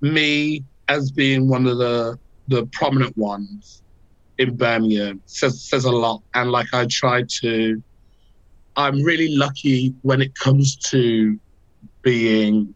me 0.00 0.64
as 0.88 1.10
being 1.10 1.48
one 1.48 1.66
of 1.66 1.78
the 1.78 2.18
the 2.48 2.66
prominent 2.66 3.16
ones 3.16 3.82
in 4.38 4.56
Birmingham 4.56 5.20
says 5.26 5.62
says 5.62 5.84
a 5.84 5.90
lot. 5.90 6.22
And 6.34 6.50
like 6.50 6.72
I 6.72 6.86
try 6.86 7.24
to, 7.40 7.82
I'm 8.76 9.02
really 9.02 9.36
lucky 9.36 9.94
when 10.02 10.22
it 10.22 10.34
comes 10.34 10.76
to 10.90 11.38
being 12.02 12.74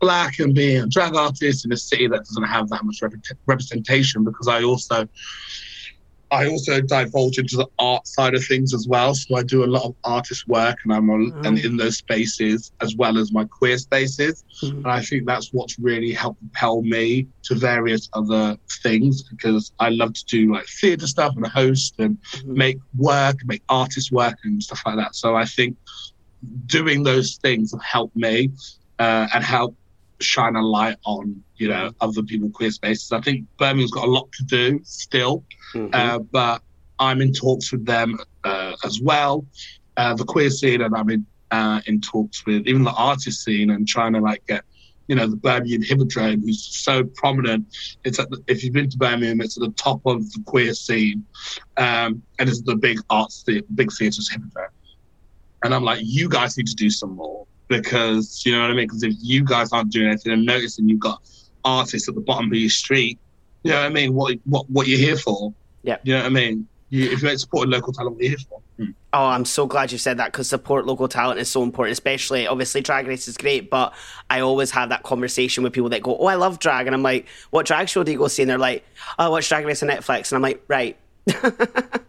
black 0.00 0.38
and 0.38 0.54
being 0.54 0.82
a 0.82 0.86
drag 0.86 1.16
artist 1.16 1.64
in 1.64 1.72
a 1.72 1.76
city 1.76 2.06
that 2.06 2.18
doesn't 2.18 2.44
have 2.44 2.68
that 2.68 2.84
much 2.84 3.02
rep- 3.02 3.12
representation 3.46 4.22
because 4.22 4.46
I 4.46 4.62
also 4.62 5.08
I 6.30 6.46
also 6.46 6.80
divulge 6.80 7.38
into 7.38 7.56
the 7.56 7.66
art 7.78 8.06
side 8.06 8.34
of 8.34 8.44
things 8.44 8.74
as 8.74 8.86
well. 8.86 9.14
So 9.14 9.36
I 9.36 9.42
do 9.42 9.64
a 9.64 9.66
lot 9.66 9.84
of 9.84 9.94
artist 10.04 10.46
work 10.46 10.76
and 10.84 10.92
I'm 10.92 11.08
a, 11.08 11.14
mm. 11.14 11.46
and 11.46 11.58
in 11.58 11.76
those 11.76 11.96
spaces 11.96 12.72
as 12.80 12.94
well 12.96 13.18
as 13.18 13.32
my 13.32 13.44
queer 13.44 13.78
spaces. 13.78 14.44
Mm. 14.62 14.70
And 14.70 14.86
I 14.86 15.02
think 15.02 15.26
that's 15.26 15.52
what's 15.52 15.78
really 15.78 16.12
helped 16.12 16.40
propel 16.40 16.82
me 16.82 17.26
to 17.44 17.54
various 17.54 18.08
other 18.12 18.56
things 18.82 19.22
because 19.22 19.72
I 19.78 19.88
love 19.88 20.12
to 20.14 20.24
do 20.26 20.52
like 20.52 20.66
theatre 20.66 21.06
stuff 21.06 21.34
and 21.36 21.46
host 21.46 21.94
and 21.98 22.18
mm. 22.22 22.44
make 22.46 22.78
work, 22.96 23.38
make 23.46 23.62
artist 23.68 24.12
work 24.12 24.36
and 24.44 24.62
stuff 24.62 24.82
like 24.84 24.96
that. 24.96 25.14
So 25.14 25.34
I 25.34 25.46
think 25.46 25.76
doing 26.66 27.02
those 27.02 27.36
things 27.36 27.72
have 27.72 27.82
helped 27.82 28.16
me 28.16 28.50
uh, 28.98 29.28
and 29.32 29.44
help 29.44 29.76
shine 30.20 30.56
a 30.56 30.62
light 30.62 30.96
on 31.04 31.42
you 31.56 31.68
know 31.68 31.90
other 32.00 32.22
people 32.22 32.50
queer 32.50 32.70
spaces. 32.70 33.12
I 33.12 33.20
think 33.20 33.46
Birmingham's 33.58 33.92
got 33.92 34.04
a 34.04 34.10
lot 34.10 34.30
to 34.32 34.44
do 34.44 34.80
still, 34.84 35.44
uh, 35.92 36.18
but 36.18 36.62
I'm 36.98 37.20
in 37.20 37.32
talks 37.32 37.72
with 37.72 37.84
them 37.84 38.18
uh, 38.44 38.76
as 38.84 39.00
well, 39.00 39.44
uh, 39.96 40.14
the 40.14 40.24
queer 40.24 40.50
scene, 40.50 40.80
and 40.82 40.94
I'm 40.94 41.10
in 41.10 41.26
uh, 41.50 41.80
in 41.86 42.00
talks 42.00 42.44
with 42.46 42.66
even 42.66 42.84
the 42.84 42.92
artist 42.92 43.44
scene 43.44 43.70
and 43.70 43.86
trying 43.86 44.12
to 44.14 44.20
like 44.20 44.46
get 44.46 44.64
you 45.08 45.16
know, 45.16 45.26
the 45.26 45.36
Birmingham 45.36 45.82
Hippodrome, 45.82 46.42
who's 46.42 46.62
so 46.62 47.02
prominent. 47.02 47.66
It's 48.04 48.18
at 48.18 48.30
the, 48.30 48.42
if 48.46 48.62
you've 48.62 48.74
been 48.74 48.90
to 48.90 48.98
Birmingham, 48.98 49.40
it's 49.40 49.56
at 49.56 49.62
the 49.62 49.72
top 49.72 50.02
of 50.04 50.30
the 50.32 50.42
queer 50.44 50.74
scene, 50.74 51.24
um, 51.78 52.22
and 52.38 52.48
it's 52.48 52.60
the 52.60 52.76
big 52.76 53.00
arts, 53.08 53.42
the 53.42 53.64
big 53.74 53.90
theatres 53.90 54.30
Hippodrome. 54.30 54.68
And 55.64 55.74
I'm 55.74 55.82
like, 55.82 56.00
you 56.02 56.28
guys 56.28 56.56
need 56.56 56.66
to 56.68 56.74
do 56.74 56.90
some 56.90 57.16
more 57.16 57.46
because 57.68 58.42
you 58.44 58.52
know 58.52 58.62
what 58.62 58.70
I 58.70 58.74
mean. 58.74 58.86
Because 58.86 59.02
if 59.02 59.14
you 59.20 59.44
guys 59.44 59.72
aren't 59.72 59.92
doing 59.92 60.08
anything 60.08 60.32
and 60.32 60.44
noticing, 60.44 60.88
you've 60.88 61.00
got 61.00 61.20
artists 61.64 62.08
at 62.08 62.14
the 62.14 62.20
bottom 62.20 62.46
of 62.46 62.54
your 62.54 62.70
street. 62.70 63.18
You 63.62 63.72
know 63.72 63.80
what 63.80 63.86
I 63.86 63.90
mean? 63.90 64.14
What 64.14 64.36
what 64.44 64.68
what 64.70 64.86
you're 64.86 64.98
here 64.98 65.16
for? 65.16 65.52
Yeah. 65.82 65.98
You 66.02 66.14
know 66.14 66.20
what 66.20 66.26
I 66.26 66.30
mean? 66.30 66.66
You, 66.90 67.10
if 67.10 67.22
you're 67.22 67.36
supporting 67.36 67.70
local 67.70 67.92
talent, 67.92 68.16
what 68.16 68.22
you're 68.22 68.30
here 68.30 68.38
for. 68.48 68.60
Hmm. 68.78 68.90
Oh, 69.12 69.26
I'm 69.26 69.44
so 69.44 69.66
glad 69.66 69.92
you 69.92 69.98
said 69.98 70.16
that 70.18 70.32
because 70.32 70.48
support 70.48 70.86
local 70.86 71.08
talent 71.08 71.38
is 71.38 71.50
so 71.50 71.62
important, 71.62 71.92
especially 71.92 72.46
obviously 72.46 72.80
drag 72.80 73.06
race 73.06 73.28
is 73.28 73.36
great, 73.36 73.68
but 73.68 73.92
I 74.30 74.40
always 74.40 74.70
have 74.70 74.88
that 74.90 75.02
conversation 75.02 75.64
with 75.64 75.72
people 75.72 75.90
that 75.90 76.02
go, 76.02 76.16
Oh, 76.18 76.26
I 76.26 76.36
love 76.36 76.58
drag. 76.58 76.86
And 76.86 76.94
I'm 76.94 77.02
like, 77.02 77.26
What 77.50 77.66
drag 77.66 77.88
show 77.88 78.04
do 78.04 78.12
you 78.12 78.18
go 78.18 78.28
see? 78.28 78.42
And 78.42 78.50
they're 78.50 78.58
like, 78.58 78.84
Oh, 79.18 79.26
I 79.26 79.28
watch 79.28 79.48
drag 79.48 79.66
race 79.66 79.82
on 79.82 79.88
Netflix. 79.88 80.30
And 80.30 80.36
I'm 80.36 80.42
like, 80.42 80.62
Right. 80.68 80.96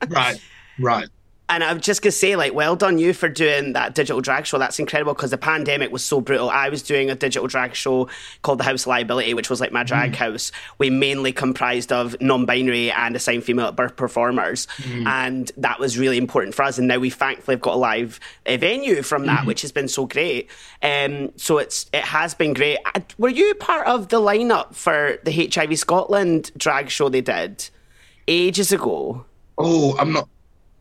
right, 0.10 0.39
right 0.80 1.10
and 1.49 1.63
I'm 1.63 1.81
just 1.81 2.01
gonna 2.03 2.12
say, 2.12 2.35
like, 2.35 2.53
well 2.53 2.75
done 2.75 2.99
you 2.99 3.13
for 3.13 3.27
doing 3.27 3.73
that 3.73 3.95
digital 3.95 4.21
drag 4.21 4.45
show. 4.45 4.59
That's 4.59 4.79
incredible 4.79 5.15
because 5.15 5.31
the 5.31 5.38
pandemic 5.38 5.91
was 5.91 6.03
so 6.03 6.21
brutal. 6.21 6.49
I 6.49 6.69
was 6.69 6.83
doing 6.83 7.09
a 7.09 7.15
digital 7.15 7.47
drag 7.47 7.73
show 7.75 8.07
called 8.43 8.59
The 8.59 8.63
House 8.63 8.85
Liability, 8.85 9.33
which 9.33 9.49
was 9.49 9.59
like 9.59 9.71
my 9.71 9.83
drag 9.83 10.12
mm. 10.12 10.15
house. 10.15 10.51
We 10.77 10.91
mainly 10.91 11.31
comprised 11.31 11.91
of 11.91 12.15
non-binary 12.21 12.91
and 12.91 13.15
assigned 13.15 13.43
female 13.43 13.67
at 13.67 13.75
birth 13.75 13.95
performers, 13.95 14.67
mm. 14.77 15.07
and 15.07 15.51
that 15.57 15.79
was 15.79 15.97
really 15.97 16.17
important 16.17 16.53
for 16.53 16.63
us. 16.63 16.77
And 16.77 16.88
now 16.88 16.99
we 16.99 17.09
thankfully 17.09 17.55
have 17.55 17.62
got 17.62 17.73
a 17.73 17.77
live 17.77 18.19
venue 18.45 19.01
from 19.01 19.25
that, 19.25 19.41
mm. 19.41 19.47
which 19.47 19.63
has 19.63 19.71
been 19.71 19.88
so 19.88 20.05
great. 20.05 20.49
Um, 20.83 21.31
so 21.35 21.57
it's 21.57 21.88
it 21.91 22.03
has 22.03 22.35
been 22.35 22.53
great. 22.53 22.77
Were 23.17 23.29
you 23.29 23.55
part 23.55 23.88
of 23.88 24.09
the 24.09 24.21
lineup 24.21 24.75
for 24.75 25.17
the 25.23 25.31
HIV 25.31 25.79
Scotland 25.79 26.51
drag 26.55 26.89
show 26.89 27.09
they 27.09 27.21
did 27.21 27.69
ages 28.27 28.71
ago? 28.71 29.25
Oh, 29.57 29.97
I'm 29.97 30.13
not 30.13 30.29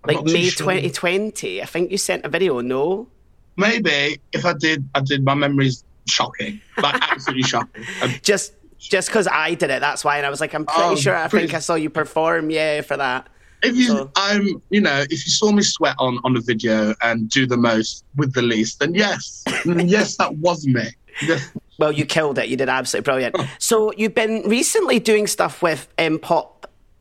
like 0.08 0.24
May 0.24 0.48
sure. 0.48 0.66
2020. 0.66 1.62
I 1.62 1.66
think 1.66 1.90
you 1.90 1.98
sent 1.98 2.24
a 2.24 2.28
video, 2.28 2.60
no? 2.60 3.08
Maybe. 3.56 4.20
If 4.32 4.44
I 4.44 4.54
did, 4.54 4.88
I 4.94 5.00
did. 5.00 5.24
My 5.24 5.34
memory's 5.34 5.84
shocking, 6.08 6.60
like 6.80 6.94
absolutely 7.12 7.42
shocking. 7.42 7.84
just 8.22 8.54
just 8.78 9.08
because 9.08 9.26
I 9.26 9.54
did 9.54 9.70
it, 9.70 9.80
that's 9.80 10.04
why. 10.04 10.16
And 10.16 10.26
I 10.26 10.30
was 10.30 10.40
like, 10.40 10.54
I'm 10.54 10.64
pretty 10.64 10.82
oh, 10.82 10.96
sure. 10.96 11.16
I 11.16 11.28
pretty... 11.28 11.46
think 11.46 11.56
I 11.56 11.58
saw 11.58 11.74
you 11.74 11.90
perform, 11.90 12.50
yeah, 12.50 12.80
for 12.80 12.96
that. 12.96 13.28
If 13.62 13.74
you, 13.74 13.88
so. 13.88 14.10
I'm, 14.14 14.62
you 14.70 14.80
know, 14.80 15.02
if 15.10 15.10
you 15.10 15.32
saw 15.32 15.50
me 15.50 15.62
sweat 15.62 15.96
on 15.98 16.18
on 16.24 16.36
a 16.36 16.40
video 16.40 16.94
and 17.02 17.28
do 17.28 17.46
the 17.46 17.56
most 17.56 18.04
with 18.16 18.32
the 18.32 18.42
least, 18.42 18.78
then 18.80 18.94
yes, 18.94 19.44
yes, 19.64 20.16
that 20.16 20.36
was 20.36 20.66
me. 20.66 20.88
Yes. 21.22 21.50
Well, 21.78 21.92
you 21.92 22.06
killed 22.06 22.38
it. 22.38 22.48
You 22.48 22.56
did 22.56 22.68
absolutely 22.68 23.04
brilliant. 23.04 23.36
so 23.58 23.92
you've 23.96 24.14
been 24.14 24.42
recently 24.46 24.98
doing 24.98 25.26
stuff 25.26 25.62
with 25.62 25.88
um, 25.98 26.18
Pop 26.18 26.57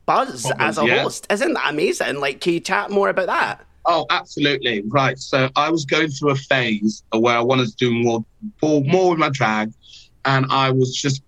buzz 0.08 0.50
as 0.58 0.78
a 0.78 0.86
yeah. 0.86 1.02
host. 1.02 1.26
Isn't 1.30 1.52
that 1.52 1.70
amazing? 1.70 2.18
Like, 2.18 2.40
can 2.40 2.54
you 2.54 2.60
chat 2.60 2.90
more 2.90 3.10
about 3.10 3.26
that? 3.26 3.66
Oh, 3.84 4.06
absolutely. 4.08 4.82
Right. 4.88 5.18
So 5.18 5.50
I 5.54 5.68
was 5.70 5.84
going 5.84 6.08
through 6.08 6.30
a 6.30 6.36
phase 6.36 7.02
where 7.12 7.36
I 7.36 7.40
wanted 7.40 7.68
to 7.68 7.76
do 7.76 7.92
more, 7.92 8.24
more 8.62 9.10
with 9.10 9.18
my 9.18 9.28
drag. 9.28 9.72
And 10.24 10.46
I 10.50 10.70
was 10.70 10.94
just, 10.94 11.22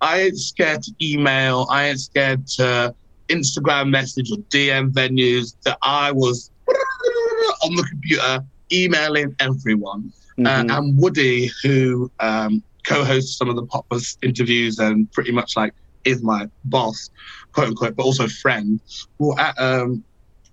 I 0.00 0.20
ain't 0.20 0.38
scared 0.38 0.84
to 0.84 0.92
email. 1.02 1.66
I 1.68 1.88
ain't 1.88 2.00
scared 2.00 2.46
to 2.58 2.94
Instagram 3.28 3.90
message 3.90 4.30
or 4.30 4.38
DM 4.54 4.92
venues 4.92 5.56
that 5.64 5.78
I 5.82 6.12
was 6.12 6.52
on 6.68 7.74
the 7.74 7.82
computer 7.90 8.44
emailing 8.72 9.34
everyone. 9.40 10.12
Uh, 10.38 10.42
mm-hmm. 10.42 10.70
Uh, 10.70 10.78
and 10.78 10.98
Woody, 10.98 11.50
who 11.62 12.10
um, 12.20 12.62
co-hosts 12.86 13.36
some 13.36 13.48
of 13.48 13.56
the 13.56 13.66
Pop 13.66 13.86
interviews 14.22 14.78
and 14.78 15.10
pretty 15.10 15.32
much 15.32 15.56
like 15.56 15.74
is 16.06 16.22
my 16.22 16.48
boss, 16.64 17.10
quote 17.52 17.68
unquote, 17.68 17.96
but 17.96 18.04
also 18.04 18.26
friend. 18.28 18.80
Well, 19.18 19.38
at, 19.38 19.58
um, 19.60 20.02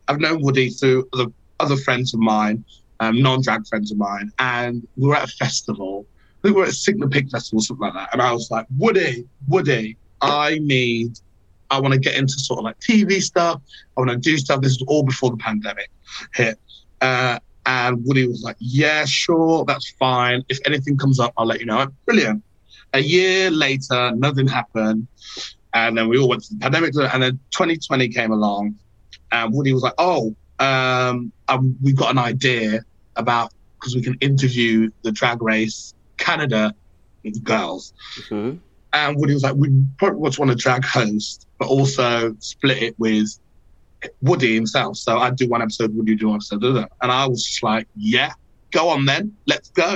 I've 0.08 0.20
known 0.20 0.42
Woody 0.42 0.70
through 0.70 1.08
other 1.14 1.28
other 1.60 1.78
friends 1.78 2.14
of 2.14 2.20
mine, 2.20 2.64
um, 3.00 3.22
non-drag 3.22 3.66
friends 3.68 3.92
of 3.92 3.98
mine, 3.98 4.32
and 4.40 4.86
we 4.98 5.08
were 5.08 5.16
at 5.16 5.24
a 5.24 5.32
festival. 5.32 6.06
We 6.42 6.52
were 6.52 6.64
at 6.64 6.70
a 6.70 6.74
Sigma 6.74 7.08
Pig 7.08 7.30
festival, 7.30 7.60
or 7.60 7.64
something 7.64 7.88
like 7.88 7.94
that, 7.94 8.10
and 8.12 8.22
I 8.22 8.34
was 8.34 8.52
like, 8.52 8.66
Woody, 8.78 9.26
Woody, 9.48 9.98
I 10.22 10.60
need, 10.62 11.20
I 11.70 11.80
want 11.80 11.94
to 11.94 12.00
get 12.00 12.16
into 12.16 12.34
sort 12.34 12.60
of 12.60 12.66
like 12.66 12.80
TV 12.80 13.22
stuff. 13.22 13.62
I 13.98 14.02
want 14.02 14.12
to 14.12 14.18
do 14.18 14.38
stuff. 14.38 14.62
This 14.62 14.74
is 14.74 14.84
all 14.88 15.04
before 15.04 15.32
the 15.32 15.38
pandemic 15.38 15.90
hit. 16.34 16.60
Uh, 17.02 17.40
and 17.66 18.04
Woody 18.06 18.28
was 18.28 18.42
like, 18.44 18.58
Yeah, 18.60 19.06
sure, 19.06 19.66
that's 19.66 19.92
fine. 19.92 20.44
If 20.50 20.60
anything 20.66 20.98
comes 20.98 21.20
up, 21.20 21.34
I'll 21.38 21.46
let 21.46 21.60
you 21.60 21.66
know. 21.66 21.88
Brilliant. 22.06 22.44
A 22.94 23.00
year 23.00 23.50
later, 23.52 24.12
nothing 24.16 24.48
happened. 24.48 25.08
And 25.74 25.98
then 25.98 26.08
we 26.08 26.20
all 26.20 26.30
went 26.30 26.44
to 26.44 26.54
the 26.54 26.60
pandemic. 26.60 26.94
And 26.96 27.24
then 27.24 27.40
2020 27.52 28.10
came 28.10 28.32
along. 28.32 28.76
And 29.32 29.54
Woody 29.54 29.74
was 29.74 29.82
like, 29.82 29.96
oh, 29.98 30.36
um, 30.60 31.32
um, 31.48 31.76
we've 31.82 31.96
got 31.96 32.12
an 32.12 32.20
idea 32.20 32.82
about, 33.16 33.52
because 33.80 33.96
we 33.96 34.02
can 34.02 34.16
interview 34.22 34.92
the 35.02 35.12
drag 35.12 35.42
race 35.42 35.94
Canada 36.18 36.74
girls. 37.44 37.94
Mm-hmm. 38.16 38.58
And 38.94 39.18
Woody 39.18 39.34
was 39.34 39.44
like, 39.44 39.56
we 39.56 39.70
probably 39.98 40.20
want 40.20 40.52
a 40.52 40.56
drag 40.56 40.86
host, 40.86 41.48
but 41.58 41.68
also 41.68 42.36
split 42.40 42.84
it 42.84 43.00
with 43.00 43.40
Woody 44.22 44.54
himself. 44.54 44.98
So 44.98 45.18
I'd 45.18 45.36
do 45.36 45.50
one 45.50 45.62
episode, 45.62 45.96
Woody 45.96 46.16
do 46.16 46.28
one 46.28 46.36
episode. 46.36 46.64
And 46.64 47.12
I 47.12 47.26
was 47.26 47.44
just 47.44 47.64
like, 47.64 47.88
yeah, 47.96 48.34
go 48.72 48.90
on 48.90 49.06
then, 49.06 49.36
let's 49.48 49.70
go. 49.70 49.96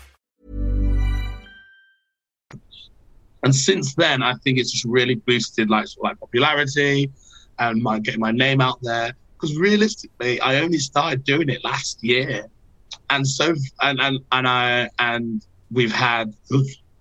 And 3.43 3.55
since 3.55 3.95
then, 3.95 4.21
I 4.21 4.35
think 4.35 4.59
it's 4.59 4.71
just 4.71 4.85
really 4.85 5.15
boosted 5.15 5.69
like 5.69 5.87
sort 5.87 6.05
of 6.05 6.11
like 6.11 6.19
popularity 6.19 7.11
and 7.59 7.81
my 7.81 7.99
getting 7.99 8.19
my 8.19 8.31
name 8.31 8.61
out 8.61 8.81
there. 8.81 9.13
Because 9.33 9.57
realistically, 9.57 10.39
I 10.41 10.59
only 10.59 10.77
started 10.77 11.23
doing 11.23 11.49
it 11.49 11.63
last 11.63 12.03
year, 12.03 12.45
and 13.09 13.27
so 13.27 13.55
and 13.81 13.99
and 13.99 14.19
and 14.31 14.47
I 14.47 14.89
and 14.99 15.43
we've 15.71 15.91
had 15.91 16.33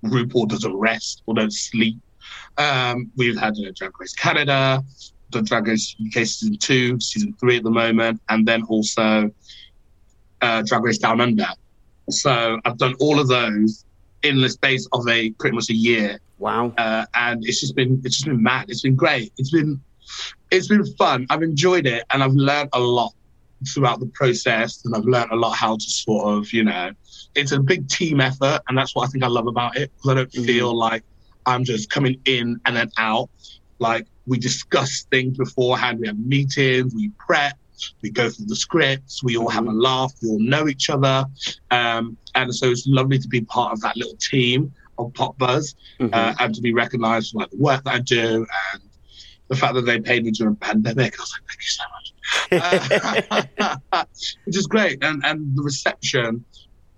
RuPaul 0.05 0.49
doesn't 0.49 0.74
rest 0.74 1.22
or 1.26 1.34
don't 1.34 1.53
sleep. 1.53 1.99
Um, 2.57 3.11
we've 3.16 3.38
had 3.38 3.55
uh, 3.55 3.72
Drag 3.74 3.99
Race 4.01 4.14
Canada, 4.14 4.82
the 5.32 5.43
Drag 5.43 5.66
Race 5.66 5.95
UK 6.07 6.24
season 6.26 6.57
two, 6.57 6.99
season 7.01 7.34
three 7.38 7.59
at 7.59 7.62
the 7.62 7.70
moment, 7.70 8.20
and 8.30 8.47
then 8.47 8.62
also 8.64 9.30
uh, 10.41 10.62
Drag 10.62 10.82
Race 10.82 10.99
Down 10.99 11.20
Under. 11.20 11.49
So 12.09 12.59
I've 12.64 12.78
done 12.78 12.95
all 13.01 13.20
of 13.20 13.28
those 13.28 13.84
in 14.23 14.41
the 14.41 14.49
space 14.49 14.87
of 14.93 15.07
a 15.09 15.31
pretty 15.33 15.55
much 15.55 15.71
a 15.71 15.75
year. 15.75 16.21
Wow. 16.39 16.73
Uh, 16.77 17.07
and 17.14 17.45
it's 17.45 17.61
just 17.61 17.75
been 17.75 18.01
it's 18.05 18.16
just 18.16 18.27
been 18.27 18.43
mad. 18.43 18.66
It's 18.68 18.83
been 18.83 18.97
great. 18.97 19.33
It's 19.37 19.51
been 19.51 19.81
it's 20.51 20.68
been 20.68 20.87
fun. 20.97 21.27
I've 21.31 21.43
enjoyed 21.43 21.87
it 21.87 22.05
and 22.11 22.23
I've 22.23 22.33
learned 22.33 22.71
a 22.73 22.81
lot 22.81 23.14
throughout 23.68 24.01
the 24.01 24.07
process 24.07 24.85
and 24.85 24.95
I've 24.95 25.05
learned 25.05 25.33
a 25.33 25.37
lot 25.37 25.53
how 25.53 25.77
to 25.77 25.85
sort 25.85 26.35
of, 26.35 26.53
you 26.53 26.64
know, 26.64 26.93
it's 27.35 27.53
a 27.53 27.61
big 27.61 27.89
team 27.89 28.21
effort 28.21 28.61
and 28.68 28.77
that's 28.77 28.95
what 28.95 29.07
I 29.07 29.11
think 29.11 29.23
I 29.23 29.29
love 29.29 29.47
about 29.47 29.77
it 29.77 29.93
because 29.95 30.11
I 30.11 30.14
don't 30.14 30.33
mm-hmm. 30.33 30.45
feel 30.45 30.75
like 30.75 31.05
I'm 31.47 31.64
just 31.64 31.91
coming 31.91 32.21
in 32.25 32.61
and 32.64 32.77
then 32.77 32.91
out. 32.97 33.29
Like 33.79 34.07
we 34.27 34.39
discuss 34.39 35.07
things 35.11 35.37
beforehand, 35.39 36.01
we 36.01 36.07
have 36.07 36.18
meetings, 36.18 36.95
we 36.95 37.11
prep, 37.18 37.59
we 38.03 38.11
go 38.11 38.31
through 38.31 38.47
the 38.47 38.57
scripts, 38.57 39.22
we 39.22 39.37
all 39.37 39.49
have 39.49 39.64
a 39.64 39.68
mm-hmm. 39.68 39.81
laugh, 39.81 40.12
we 40.22 40.28
all 40.28 40.41
know 40.41 40.68
each 40.68 40.91
other. 40.91 41.24
Um, 41.70 42.16
and 42.35 42.55
so 42.55 42.70
it's 42.70 42.87
lovely 42.87 43.18
to 43.18 43.28
be 43.28 43.43
part 43.43 43.72
of 43.72 43.81
that 43.83 43.97
little 43.97 44.16
team 44.16 44.72
of 44.99 45.12
Pop 45.14 45.39
Buzz 45.39 45.74
mm-hmm. 45.99 46.12
uh, 46.12 46.35
and 46.39 46.55
to 46.55 46.61
be 46.61 46.72
recognized 46.72 47.33
for 47.33 47.41
like 47.41 47.51
the 47.51 47.57
work 47.57 47.85
that 47.85 47.95
I 47.95 47.99
do 48.01 48.47
and 48.72 48.83
the 49.49 49.57
fact 49.57 49.74
that 49.74 49.83
they 49.83 50.01
paid 50.01 50.24
me 50.24 50.31
during 50.31 50.55
a 50.55 50.57
pandemic. 50.57 51.18
I 51.18 51.22
was 51.22 51.33
like, 51.35 51.43
thank 51.49 51.61
you 51.61 51.70
so 51.70 51.85
much. 51.91 52.12
Uh, 53.91 54.05
which 54.45 54.57
is 54.57 54.66
great. 54.66 55.03
And, 55.03 55.24
and 55.24 55.57
the 55.57 55.62
reception 55.62 56.45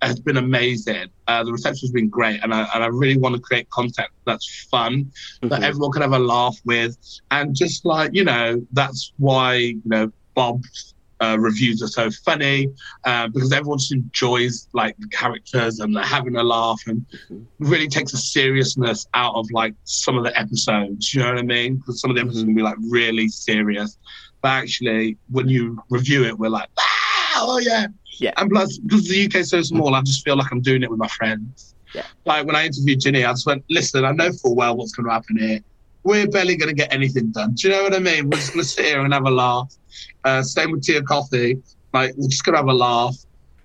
has 0.03 0.19
been 0.19 0.37
amazing. 0.37 1.07
Uh, 1.27 1.43
the 1.43 1.51
reception 1.51 1.87
has 1.87 1.91
been 1.91 2.09
great, 2.09 2.41
and 2.43 2.53
I, 2.53 2.67
and 2.73 2.83
I 2.83 2.87
really 2.87 3.17
want 3.17 3.35
to 3.35 3.41
create 3.41 3.69
content 3.69 4.09
that's 4.25 4.67
fun, 4.69 5.05
mm-hmm. 5.05 5.47
that 5.49 5.63
everyone 5.63 5.91
can 5.91 6.01
have 6.01 6.13
a 6.13 6.19
laugh 6.19 6.57
with, 6.65 6.97
and 7.31 7.55
just 7.55 7.85
like 7.85 8.13
you 8.13 8.23
know, 8.23 8.65
that's 8.71 9.13
why 9.17 9.55
you 9.55 9.81
know 9.85 10.11
Bob's 10.33 10.93
uh, 11.23 11.37
reviews 11.39 11.81
are 11.81 11.87
so 11.87 12.09
funny 12.25 12.67
uh, 13.05 13.27
because 13.27 13.51
everyone 13.53 13.77
just 13.77 13.93
enjoys 13.93 14.67
like 14.73 14.95
the 14.97 15.07
characters 15.07 15.79
and 15.79 15.95
they're 15.95 16.03
having 16.03 16.35
a 16.35 16.43
laugh 16.43 16.81
and 16.87 17.05
really 17.59 17.87
takes 17.87 18.11
the 18.11 18.17
seriousness 18.17 19.07
out 19.13 19.33
of 19.35 19.49
like 19.51 19.73
some 19.85 20.17
of 20.17 20.23
the 20.23 20.37
episodes. 20.37 21.13
You 21.13 21.21
know 21.21 21.29
what 21.29 21.37
I 21.37 21.43
mean? 21.43 21.77
Because 21.77 22.01
some 22.01 22.09
of 22.09 22.15
the 22.15 22.21
episodes 22.21 22.43
mm-hmm. 22.43 22.49
can 22.49 22.55
be 22.55 22.61
like 22.61 22.77
really 22.89 23.27
serious, 23.29 23.97
but 24.41 24.49
actually 24.49 25.17
when 25.31 25.47
you 25.47 25.81
review 25.89 26.25
it, 26.25 26.37
we're 26.37 26.49
like, 26.49 26.69
ah, 26.77 27.37
oh 27.37 27.59
yeah, 27.59 27.87
yeah. 28.19 28.33
And 28.37 28.49
plus, 28.49 28.77
because 28.79 29.07
the 29.07 29.25
UK 29.25 29.35
is 29.35 29.49
so 29.49 29.61
small, 29.61 29.95
I 29.95 30.01
just 30.01 30.25
feel 30.25 30.35
like 30.35 30.51
I'm 30.51 30.61
doing 30.61 30.83
it 30.83 30.89
with 30.89 30.99
my 30.99 31.07
friends. 31.07 31.75
Yeah. 31.93 32.05
Like 32.25 32.45
when 32.45 32.55
I 32.55 32.65
interviewed 32.65 32.99
Ginny, 32.99 33.23
I 33.23 33.31
just 33.31 33.45
went, 33.45 33.63
listen, 33.69 34.03
I 34.03 34.11
know 34.11 34.31
full 34.31 34.55
well 34.55 34.75
what's 34.75 34.91
going 34.91 35.07
to 35.07 35.13
happen 35.13 35.37
here. 35.37 35.59
We're 36.03 36.27
barely 36.27 36.57
going 36.57 36.69
to 36.69 36.75
get 36.75 36.93
anything 36.93 37.31
done. 37.31 37.53
Do 37.53 37.67
you 37.67 37.73
know 37.73 37.83
what 37.83 37.93
I 37.93 37.99
mean? 37.99 38.29
We're 38.29 38.37
just 38.37 38.53
going 38.53 38.63
to 38.63 38.69
sit 38.69 38.85
here 38.85 39.01
and 39.01 39.13
have 39.13 39.25
a 39.25 39.31
laugh. 39.31 39.73
Uh, 40.23 40.41
same 40.41 40.71
with 40.71 40.83
tea 40.83 40.97
and 40.97 41.07
coffee. 41.07 41.61
Like 41.93 42.13
we're 42.17 42.27
just 42.27 42.43
going 42.43 42.53
to 42.53 42.59
have 42.59 42.67
a 42.67 42.73
laugh. 42.73 43.15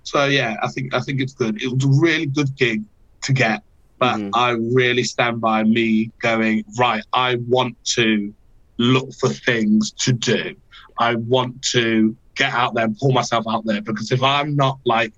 So 0.02 0.24
yeah, 0.26 0.56
I 0.62 0.68
think 0.68 0.94
I 0.94 1.00
think 1.00 1.20
it's 1.20 1.34
good. 1.34 1.60
It 1.62 1.68
was 1.68 1.84
a 1.84 2.00
really 2.00 2.26
good 2.26 2.56
gig 2.56 2.82
to 3.22 3.32
get, 3.32 3.62
but 3.98 4.16
mm-hmm. 4.16 4.30
I 4.34 4.50
really 4.52 5.04
stand 5.04 5.40
by 5.40 5.64
me 5.64 6.10
going 6.20 6.64
right. 6.78 7.04
I 7.12 7.36
want 7.46 7.76
to 7.96 8.32
look 8.78 9.12
for 9.14 9.28
things 9.28 9.90
to 9.92 10.12
do. 10.12 10.54
I 10.98 11.16
want 11.16 11.60
to 11.72 12.16
get 12.36 12.54
out 12.54 12.74
there 12.74 12.84
and 12.84 12.96
pull 12.96 13.12
myself 13.12 13.44
out 13.48 13.64
there 13.66 13.82
because 13.82 14.10
if 14.10 14.22
I'm 14.22 14.56
not 14.56 14.78
like 14.84 15.12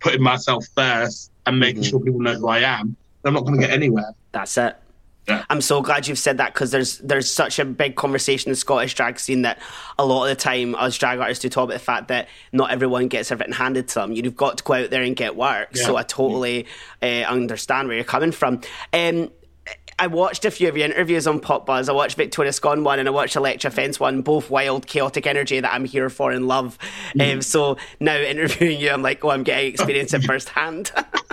putting 0.00 0.22
myself 0.22 0.64
first 0.74 1.30
and 1.46 1.60
making 1.60 1.82
mm-hmm. 1.82 1.90
sure 1.90 2.00
people 2.00 2.20
know 2.20 2.34
who 2.34 2.48
I 2.48 2.60
am, 2.60 2.96
I'm 3.24 3.34
not 3.34 3.44
going 3.44 3.54
to 3.54 3.60
get 3.60 3.70
anywhere. 3.70 4.14
That's 4.32 4.56
it. 4.58 4.76
Yeah. 5.28 5.44
I'm 5.48 5.60
so 5.60 5.80
glad 5.80 6.06
you've 6.06 6.18
said 6.18 6.38
that 6.38 6.52
because 6.52 6.70
there's 6.70 6.98
there's 6.98 7.32
such 7.32 7.58
a 7.58 7.64
big 7.64 7.96
conversation 7.96 8.50
in 8.50 8.52
the 8.52 8.56
Scottish 8.56 8.94
drag 8.94 9.18
scene 9.18 9.42
that 9.42 9.58
a 9.98 10.04
lot 10.04 10.24
of 10.24 10.28
the 10.28 10.34
time 10.34 10.74
us 10.74 10.98
drag 10.98 11.18
artists 11.18 11.42
do 11.42 11.48
talk 11.48 11.64
about 11.64 11.74
the 11.74 11.78
fact 11.78 12.08
that 12.08 12.28
not 12.52 12.70
everyone 12.70 13.08
gets 13.08 13.32
everything 13.32 13.54
handed 13.54 13.88
to 13.88 13.94
them. 13.96 14.12
You've 14.12 14.36
got 14.36 14.58
to 14.58 14.64
go 14.64 14.74
out 14.74 14.90
there 14.90 15.02
and 15.02 15.16
get 15.16 15.34
work. 15.34 15.70
Yeah. 15.74 15.84
So 15.84 15.96
I 15.96 16.02
totally 16.02 16.66
uh, 17.02 17.06
understand 17.06 17.88
where 17.88 17.96
you're 17.96 18.04
coming 18.04 18.32
from. 18.32 18.60
Um, 18.92 19.30
I 19.98 20.08
watched 20.08 20.44
a 20.44 20.50
few 20.50 20.68
of 20.68 20.76
your 20.76 20.86
interviews 20.86 21.26
on 21.26 21.40
Pop 21.40 21.66
Buzz. 21.66 21.88
I 21.88 21.92
watched 21.92 22.16
Victoria 22.16 22.52
Scone 22.52 22.82
one 22.82 22.98
and 22.98 23.08
I 23.08 23.12
watched 23.12 23.36
Elektra 23.36 23.70
Fence 23.70 24.00
one, 24.00 24.22
both 24.22 24.50
wild, 24.50 24.86
chaotic 24.86 25.26
energy 25.26 25.60
that 25.60 25.72
I'm 25.72 25.84
here 25.84 26.10
for 26.10 26.32
and 26.32 26.48
love. 26.48 26.78
Mm. 27.14 27.34
Um, 27.34 27.42
so 27.42 27.76
now 28.00 28.16
interviewing 28.16 28.80
you, 28.80 28.90
I'm 28.90 29.02
like, 29.02 29.24
oh, 29.24 29.30
I'm 29.30 29.44
getting 29.44 29.70
experience 29.70 30.12
it 30.12 30.22
firsthand. 30.24 30.90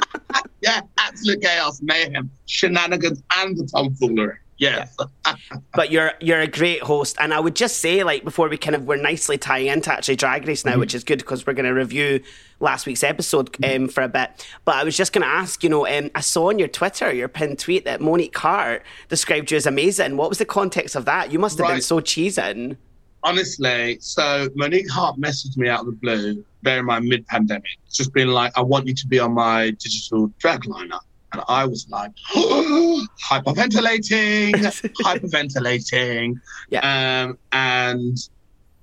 yeah, 0.61 0.81
absolute 0.97 1.41
chaos, 1.41 1.81
mayhem, 1.81 2.29
shenanigans, 2.45 3.21
and 3.35 3.57
the 3.57 3.65
tomfoolery. 3.65 4.37
Yes. 4.61 4.95
Yeah. 5.25 5.35
but 5.73 5.89
you're 5.89 6.13
you're 6.19 6.39
a 6.39 6.47
great 6.47 6.83
host, 6.83 7.17
and 7.19 7.33
I 7.33 7.39
would 7.39 7.55
just 7.55 7.79
say, 7.79 8.03
like 8.03 8.23
before 8.23 8.47
we 8.47 8.57
kind 8.57 8.75
of 8.75 8.85
we're 8.85 8.95
nicely 8.95 9.39
tying 9.39 9.67
into 9.67 9.91
actually 9.91 10.17
Drag 10.17 10.47
Race 10.47 10.63
now, 10.63 10.73
mm-hmm. 10.73 10.81
which 10.81 10.93
is 10.93 11.03
good 11.03 11.17
because 11.17 11.47
we're 11.47 11.53
going 11.53 11.65
to 11.65 11.73
review 11.73 12.21
last 12.59 12.85
week's 12.85 13.03
episode 13.03 13.55
um, 13.65 13.87
for 13.87 14.03
a 14.03 14.07
bit. 14.07 14.47
But 14.63 14.75
I 14.75 14.83
was 14.83 14.95
just 14.95 15.13
going 15.13 15.23
to 15.23 15.27
ask, 15.27 15.63
you 15.63 15.69
know, 15.69 15.87
um, 15.87 16.11
I 16.13 16.21
saw 16.21 16.49
on 16.49 16.59
your 16.59 16.67
Twitter 16.67 17.11
your 17.11 17.27
pinned 17.27 17.57
tweet 17.57 17.85
that 17.85 18.01
Monique 18.01 18.37
Heart 18.37 18.83
described 19.09 19.49
you 19.49 19.57
as 19.57 19.65
amazing. 19.65 20.15
What 20.15 20.29
was 20.29 20.37
the 20.37 20.45
context 20.45 20.95
of 20.95 21.05
that? 21.05 21.31
You 21.31 21.39
must 21.39 21.57
have 21.57 21.65
right. 21.65 21.73
been 21.73 21.81
so 21.81 21.99
cheesing. 21.99 22.77
Honestly, 23.23 23.97
so 23.99 24.49
Monique 24.55 24.89
Heart 24.89 25.19
messaged 25.19 25.57
me 25.57 25.69
out 25.69 25.81
of 25.81 25.85
the 25.87 25.91
blue, 25.91 26.43
bear 26.63 26.79
in 26.79 26.85
mind 26.85 27.05
mid 27.05 27.27
pandemic, 27.27 27.77
just 27.91 28.13
being 28.13 28.29
like, 28.29 28.57
I 28.57 28.61
want 28.61 28.87
you 28.87 28.95
to 28.95 29.07
be 29.07 29.19
on 29.19 29.33
my 29.33 29.71
digital 29.71 30.31
drag 30.39 30.63
lineup. 30.63 31.01
And 31.33 31.43
I 31.47 31.65
was 31.65 31.87
like, 31.89 32.11
hyperventilating, 32.33 34.53
hyperventilating. 35.03 36.39
Yeah. 36.69 37.23
Um, 37.23 37.37
and 37.51 38.17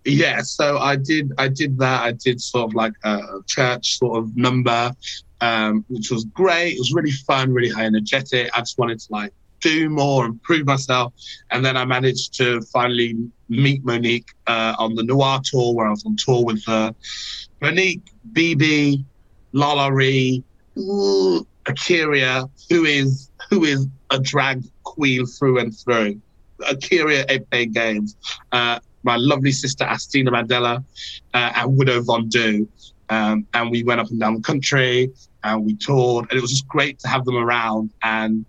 yeah, 0.04 0.42
so 0.42 0.78
I 0.78 0.96
did, 0.96 1.32
I 1.36 1.48
did 1.48 1.76
that. 1.78 2.02
I 2.02 2.12
did 2.12 2.40
sort 2.40 2.70
of 2.70 2.74
like 2.74 2.92
a 3.04 3.40
church 3.46 3.98
sort 3.98 4.18
of 4.18 4.36
number, 4.36 4.92
um, 5.40 5.84
which 5.88 6.10
was 6.10 6.24
great. 6.24 6.74
It 6.74 6.78
was 6.78 6.92
really 6.92 7.10
fun, 7.10 7.52
really 7.52 7.70
high 7.70 7.84
energetic. 7.84 8.50
I 8.54 8.60
just 8.60 8.78
wanted 8.78 9.00
to 9.00 9.06
like 9.10 9.32
do 9.60 9.88
more 9.88 10.26
and 10.26 10.42
prove 10.42 10.66
myself. 10.66 11.12
And 11.50 11.64
then 11.64 11.76
I 11.76 11.84
managed 11.84 12.34
to 12.34 12.60
finally 12.72 13.16
meet 13.48 13.84
Monique 13.84 14.28
uh, 14.46 14.74
on 14.78 14.94
the 14.94 15.02
Noir 15.02 15.40
tour, 15.44 15.74
where 15.74 15.86
I 15.86 15.90
was 15.90 16.04
on 16.04 16.16
tour 16.16 16.44
with 16.44 16.62
uh, 16.68 16.92
Monique, 17.60 18.02
BB, 18.32 19.04
Lala 19.52 19.92
Ri, 19.92 20.42
A'keria, 20.76 22.48
who 22.70 22.84
is 22.84 23.30
who 23.50 23.64
is 23.64 23.86
a 24.10 24.18
drag 24.18 24.64
queen 24.84 25.26
through 25.26 25.58
and 25.58 25.76
through. 25.76 26.20
A'keria 26.60 27.24
Ape 27.28 27.72
Games, 27.72 28.16
uh, 28.52 28.78
my 29.02 29.16
lovely 29.16 29.52
sister 29.52 29.84
Asttina 29.84 30.30
Mandella, 30.30 30.84
uh, 31.34 31.52
and 31.56 31.76
Widow 31.76 32.02
Von 32.02 32.28
Du. 32.28 32.68
Um, 33.10 33.46
and 33.54 33.70
we 33.70 33.82
went 33.84 34.00
up 34.00 34.10
and 34.10 34.20
down 34.20 34.34
the 34.34 34.40
country 34.42 35.10
and 35.42 35.64
we 35.64 35.76
toured, 35.76 36.26
and 36.30 36.38
it 36.38 36.42
was 36.42 36.50
just 36.50 36.68
great 36.68 36.98
to 37.00 37.08
have 37.08 37.24
them 37.24 37.36
around. 37.36 37.90
And 38.02 38.44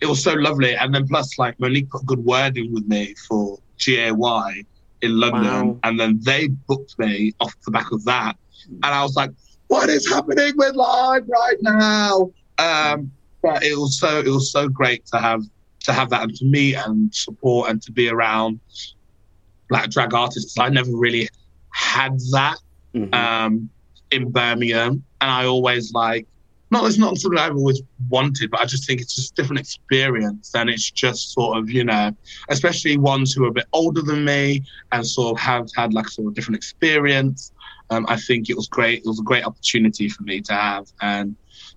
it 0.00 0.06
was 0.06 0.22
so 0.22 0.34
lovely. 0.34 0.74
And 0.74 0.94
then 0.94 1.06
plus, 1.06 1.38
like 1.38 1.58
Monique 1.58 1.90
put 1.90 2.06
good 2.06 2.24
word 2.24 2.56
in 2.56 2.72
with 2.72 2.86
me 2.86 3.14
for 3.26 3.58
GAY 3.78 4.12
in 5.00 5.20
London, 5.20 5.68
wow. 5.68 5.78
and 5.84 5.98
then 5.98 6.20
they 6.22 6.48
booked 6.48 6.98
me 6.98 7.32
off 7.40 7.54
the 7.64 7.70
back 7.70 7.92
of 7.92 8.04
that. 8.04 8.36
And 8.68 8.84
I 8.84 9.02
was 9.02 9.14
like, 9.16 9.30
"What 9.68 9.88
is 9.88 10.08
happening 10.08 10.52
with 10.56 10.74
live 10.74 11.28
right 11.28 11.56
now?" 11.60 12.30
Um, 12.58 13.12
but 13.42 13.62
it 13.62 13.76
was 13.76 13.98
so 13.98 14.18
it 14.18 14.28
was 14.28 14.50
so 14.50 14.68
great 14.68 15.06
to 15.06 15.18
have 15.18 15.42
to 15.80 15.92
have 15.92 16.10
that 16.10 16.22
and 16.22 16.34
to 16.36 16.44
meet 16.44 16.74
and 16.74 17.14
support 17.14 17.70
and 17.70 17.80
to 17.82 17.92
be 17.92 18.08
around 18.08 18.60
black 19.68 19.90
drag 19.90 20.14
artists. 20.14 20.58
I 20.58 20.68
never 20.68 20.90
really 20.94 21.28
had 21.70 22.18
that 22.32 22.58
mm-hmm. 22.94 23.14
um, 23.14 23.70
in 24.10 24.30
Birmingham, 24.30 25.04
and 25.20 25.30
I 25.30 25.46
always 25.46 25.92
like 25.92 26.26
not 26.70 26.86
it's 26.86 26.98
not 26.98 27.16
something 27.16 27.38
I've 27.38 27.56
always 27.56 27.82
wanted, 28.08 28.50
but 28.50 28.60
I 28.60 28.66
just 28.66 28.86
think 28.86 29.00
it's 29.00 29.14
just 29.14 29.32
a 29.32 29.34
different 29.34 29.60
experience, 29.60 30.52
and 30.54 30.68
it's 30.68 30.90
just 30.90 31.32
sort 31.32 31.58
of 31.58 31.70
you 31.70 31.84
know, 31.84 32.14
especially 32.48 32.96
ones 32.96 33.32
who 33.32 33.44
are 33.44 33.48
a 33.48 33.52
bit 33.52 33.66
older 33.72 34.02
than 34.02 34.24
me 34.24 34.62
and 34.92 35.06
sort 35.06 35.32
of 35.32 35.40
have 35.40 35.68
had 35.76 35.94
like 35.94 36.08
sort 36.08 36.28
of 36.28 36.34
different 36.34 36.56
experience. 36.56 37.52
Um, 37.90 38.04
I 38.08 38.16
think 38.16 38.50
it 38.50 38.56
was 38.56 38.68
great. 38.68 38.98
It 38.98 39.06
was 39.06 39.20
a 39.20 39.22
great 39.22 39.44
opportunity 39.44 40.08
for 40.08 40.22
me 40.22 40.40
to 40.42 40.52
have, 40.52 40.86
and 41.00 41.34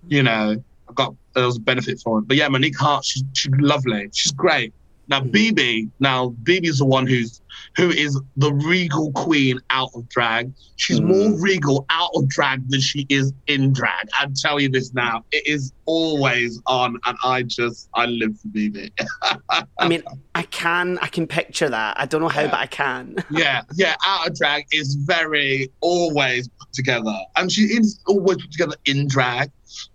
you 0.08 0.22
know, 0.22 0.62
I 0.88 0.92
got 0.92 1.14
there 1.34 1.46
was 1.46 1.56
a 1.56 1.60
benefit 1.60 2.00
for 2.00 2.18
it. 2.18 2.28
But 2.28 2.36
yeah, 2.36 2.48
Monique 2.48 2.78
Heart, 2.78 3.04
she's 3.04 3.24
she's 3.32 3.52
lovely. 3.58 4.10
She's 4.12 4.32
great. 4.32 4.74
Now, 5.08 5.20
BB, 5.20 5.90
now 6.00 6.34
BB's 6.44 6.78
the 6.78 6.84
one 6.84 7.06
who's 7.06 7.40
who 7.76 7.90
is 7.90 8.18
the 8.36 8.52
regal 8.52 9.12
queen 9.12 9.58
out 9.70 9.90
of 9.94 10.08
drag. 10.08 10.52
She's 10.76 11.00
Mm. 11.00 11.04
more 11.06 11.40
regal 11.40 11.84
out 11.90 12.10
of 12.14 12.28
drag 12.28 12.68
than 12.70 12.80
she 12.80 13.06
is 13.08 13.32
in 13.46 13.72
drag. 13.72 14.08
I 14.18 14.26
tell 14.40 14.58
you 14.60 14.68
this 14.68 14.94
now, 14.94 15.24
it 15.32 15.46
is 15.46 15.72
always 15.84 16.60
on, 16.66 16.98
and 17.04 17.16
I 17.24 17.42
just 17.42 17.88
I 17.94 18.06
live 18.06 18.38
for 18.40 18.48
BB. 18.48 18.90
I 19.78 19.88
mean, 19.88 20.02
I 20.34 20.42
can 20.44 20.98
I 21.02 21.08
can 21.08 21.26
picture 21.26 21.68
that. 21.68 21.98
I 22.00 22.06
don't 22.06 22.20
know 22.22 22.28
how, 22.28 22.42
Yeah. 22.42 22.50
but 22.50 22.60
I 22.60 22.66
can. 22.66 23.16
yeah, 23.30 23.62
yeah, 23.74 23.94
out 24.06 24.28
of 24.28 24.36
drag 24.36 24.64
is 24.72 24.94
very 24.94 25.68
always 25.80 26.48
put 26.48 26.72
together, 26.72 27.14
and 27.36 27.50
she 27.52 27.62
is 27.62 28.00
always 28.06 28.38
put 28.38 28.50
together 28.52 28.76
in 28.86 29.08
drag. 29.08 29.50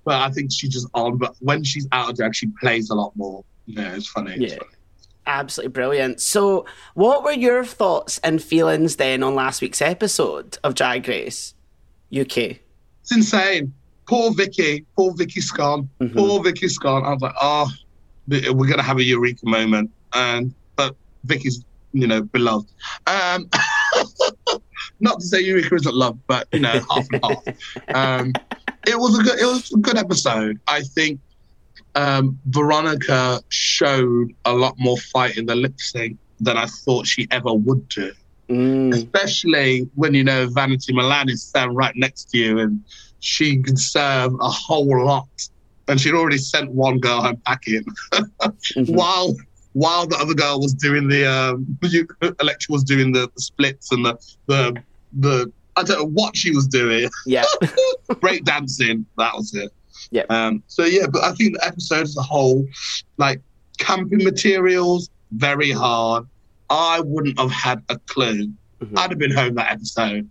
But 0.05 0.21
I 0.21 0.29
think 0.31 0.51
she's 0.51 0.71
just 0.71 0.87
on. 0.93 1.17
But 1.17 1.35
when 1.39 1.63
she's 1.63 1.87
out 1.91 2.09
of 2.09 2.17
drag, 2.17 2.35
she 2.35 2.47
plays 2.59 2.89
a 2.89 2.95
lot 2.95 3.13
more. 3.15 3.43
Yeah, 3.65 3.95
it's 3.95 4.07
funny. 4.07 4.33
It's 4.33 4.53
Yeah. 4.53 4.59
funny. 4.59 4.71
Absolutely 5.27 5.71
brilliant. 5.73 6.21
So, 6.21 6.65
what 6.93 7.23
were 7.23 7.33
your 7.33 7.63
thoughts 7.65 8.17
and 8.23 8.41
feelings 8.41 8.95
then 8.95 9.21
on 9.23 9.35
last 9.35 9.61
week's 9.61 9.81
episode 9.81 10.57
of 10.63 10.73
Drag 10.73 11.07
Race 11.07 11.53
UK? 12.17 12.37
It's 13.01 13.11
insane. 13.13 13.73
Poor 14.07 14.33
Vicky, 14.33 14.85
poor 14.95 15.13
Vicky 15.13 15.41
Scone, 15.41 15.89
Mm-hmm. 15.99 16.17
poor 16.17 16.41
Vicky 16.41 16.69
Scone. 16.69 17.03
I 17.03 17.09
was 17.11 17.21
like, 17.21 17.35
oh, 17.41 17.69
we're 18.29 18.67
gonna 18.69 18.81
have 18.81 18.97
a 18.99 19.03
eureka 19.03 19.45
moment, 19.45 19.91
and 20.13 20.53
but 20.77 20.95
Vicky's, 21.25 21.63
you 21.91 22.07
know, 22.07 22.21
beloved. 22.21 22.69
Um, 23.05 23.49
not 25.01 25.19
to 25.19 25.25
say 25.25 25.41
eureka 25.41 25.75
isn't 25.75 25.93
love, 25.95 26.17
but 26.27 26.47
you 26.53 26.59
know, 26.61 26.79
half 26.89 27.05
and 27.11 27.23
half. 27.23 27.43
Um, 27.93 28.33
it 28.87 28.97
was 28.97 29.19
a 29.19 29.23
good, 29.23 29.39
it 29.39 29.45
was 29.45 29.71
a 29.73 29.77
good 29.79 29.97
episode. 29.97 30.57
I 30.67 30.81
think 30.81 31.19
um, 31.97 32.37
Veronica 32.45 33.41
showed 33.49 34.33
a 34.45 34.53
lot 34.53 34.75
more 34.77 34.97
fight 34.97 35.37
in 35.37 35.45
the 35.45 35.55
lip 35.55 35.79
sync 35.79 36.17
than 36.39 36.55
I 36.57 36.65
thought 36.65 37.07
she 37.07 37.27
ever 37.31 37.53
would 37.53 37.89
do 37.89 38.13
Mm, 38.49 38.95
especially 38.95 39.89
when 39.95 40.13
you 40.13 40.23
know 40.23 40.47
Vanity 40.47 40.93
Milan 40.93 41.29
is 41.29 41.43
standing 41.43 41.75
right 41.75 41.95
next 41.95 42.31
to 42.31 42.37
you 42.37 42.59
and 42.59 42.81
she 43.19 43.61
can 43.61 43.75
serve 43.75 44.33
a 44.39 44.49
whole 44.49 45.05
lot. 45.05 45.27
And 45.89 45.99
she'd 45.99 46.13
already 46.13 46.37
sent 46.37 46.71
one 46.71 46.99
girl 46.99 47.21
home 47.21 47.41
packing 47.45 47.83
mhm. 48.13 48.89
while 48.95 49.35
while 49.73 50.07
the 50.07 50.17
other 50.17 50.33
girl 50.33 50.59
was 50.59 50.73
doing 50.73 51.07
the 51.07 51.25
um 51.25 51.77
Elektra 52.39 52.71
was 52.71 52.83
doing 52.83 53.11
the, 53.11 53.29
the 53.35 53.41
splits 53.41 53.91
and 53.91 54.05
the 54.05 54.17
the 54.47 54.81
the 55.19 55.51
I 55.75 55.83
don't 55.83 55.99
know 55.99 56.09
what 56.09 56.35
she 56.35 56.51
was 56.51 56.67
doing. 56.67 57.09
Yeah. 57.25 57.45
Break 58.21 58.45
dancing, 58.45 59.05
that 59.17 59.33
was 59.35 59.53
it. 59.53 59.71
Yep. 60.11 60.31
Um 60.31 60.63
so 60.67 60.85
yeah, 60.85 61.07
but 61.07 61.23
I 61.23 61.33
think 61.33 61.55
the 61.57 61.65
episode 61.65 62.03
as 62.03 62.17
a 62.17 62.21
whole, 62.21 62.65
like 63.17 63.41
camping 63.77 64.23
materials, 64.23 65.09
very 65.31 65.71
hard. 65.71 66.25
I 66.69 67.01
wouldn't 67.01 67.39
have 67.39 67.51
had 67.51 67.83
a 67.89 67.97
clue. 67.99 68.51
Mhm. 68.81 68.97
I'd 68.97 69.09
have 69.09 69.19
been 69.19 69.31
home 69.31 69.55
that 69.55 69.71
episode. 69.71 70.29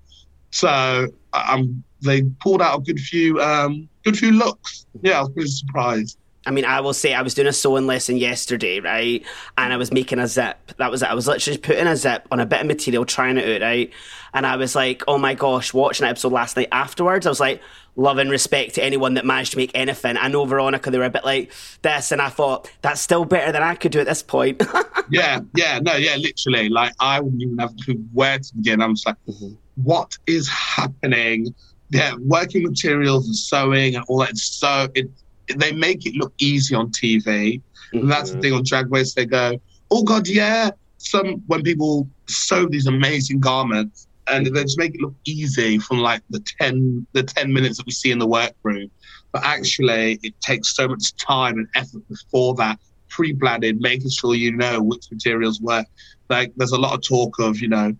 So 0.51 1.09
um, 1.33 1.83
they 2.03 2.23
pulled 2.41 2.62
out 2.62 2.79
a 2.79 2.83
good 2.83 3.01
few, 3.01 3.41
um, 3.41 3.89
good 4.05 4.17
few 4.17 4.33
looks. 4.33 4.87
Yeah, 5.03 5.19
I 5.19 5.21
was 5.23 5.31
pretty 5.31 5.51
surprised. 5.51 6.19
I 6.47 6.51
mean, 6.51 6.65
I 6.65 6.81
will 6.81 6.95
say 6.95 7.13
I 7.13 7.23
was 7.23 7.35
doing 7.35 7.49
a 7.49 7.53
sewing 7.53 7.87
lesson 7.87 8.17
yesterday, 8.17 8.81
right? 8.81 9.25
And 9.59 9.73
I 9.73 9.77
was 9.77 9.93
making 9.93 10.19
a 10.19 10.27
zip. 10.27 10.73
That 10.79 10.91
was 10.91 11.03
it. 11.03 11.11
I 11.11 11.15
was 11.15 11.27
literally 11.27 11.59
putting 11.59 11.87
a 11.87 11.97
zip 11.97 12.27
on 12.31 12.41
a 12.41 12.47
bit 12.47 12.61
of 12.61 12.67
material, 12.67 13.05
trying 13.05 13.37
it 13.37 13.63
out, 13.63 13.67
right? 13.67 13.93
And 14.33 14.47
I 14.47 14.57
was 14.57 14.75
like, 14.75 15.03
oh 15.09 15.19
my 15.19 15.35
gosh, 15.35 15.75
watching 15.75 16.05
an 16.05 16.11
episode 16.11 16.33
last 16.33 16.57
night 16.57 16.69
afterwards, 16.73 17.27
I 17.27 17.31
was 17.31 17.41
like, 17.41 17.61
love 17.97 18.19
and 18.19 18.31
respect 18.31 18.75
to 18.75 18.85
anyone 18.85 19.15
that 19.15 19.25
managed 19.25 19.53
to 19.53 19.57
make 19.57 19.71
anything. 19.75 20.17
I 20.17 20.29
know 20.29 20.45
Veronica, 20.45 20.91
they 20.91 20.99
were 20.99 21.05
a 21.05 21.11
bit 21.11 21.25
like 21.25 21.51
this, 21.83 22.13
and 22.13 22.21
I 22.21 22.29
thought, 22.29 22.71
that's 22.83 23.01
still 23.01 23.25
better 23.25 23.51
than 23.51 23.63
I 23.63 23.75
could 23.75 23.93
do 23.93 24.01
at 24.01 24.07
this 24.07 24.23
point. 24.23 24.63
Yeah, 25.09 25.41
yeah, 25.55 25.79
no, 25.79 25.95
yeah, 25.95 26.17
literally. 26.17 26.69
Like 26.69 26.93
I 26.99 27.21
wouldn't 27.21 27.41
even 27.41 27.59
have 27.59 27.71
a 27.71 27.85
clue 27.85 28.05
where 28.13 28.39
to 28.39 28.57
begin. 28.57 28.83
I'm 28.83 28.95
just 28.95 29.07
like, 29.07 29.17
mm-hmm. 29.29 29.55
what 29.77 30.19
is 30.27 30.49
happening? 30.49 31.55
Yeah, 31.91 32.15
working 32.19 32.65
materials 32.65 33.27
and 33.27 33.37
sewing 33.37 33.95
and 33.95 34.05
all 34.09 34.19
that. 34.19 34.31
It's 34.31 34.43
so 34.43 34.89
it. 34.95 35.09
They 35.55 35.73
make 35.73 36.07
it 36.07 36.15
look 36.15 36.33
easy 36.39 36.75
on 36.75 36.91
TV. 36.91 37.61
And 37.93 38.11
that's 38.11 38.31
the 38.31 38.37
mm-hmm. 38.37 38.43
thing 38.43 38.53
on 38.55 38.63
Drag 38.65 38.91
Race. 38.91 39.15
They 39.15 39.27
go, 39.27 39.61
oh 39.91 40.03
god, 40.03 40.27
yeah. 40.29 40.71
Some 40.99 41.43
when 41.47 41.63
people 41.63 42.09
sew 42.27 42.67
these 42.67 42.87
amazing 42.87 43.41
garments 43.41 44.09
and 44.29 44.47
they 44.47 44.63
just 44.63 44.79
make 44.79 44.95
it 44.95 45.01
look 45.01 45.15
easy 45.25 45.79
from 45.79 45.99
like 45.99 46.23
the 46.31 46.43
ten 46.61 47.07
the 47.13 47.23
ten 47.23 47.53
minutes 47.53 47.79
that 47.79 47.87
we 47.87 47.93
see 47.93 48.11
in 48.11 48.19
the 48.19 48.27
workroom. 48.27 48.91
But 49.33 49.45
actually, 49.45 50.19
it 50.23 50.35
takes 50.41 50.75
so 50.75 50.89
much 50.89 51.15
time 51.17 51.59
and 51.59 51.69
effort 51.75 52.09
before 52.09 52.55
that, 52.55 52.79
pre-planning, 53.09 53.79
making 53.81 54.11
sure 54.11 54.35
you 54.35 54.53
know 54.53 54.83
which 54.83 55.11
materials 55.11 55.61
work. 55.61 55.87
Like 56.29 56.53
there's 56.57 56.73
a 56.73 56.79
lot 56.79 56.95
of 56.95 57.03
talk 57.03 57.39
of 57.39 57.61
you 57.61 57.69
know, 57.69 57.95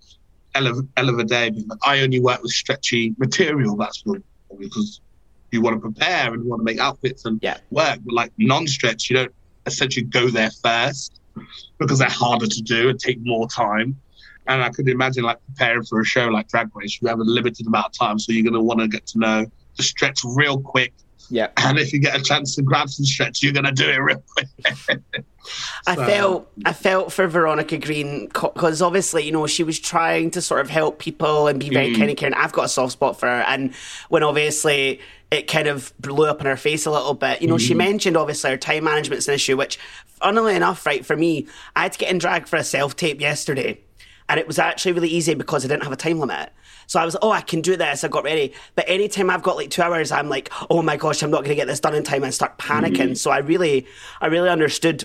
Ella 0.55 0.73
Vaday 0.97 1.65
I 1.85 2.01
only 2.01 2.21
work 2.21 2.43
with 2.43 2.53
stretchy 2.53 3.15
material. 3.19 3.77
That's 3.77 4.05
what 4.05 4.23
because 4.59 5.01
you 5.57 5.63
want 5.63 5.75
to 5.75 5.81
prepare 5.81 6.33
and 6.33 6.45
you 6.45 6.49
want 6.49 6.61
to 6.61 6.65
make 6.65 6.79
outfits 6.79 7.25
and 7.25 7.39
Yeah. 7.43 7.57
work. 7.71 7.99
But 8.05 8.15
like 8.15 8.33
non-stretch, 8.37 9.09
you 9.11 9.17
don't 9.17 9.33
essentially 9.65 10.05
go 10.05 10.29
there 10.29 10.51
first 10.63 11.21
because 11.79 11.99
they're 11.99 12.09
harder 12.09 12.47
to 12.47 12.63
do 12.63 12.91
and 12.91 12.99
take 12.99 13.19
more 13.23 13.49
time. 13.49 13.97
And 14.49 14.63
I 14.63 14.69
could 14.69 14.89
imagine 14.89 15.25
like 15.25 15.39
preparing 15.49 15.83
for 15.85 16.01
a 16.01 16.05
show 16.05 16.27
like 16.29 16.49
Drag 16.49 16.69
Race, 16.75 16.99
you 17.01 17.09
have 17.09 17.19
a 17.19 17.25
limited 17.25 17.67
amount 17.67 17.87
of 17.87 17.93
time, 17.99 18.19
so 18.19 18.33
you're 18.33 18.45
going 18.45 18.55
to 18.55 18.61
want 18.61 18.81
to 18.81 18.87
get 18.87 19.07
to 19.09 19.19
know 19.19 19.47
the 19.77 19.83
stretch 19.83 20.21
real 20.25 20.61
quick. 20.61 20.93
Yeah. 21.31 21.49
And 21.59 21.79
if 21.79 21.93
you 21.93 21.99
get 21.99 22.19
a 22.19 22.23
chance 22.23 22.55
to 22.57 22.63
grab 22.63 22.89
some 22.89 23.05
stretch, 23.05 23.43
you're 23.43 23.53
going 23.53 23.65
to 23.67 23.73
do 23.73 23.89
it 23.89 23.97
real 23.97 24.23
quick. 24.33 25.03
I 25.87 25.95
felt 25.95 26.51
I 26.65 26.73
felt 26.73 27.13
for 27.13 27.27
Veronica 27.29 27.79
Green 27.79 28.27
because 28.27 28.83
obviously 28.83 29.25
you 29.25 29.33
know 29.33 29.47
she 29.47 29.63
was 29.63 29.79
trying 29.79 30.33
to 30.33 30.43
sort 30.43 30.61
of 30.61 30.71
help 30.71 30.99
people 30.99 31.47
and 31.47 31.61
be 31.61 31.71
very 31.71 31.91
Mm. 31.95 31.99
kind 31.99 32.11
of 32.11 32.17
caring. 32.17 32.35
I've 32.35 32.53
got 32.53 32.65
a 32.65 32.69
soft 32.69 32.93
spot 32.93 33.19
for 33.21 33.27
her, 33.27 33.43
and 33.43 33.73
when 34.09 34.23
obviously 34.25 35.01
it 35.31 35.47
kind 35.49 35.69
of 35.69 35.93
blew 36.01 36.27
up 36.27 36.41
in 36.41 36.47
her 36.47 36.57
face 36.57 36.87
a 36.87 36.91
little 36.91 37.15
bit, 37.15 37.43
you 37.43 37.49
know, 37.49 37.59
she 37.59 37.75
Mm. 37.75 37.79
mentioned 37.79 38.17
obviously 38.17 38.51
her 38.51 38.57
time 38.57 38.85
management's 38.85 39.27
an 39.29 39.35
issue, 39.35 39.57
which 39.57 39.79
funnily 40.21 40.55
enough, 40.55 40.85
right 40.87 41.05
for 41.07 41.17
me, 41.17 41.47
I 41.75 41.83
had 41.83 41.93
to 41.93 41.99
get 41.99 42.11
in 42.11 42.19
drag 42.19 42.47
for 42.49 42.57
a 42.57 42.65
self 42.65 42.97
tape 42.97 43.21
yesterday, 43.21 43.81
and 44.29 44.41
it 44.41 44.47
was 44.47 44.59
actually 44.59 44.93
really 44.93 45.09
easy 45.09 45.35
because 45.35 45.65
I 45.65 45.69
didn't 45.69 45.85
have 45.85 45.93
a 45.93 45.97
time 45.97 46.19
limit. 46.19 46.51
So 46.87 47.01
I 47.01 47.05
was 47.05 47.17
oh, 47.23 47.31
I 47.31 47.41
can 47.41 47.61
do 47.61 47.77
this. 47.77 48.05
I 48.05 48.09
got 48.09 48.25
ready. 48.25 48.53
But 48.75 48.89
anytime 48.89 49.31
I've 49.31 49.43
got 49.43 49.57
like 49.57 49.71
two 49.71 49.83
hours, 49.83 50.13
I'm 50.13 50.29
like, 50.29 50.51
oh 50.71 50.83
my 50.83 50.97
gosh, 50.97 51.23
I'm 51.23 51.31
not 51.31 51.39
going 51.39 51.51
to 51.51 51.57
get 51.57 51.67
this 51.67 51.81
done 51.81 51.95
in 51.95 52.03
time 52.03 52.25
and 52.25 52.33
start 52.33 52.59
panicking. 52.59 53.17
So 53.17 53.31
I 53.31 53.39
really, 53.39 53.87
I 54.21 54.27
really 54.27 54.49
understood 54.49 55.05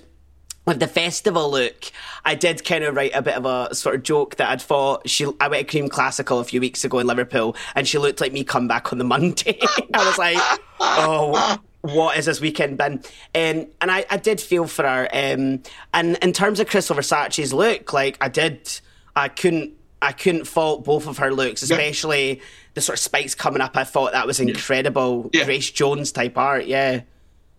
with 0.65 0.79
the 0.79 0.87
festival 0.87 1.49
look, 1.49 1.91
I 2.23 2.35
did 2.35 2.63
kind 2.63 2.83
of 2.83 2.95
write 2.95 3.11
a 3.15 3.21
bit 3.21 3.35
of 3.35 3.45
a 3.45 3.73
sort 3.73 3.95
of 3.95 4.03
joke 4.03 4.35
that 4.35 4.49
I'd 4.49 4.61
thought 4.61 5.09
she. 5.09 5.27
I 5.39 5.47
went 5.47 5.67
to 5.67 5.71
Cream 5.71 5.89
Classical 5.89 6.39
a 6.39 6.43
few 6.43 6.59
weeks 6.59 6.83
ago 6.83 6.99
in 6.99 7.07
Liverpool, 7.07 7.55
and 7.75 7.87
she 7.87 7.97
looked 7.97 8.21
like 8.21 8.31
me 8.31 8.43
come 8.43 8.67
back 8.67 8.91
on 8.91 8.99
the 8.99 9.03
Monday. 9.03 9.59
I 9.93 10.05
was 10.05 10.17
like, 10.17 10.37
oh. 10.79 11.59
What 11.83 12.15
is 12.15 12.27
this 12.27 12.39
weekend 12.39 12.77
been? 12.77 12.99
Um, 13.33 13.65
and 13.81 13.89
I, 13.89 14.05
I 14.07 14.17
did 14.17 14.39
feel 14.39 14.67
for 14.67 14.83
her. 14.83 15.07
Um, 15.11 15.63
and 15.95 16.15
in 16.21 16.31
terms 16.31 16.59
of 16.59 16.69
Krystal 16.69 16.95
Versace's 16.95 17.53
look, 17.53 17.91
like 17.91 18.19
I 18.21 18.29
did, 18.29 18.69
I 19.15 19.27
couldn't, 19.27 19.73
I 20.01 20.11
couldn't 20.11 20.45
fault 20.45 20.83
both 20.83 21.07
of 21.07 21.17
her 21.19 21.31
looks, 21.33 21.61
especially 21.61 22.41
the 22.73 22.81
sort 22.81 22.97
of 22.97 23.01
spikes 23.01 23.35
coming 23.35 23.61
up. 23.61 23.75
I 23.77 23.83
thought 23.83 24.13
that 24.13 24.25
was 24.25 24.39
incredible, 24.39 25.29
Yeah. 25.33 25.45
Grace 25.45 25.69
Jones 25.69 26.11
type 26.11 26.37
art. 26.37 26.65
Yeah, 26.65 27.01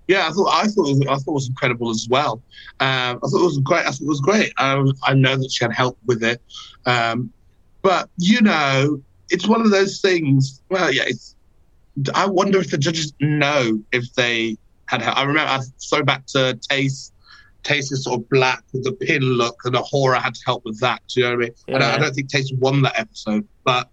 Yeah, 0.09 0.27
I 0.27 0.31
thought 0.31 0.49
I 0.53 0.67
thought 0.67 0.89
it 0.89 0.99
was, 0.99 1.01
I 1.03 1.15
thought 1.17 1.33
it 1.33 1.35
was 1.35 1.49
incredible 1.49 1.91
as 1.91 2.09
well. 2.11 2.43
Um, 2.81 3.21
I 3.23 3.29
thought 3.29 3.41
it 3.41 3.45
was 3.45 3.59
great. 3.59 3.81
I 3.87 3.91
thought 3.91 4.01
it 4.01 4.09
was 4.09 4.21
great. 4.21 4.53
Um, 4.59 4.93
I 5.05 5.15
know 5.15 5.37
that 5.37 5.53
she 5.53 5.65
had 5.65 5.73
help 5.73 5.97
with 6.07 6.25
it, 6.25 6.41
um, 6.87 7.33
but 7.83 8.09
you 8.17 8.41
know, 8.41 9.01
it's 9.31 9.47
one 9.47 9.61
of 9.61 9.71
those 9.71 10.01
things. 10.01 10.61
Well, 10.71 10.93
yeah, 10.93 11.05
it's, 11.07 11.37
I 12.15 12.27
wonder 12.27 12.59
if 12.59 12.71
the 12.71 12.79
judges 12.79 13.13
know 13.21 13.81
if 13.93 14.13
they 14.15 14.57
had 14.87 15.03
help. 15.03 15.17
I 15.17 15.23
remember 15.23 15.51
I 15.51 15.61
throw 15.89 16.03
back 16.03 16.27
to 16.29 16.59
Tayce. 16.69 17.12
Tayce 17.63 17.91
sort 18.03 18.21
of 18.21 18.29
black 18.29 18.63
with 18.73 18.85
the 18.85 18.93
pin 18.93 19.23
look, 19.23 19.57
and 19.65 19.75
the 19.75 19.83
horror 19.83 20.17
had 20.17 20.35
to 20.35 20.41
help 20.45 20.65
with 20.65 20.81
that. 20.81 21.01
Do 21.09 21.21
you 21.21 21.27
know 21.27 21.37
what 21.37 21.45
I 21.45 21.47
mean? 21.47 21.53
I, 21.69 21.73
don't, 21.73 21.83
I 21.83 21.99
don't 21.99 22.15
think 22.15 22.29
Tayce 22.31 22.53
won 22.59 22.83
that 22.83 22.99
episode, 22.99 23.47
but 23.65 23.89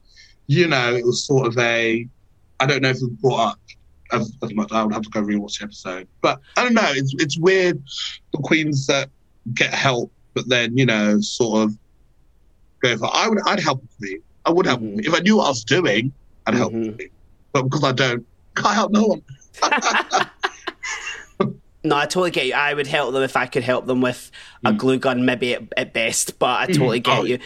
you 0.48 0.68
know, 0.68 0.94
it 0.96 1.06
was 1.06 1.24
sort 1.24 1.48
of 1.48 1.58
a. 1.58 2.08
I 2.60 2.66
don't 2.66 2.82
know 2.82 2.90
if 2.90 2.98
it 3.02 3.22
brought 3.22 3.52
up 3.52 3.60
as, 4.12 4.34
as 4.44 4.54
much. 4.54 4.72
I 4.72 4.84
would 4.84 4.94
have 4.94 5.04
to 5.04 5.10
go 5.10 5.22
rewatch 5.22 5.60
the 5.60 5.66
episode. 5.66 6.08
But 6.22 6.40
I 6.58 6.64
don't 6.64 6.74
know. 6.74 6.82
It's 6.90 7.14
it's 7.20 7.38
weird. 7.38 7.82
The 8.34 8.40
queens 8.40 8.88
that 8.88 9.10
get 9.54 9.74
help, 9.74 10.12
but 10.34 10.50
then 10.50 10.78
you 10.78 10.86
know, 10.86 11.20
sort 11.22 11.64
of 11.64 11.78
go 12.82 12.98
for. 12.98 13.10
I 13.14 13.30
would. 13.30 13.40
I'd 13.46 13.60
help 13.60 13.84
queen. 14.00 14.22
I 14.46 14.52
would 14.52 14.66
help. 14.66 14.82
Mhm. 14.82 15.06
If 15.06 15.14
I 15.14 15.20
knew 15.20 15.38
what 15.38 15.46
I 15.46 15.50
was 15.50 15.64
doing, 15.64 16.12
I'd 16.48 16.56
help 16.56 16.74
Mhm. 16.74 16.98
the. 16.98 17.12
But 17.54 17.64
because 17.64 17.84
I 17.84 17.92
don't, 17.92 18.26
I 18.58 18.62
can't 18.62 18.76
help 18.76 18.92
no 18.92 19.06
one. 19.06 19.22
No, 21.84 21.96
I 21.96 22.06
totally 22.06 22.32
get 22.32 22.46
you. 22.46 22.54
I 22.54 22.74
would 22.74 22.88
help 22.88 23.14
them 23.14 23.24
if 23.24 23.38
I 23.38 23.46
could 23.46 23.64
help 23.64 23.86
them 23.86 24.02
with 24.02 24.32
a 24.66 24.74
glue 24.74 25.00
gun, 25.00 25.26
maybe 25.26 25.56
at, 25.56 25.64
at 25.78 25.94
best. 25.94 26.38
But 26.40 26.60
I 26.60 26.66
totally 26.66 27.00
get 27.00 27.18
Oh, 27.20 27.24
you. 27.24 27.40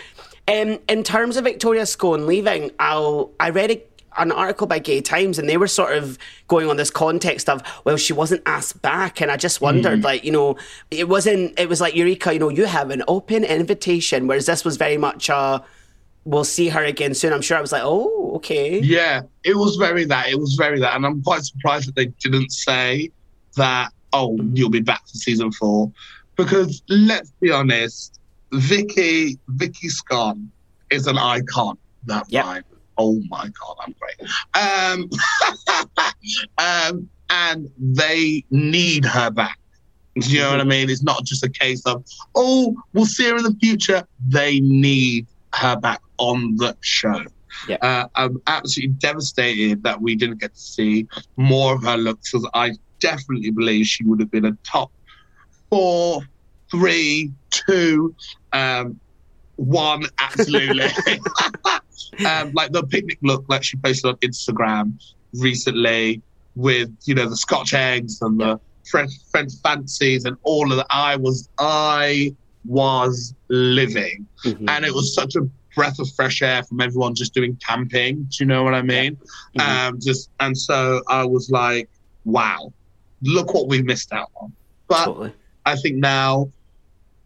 Um, 0.48 0.80
in 0.90 1.04
terms 1.04 1.38
of 1.38 1.44
Victoria 1.44 1.86
Scone 1.86 2.26
leaving, 2.26 2.72
I'll 2.80 3.32
I 3.40 3.50
read 3.52 3.72
a, 3.72 3.84
an 4.18 4.32
article 4.32 4.68
by 4.68 4.80
Gay 4.80 5.02
Times, 5.02 5.40
and 5.40 5.48
they 5.48 5.58
were 5.58 5.68
sort 5.68 5.96
of 5.98 6.18
going 6.48 6.70
on 6.70 6.78
this 6.78 6.90
context 6.90 7.48
of, 7.48 7.62
well, 7.84 7.98
she 7.98 8.14
wasn't 8.14 8.42
asked 8.46 8.82
back, 8.82 9.22
and 9.22 9.32
I 9.32 9.38
just 9.38 9.62
wondered, 9.62 10.00
mm. 10.02 10.04
like, 10.04 10.24
you 10.24 10.32
know, 10.32 10.58
it 10.92 11.08
wasn't. 11.08 11.58
It 11.60 11.70
was 11.70 11.80
like 11.80 11.96
Eureka, 11.96 12.34
you 12.34 12.40
know, 12.40 12.50
you 12.50 12.66
have 12.66 12.90
an 12.90 13.04
open 13.08 13.44
invitation, 13.44 14.28
whereas 14.28 14.48
this 14.48 14.66
was 14.66 14.78
very 14.78 14.98
much 14.98 15.30
a. 15.30 15.64
We'll 16.26 16.46
see 16.46 16.70
her 16.70 16.84
again 16.84 17.14
soon. 17.14 17.34
I'm 17.34 17.42
sure 17.42 17.58
I 17.58 17.62
was 17.62 17.74
like, 17.74 17.82
oh, 17.84 18.32
okay. 18.36 18.80
Yeah, 18.80 19.24
it 19.44 19.58
was 19.58 19.76
very 19.76 20.06
that. 20.06 20.30
It 20.30 20.40
was 20.40 20.56
very 20.56 20.80
that. 20.80 20.96
And 20.96 21.06
I'm 21.06 21.22
quite 21.22 21.44
surprised 21.44 21.90
that 21.90 21.96
they 21.96 22.06
didn't 22.06 22.52
say 22.52 23.12
that, 23.58 23.92
oh, 24.14 24.38
you'll 24.54 24.70
be 24.70 24.82
back 24.82 25.02
for 25.08 25.18
season 25.18 25.52
four. 25.52 25.92
Because 26.36 26.82
let's 26.90 27.32
be 27.42 27.52
honest, 27.52 28.20
Vicky, 28.54 29.38
Vicky 29.50 29.90
Scone 29.90 30.50
is 30.90 31.08
an 31.08 31.18
icon. 31.18 31.78
That 32.06 32.26
yep. 32.30 32.46
vibe 32.46 32.64
oh 32.98 33.22
my 33.30 33.50
god, 33.60 33.76
I'm 33.80 33.96
great. 34.00 34.30
Um, 34.54 35.10
um, 36.58 37.10
and 37.30 37.70
they 37.80 38.44
need 38.52 39.06
her 39.06 39.32
back. 39.32 39.60
Do 40.16 40.30
you 40.30 40.42
know 40.42 40.52
what 40.52 40.62
I 40.62 40.66
mean? 40.66 40.90
It's 40.90 41.02
not 41.02 41.24
just 41.24 41.44
a 41.44 41.50
case 41.50 41.86
of, 41.86 42.06
oh, 42.36 42.76
we'll 42.94 43.06
see 43.06 43.30
her 43.30 43.38
in 43.38 43.44
the 43.44 43.58
future. 43.60 44.08
They 44.28 44.60
need 44.60 45.26
her 45.54 45.76
back 45.76 46.02
on 46.18 46.56
the 46.58 46.78
show. 46.82 47.24
Yeah. 47.68 47.78
Uh, 47.82 48.08
I'm 48.16 48.42
absolutely 48.46 48.96
devastated 48.96 49.82
that 49.84 50.00
we 50.00 50.16
didn't 50.16 50.40
get 50.40 50.54
to 50.54 50.60
see 50.60 51.08
more 51.38 51.74
of 51.74 51.84
her 51.84 51.98
looks 51.98 52.32
because 52.32 52.48
I 52.54 52.74
definitely 53.04 53.52
believe 53.52 53.86
she 53.86 54.04
would 54.06 54.20
have 54.22 54.32
been 54.32 54.46
a 54.46 54.58
top 54.64 54.90
four, 55.70 56.22
three, 56.72 57.32
two, 57.52 58.16
um, 58.54 59.00
one, 59.58 60.06
absolutely. 60.20 60.84
um, 62.26 62.52
like 62.54 62.72
the 62.72 62.84
picnic 62.90 63.18
look 63.22 63.46
that 63.50 63.66
she 63.66 63.78
posted 63.78 64.06
on 64.06 64.16
Instagram 64.18 64.94
recently 65.34 66.22
with, 66.56 66.90
you 67.04 67.14
know, 67.14 67.30
the 67.30 67.36
Scotch 67.36 67.74
eggs 67.74 68.22
and 68.22 68.40
the 68.40 68.60
French, 68.90 69.12
French 69.30 69.52
fancies 69.62 70.24
and 70.26 70.38
all 70.44 70.72
of 70.72 70.78
that. 70.78 70.88
I 70.90 71.18
was, 71.18 71.50
I 71.60 72.34
was 72.66 73.34
living. 73.50 74.26
Mm-hmm. 74.46 74.70
And 74.70 74.86
it 74.86 74.94
was 74.94 75.14
such 75.14 75.36
a 75.36 75.42
breath 75.76 76.00
of 76.00 76.10
fresh 76.14 76.42
air 76.42 76.64
from 76.64 76.80
everyone 76.80 77.16
just 77.16 77.34
doing 77.34 77.58
camping. 77.66 78.24
Do 78.24 78.38
you 78.40 78.46
know 78.46 78.64
what 78.64 78.74
I 78.74 78.82
mean? 78.82 79.18
Yeah. 79.54 79.62
Mm-hmm. 79.62 79.96
Um, 79.96 80.00
just, 80.00 80.30
and 80.40 80.58
so 80.58 81.02
I 81.10 81.26
was 81.26 81.50
like, 81.52 81.90
wow, 82.26 82.72
look 83.24 83.54
what 83.54 83.68
we've 83.68 83.86
missed 83.86 84.12
out 84.14 84.30
on. 84.36 84.54
But 84.88 85.06
totally. 85.06 85.34
I 85.66 85.76
think 85.78 85.98
now, 85.98 86.50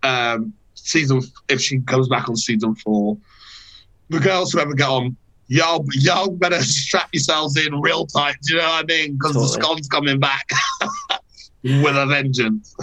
um, 0.03 0.53
season 0.75 1.21
if 1.49 1.59
she 1.59 1.79
comes 1.79 2.07
back 2.07 2.29
on 2.29 2.35
season 2.35 2.75
four, 2.75 3.17
the 4.09 4.19
girls 4.19 4.51
who 4.51 4.59
ever 4.59 4.73
get 4.73 4.87
on, 4.87 5.17
y'all 5.47 5.85
y'all 5.93 6.29
better 6.29 6.61
strap 6.61 7.09
yourselves 7.11 7.57
in 7.57 7.79
real 7.81 8.05
tight. 8.05 8.37
Do 8.43 8.53
you 8.53 8.59
know 8.59 8.67
what 8.67 8.83
I 8.83 8.87
mean? 8.87 9.13
Because 9.13 9.33
totally. 9.33 9.47
the 9.47 9.53
Scone's 9.53 9.87
coming 9.87 10.19
back 10.19 10.47
with 11.63 11.97
a 11.97 12.05
vengeance. 12.05 12.75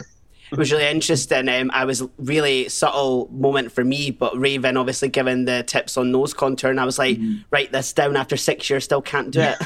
It 0.51 0.59
was 0.59 0.71
really 0.71 0.87
interesting. 0.87 1.49
Um, 1.49 1.71
I 1.75 1.85
was 1.85 2.03
really 2.19 2.69
subtle 2.69 3.29
moment 3.33 3.73
for 3.73 3.83
me, 3.83 4.13
but 4.13 4.39
Raven 4.39 4.77
obviously 4.77 5.09
given 5.09 5.47
the 5.47 5.65
tips 5.65 5.97
on 5.97 6.13
nose 6.13 6.33
contour, 6.33 6.71
and 6.71 6.79
I 6.79 6.85
was 6.85 6.99
like, 6.99 7.19
mm. 7.19 7.45
write 7.51 7.73
this 7.73 7.93
down 7.93 8.17
after 8.17 8.37
six 8.37 8.71
years, 8.71 8.85
still 8.85 9.03
can't 9.03 9.33
do 9.33 9.41
it. 9.41 9.57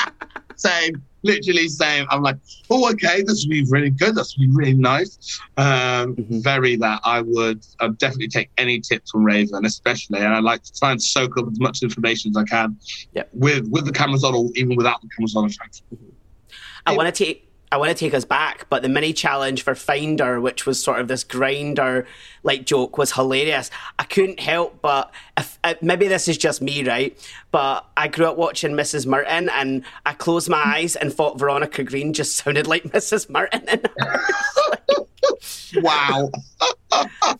Same 0.56 1.02
literally 1.22 1.68
saying, 1.68 2.06
I'm 2.10 2.22
like, 2.22 2.36
oh, 2.70 2.90
okay, 2.92 3.22
this 3.22 3.44
would 3.44 3.50
be 3.50 3.64
really 3.68 3.90
good. 3.90 4.14
This 4.14 4.36
would 4.36 4.48
be 4.48 4.54
really 4.54 4.74
nice. 4.74 5.40
Um, 5.56 6.16
mm-hmm. 6.16 6.40
Very 6.40 6.76
that 6.76 7.00
I 7.04 7.20
would 7.20 7.64
I'd 7.80 7.98
definitely 7.98 8.28
take 8.28 8.50
any 8.58 8.80
tips 8.80 9.10
from 9.10 9.24
Raven, 9.24 9.64
especially. 9.64 10.20
And 10.20 10.34
I 10.34 10.40
like 10.40 10.62
to 10.62 10.72
try 10.78 10.92
and 10.92 11.02
soak 11.02 11.36
up 11.38 11.46
as 11.50 11.60
much 11.60 11.82
information 11.82 12.30
as 12.30 12.36
I 12.36 12.44
can 12.44 12.76
yep. 13.14 13.28
with, 13.32 13.68
with 13.68 13.84
the 13.86 13.92
cameras 13.92 14.24
on 14.24 14.34
or 14.34 14.50
even 14.54 14.76
without 14.76 15.00
the 15.02 15.08
cameras 15.16 15.36
on. 15.36 15.48
Mm-hmm. 15.48 16.06
I 16.86 16.96
want 16.96 17.14
to 17.14 17.24
take 17.24 17.49
I 17.72 17.76
want 17.76 17.90
to 17.90 17.94
take 17.94 18.14
us 18.14 18.24
back, 18.24 18.66
but 18.68 18.82
the 18.82 18.88
mini 18.88 19.12
challenge 19.12 19.62
for 19.62 19.76
Finder, 19.76 20.40
which 20.40 20.66
was 20.66 20.82
sort 20.82 21.00
of 21.00 21.06
this 21.06 21.22
Grindr 21.22 22.04
like 22.42 22.66
joke, 22.66 22.98
was 22.98 23.12
hilarious. 23.12 23.70
I 23.98 24.04
couldn't 24.04 24.40
help 24.40 24.80
but 24.82 25.12
if, 25.36 25.58
uh, 25.62 25.74
maybe 25.80 26.08
this 26.08 26.28
is 26.28 26.38
just 26.38 26.62
me, 26.62 26.84
right? 26.84 27.16
But 27.50 27.86
I 27.96 28.08
grew 28.08 28.26
up 28.26 28.36
watching 28.36 28.72
Mrs. 28.72 29.06
Merton, 29.06 29.48
and 29.50 29.84
I 30.06 30.12
closed 30.14 30.48
my 30.48 30.62
eyes 30.62 30.96
and 30.96 31.12
thought 31.12 31.38
Veronica 31.38 31.84
Green 31.84 32.12
just 32.12 32.36
sounded 32.44 32.66
like 32.66 32.84
Mrs. 32.84 33.28
Merton. 33.30 33.82
wow. 35.82 36.30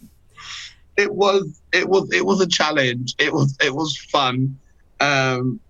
it 0.96 1.12
was 1.12 1.60
it 1.72 1.88
was 1.88 2.12
it 2.12 2.24
was 2.24 2.40
a 2.40 2.46
challenge. 2.46 3.14
It 3.18 3.32
was 3.32 3.56
it 3.62 3.74
was 3.74 3.96
fun. 3.96 4.58
Um, 5.00 5.60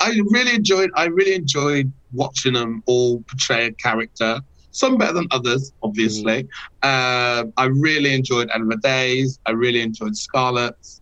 I 0.00 0.20
really 0.30 0.54
enjoyed. 0.54 0.90
I 0.94 1.06
really 1.06 1.34
enjoyed 1.34 1.92
watching 2.12 2.54
them 2.54 2.82
all 2.86 3.20
portray 3.22 3.66
a 3.66 3.72
character. 3.72 4.40
Some 4.70 4.98
better 4.98 5.14
than 5.14 5.26
others, 5.30 5.72
obviously. 5.82 6.44
Mm. 6.44 6.48
Uh, 6.82 7.44
I 7.56 7.64
really 7.66 8.14
enjoyed 8.14 8.50
Anna 8.54 8.76
Days. 8.76 9.38
I 9.46 9.52
really 9.52 9.80
enjoyed 9.80 10.16
Scarlett's. 10.16 11.00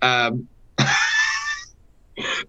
Um, 0.00 0.46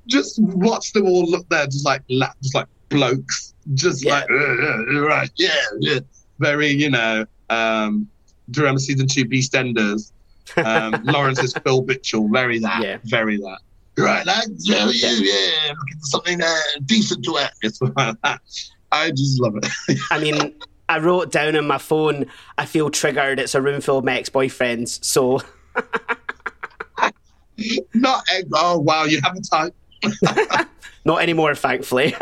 just 0.07 0.39
watch 0.41 0.93
them 0.93 1.07
all 1.07 1.25
look 1.25 1.49
there, 1.49 1.65
just 1.65 1.85
like 1.85 2.07
just 2.07 2.53
like 2.53 2.67
blokes, 2.89 3.55
just 3.73 4.05
yeah. 4.05 4.19
like 4.19 4.29
right, 4.29 5.31
yeah, 5.35 5.49
yeah, 5.79 5.99
very, 6.39 6.69
you 6.69 6.89
know. 6.89 7.25
Um, 7.49 8.07
do 8.51 8.59
you 8.59 8.63
remember 8.63 8.79
season 8.79 9.07
two 9.07 9.25
Beastenders? 9.25 10.11
Um, 10.57 11.01
Lawrence 11.03 11.39
is 11.39 11.53
Phil 11.63 11.83
Mitchell, 11.83 12.29
very 12.29 12.59
that, 12.59 12.83
yeah. 12.83 12.97
very 13.03 13.37
that. 13.37 13.59
Right, 13.97 14.25
lads, 14.25 14.69
yeah, 14.69 14.89
yeah, 14.93 15.17
yeah, 15.19 15.73
something 16.01 16.41
uh, 16.41 16.55
decent 16.85 17.25
to. 17.25 17.49
It's. 17.61 17.79
I 18.91 19.09
just 19.09 19.41
love 19.41 19.55
it. 19.57 19.65
I 20.11 20.19
mean, 20.19 20.53
I 20.89 20.99
wrote 20.99 21.31
down 21.31 21.55
on 21.55 21.67
my 21.67 21.77
phone, 21.77 22.27
I 22.57 22.65
feel 22.65 22.89
triggered. 22.89 23.39
It's 23.39 23.55
a 23.55 23.61
room 23.61 23.81
full 23.81 23.97
of 23.97 24.05
my 24.05 24.17
ex 24.17 24.29
boyfriends. 24.29 25.03
So. 25.03 25.41
Not. 27.93 28.23
Oh, 28.53 28.79
wow, 28.79 29.03
you 29.05 29.19
have 29.21 29.35
a 29.35 29.41
type. 29.41 29.75
Not 31.05 31.21
anymore, 31.21 31.55
thankfully. 31.55 32.11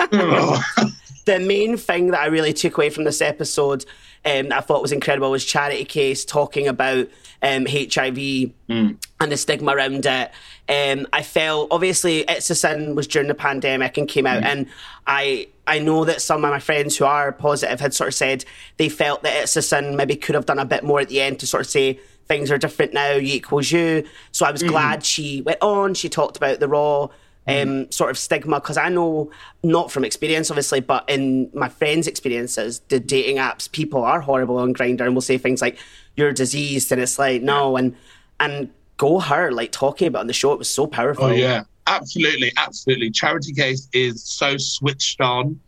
the 1.26 1.40
main 1.42 1.78
thing 1.78 2.12
that 2.12 2.22
I 2.22 2.28
really 2.28 2.54
took 2.54 2.78
away 2.78 2.90
from 2.90 3.04
this 3.04 3.22
episode 3.22 3.86
um, 4.26 4.52
I 4.52 4.62
thought 4.62 4.82
was 4.82 4.92
incredible 4.92 5.30
was 5.32 5.46
Charity 5.46 5.86
Kase 5.86 6.26
talking 6.26 6.68
about 6.68 7.08
um, 7.42 7.66
HIV 7.66 8.16
mm. 8.16 8.98
and 9.20 9.32
the 9.32 9.38
stigma 9.38 9.76
around 9.76 10.06
it. 10.06 10.32
Um, 10.68 11.08
I 11.14 11.22
felt 11.22 11.68
obviously 11.72 12.22
It's 12.22 12.50
a 12.50 12.56
Sin 12.56 12.96
was 12.96 13.08
during 13.08 13.28
the 13.28 13.36
pandemic 13.36 13.98
and 13.98 14.08
came 14.08 14.26
out, 14.26 14.44
mm. 14.44 14.46
and 14.48 14.68
I 15.06 15.48
I 15.68 15.80
know 15.80 16.06
that 16.06 16.22
some 16.22 16.44
of 16.44 16.52
my 16.52 16.60
friends 16.60 16.98
who 16.98 17.06
are 17.06 17.32
positive 17.32 17.80
had 17.80 17.94
sort 17.94 18.08
of 18.08 18.14
said 18.16 18.46
they 18.78 18.90
felt 18.90 19.24
that 19.24 19.44
It's 19.44 19.56
a 19.56 19.62
Sin 19.62 19.96
maybe 19.96 20.16
could 20.16 20.36
have 20.36 20.48
done 20.48 20.60
a 20.60 20.66
bit 20.66 20.84
more 20.84 21.02
at 21.02 21.10
the 21.10 21.22
end 21.22 21.40
to 21.40 21.48
sort 21.48 21.62
of 21.62 21.68
say 21.68 22.00
things 22.28 22.50
are 22.50 22.58
different 22.58 22.94
now, 22.94 23.12
you 23.12 23.36
equals 23.36 23.72
you. 23.72 24.04
So 24.32 24.46
I 24.46 24.52
was 24.52 24.64
mm. 24.64 24.70
glad 24.70 25.06
she 25.06 25.42
went 25.44 25.62
on. 25.62 25.94
She 25.94 26.10
talked 26.10 26.38
about 26.38 26.60
the 26.60 26.68
raw. 26.68 27.10
Um, 27.48 27.92
sort 27.92 28.10
of 28.10 28.18
stigma 28.18 28.60
because 28.60 28.76
I 28.76 28.90
know 28.90 29.30
not 29.62 29.92
from 29.92 30.04
experience, 30.04 30.50
obviously, 30.50 30.80
but 30.80 31.08
in 31.08 31.52
my 31.54 31.70
friends' 31.70 32.08
experiences, 32.08 32.80
the 32.88 33.00
dating 33.00 33.36
apps, 33.36 33.72
people 33.72 34.04
are 34.04 34.20
horrible 34.20 34.58
on 34.58 34.74
Grindr 34.74 35.02
and 35.02 35.14
will 35.14 35.22
say 35.22 35.38
things 35.38 35.62
like 35.62 35.78
"you're 36.16 36.34
diseased," 36.34 36.92
and 36.92 37.00
it's 37.00 37.20
like 37.20 37.44
no, 37.44 37.78
and 37.78 37.96
and 38.40 38.72
go 38.98 39.20
her 39.20 39.52
like 39.52 39.72
talking 39.72 40.08
about 40.08 40.22
on 40.22 40.28
the 40.28 40.34
show. 40.34 40.54
It 40.54 40.60
was 40.60 40.70
so 40.70 40.88
powerful. 40.88 41.26
Oh 41.26 41.32
yeah, 41.32 41.64
absolutely, 41.88 42.52
absolutely. 42.58 43.12
Charity 43.12 43.54
Kase 43.54 43.90
is 43.94 44.24
so 44.24 44.58
switched 44.58 45.22
on 45.22 45.60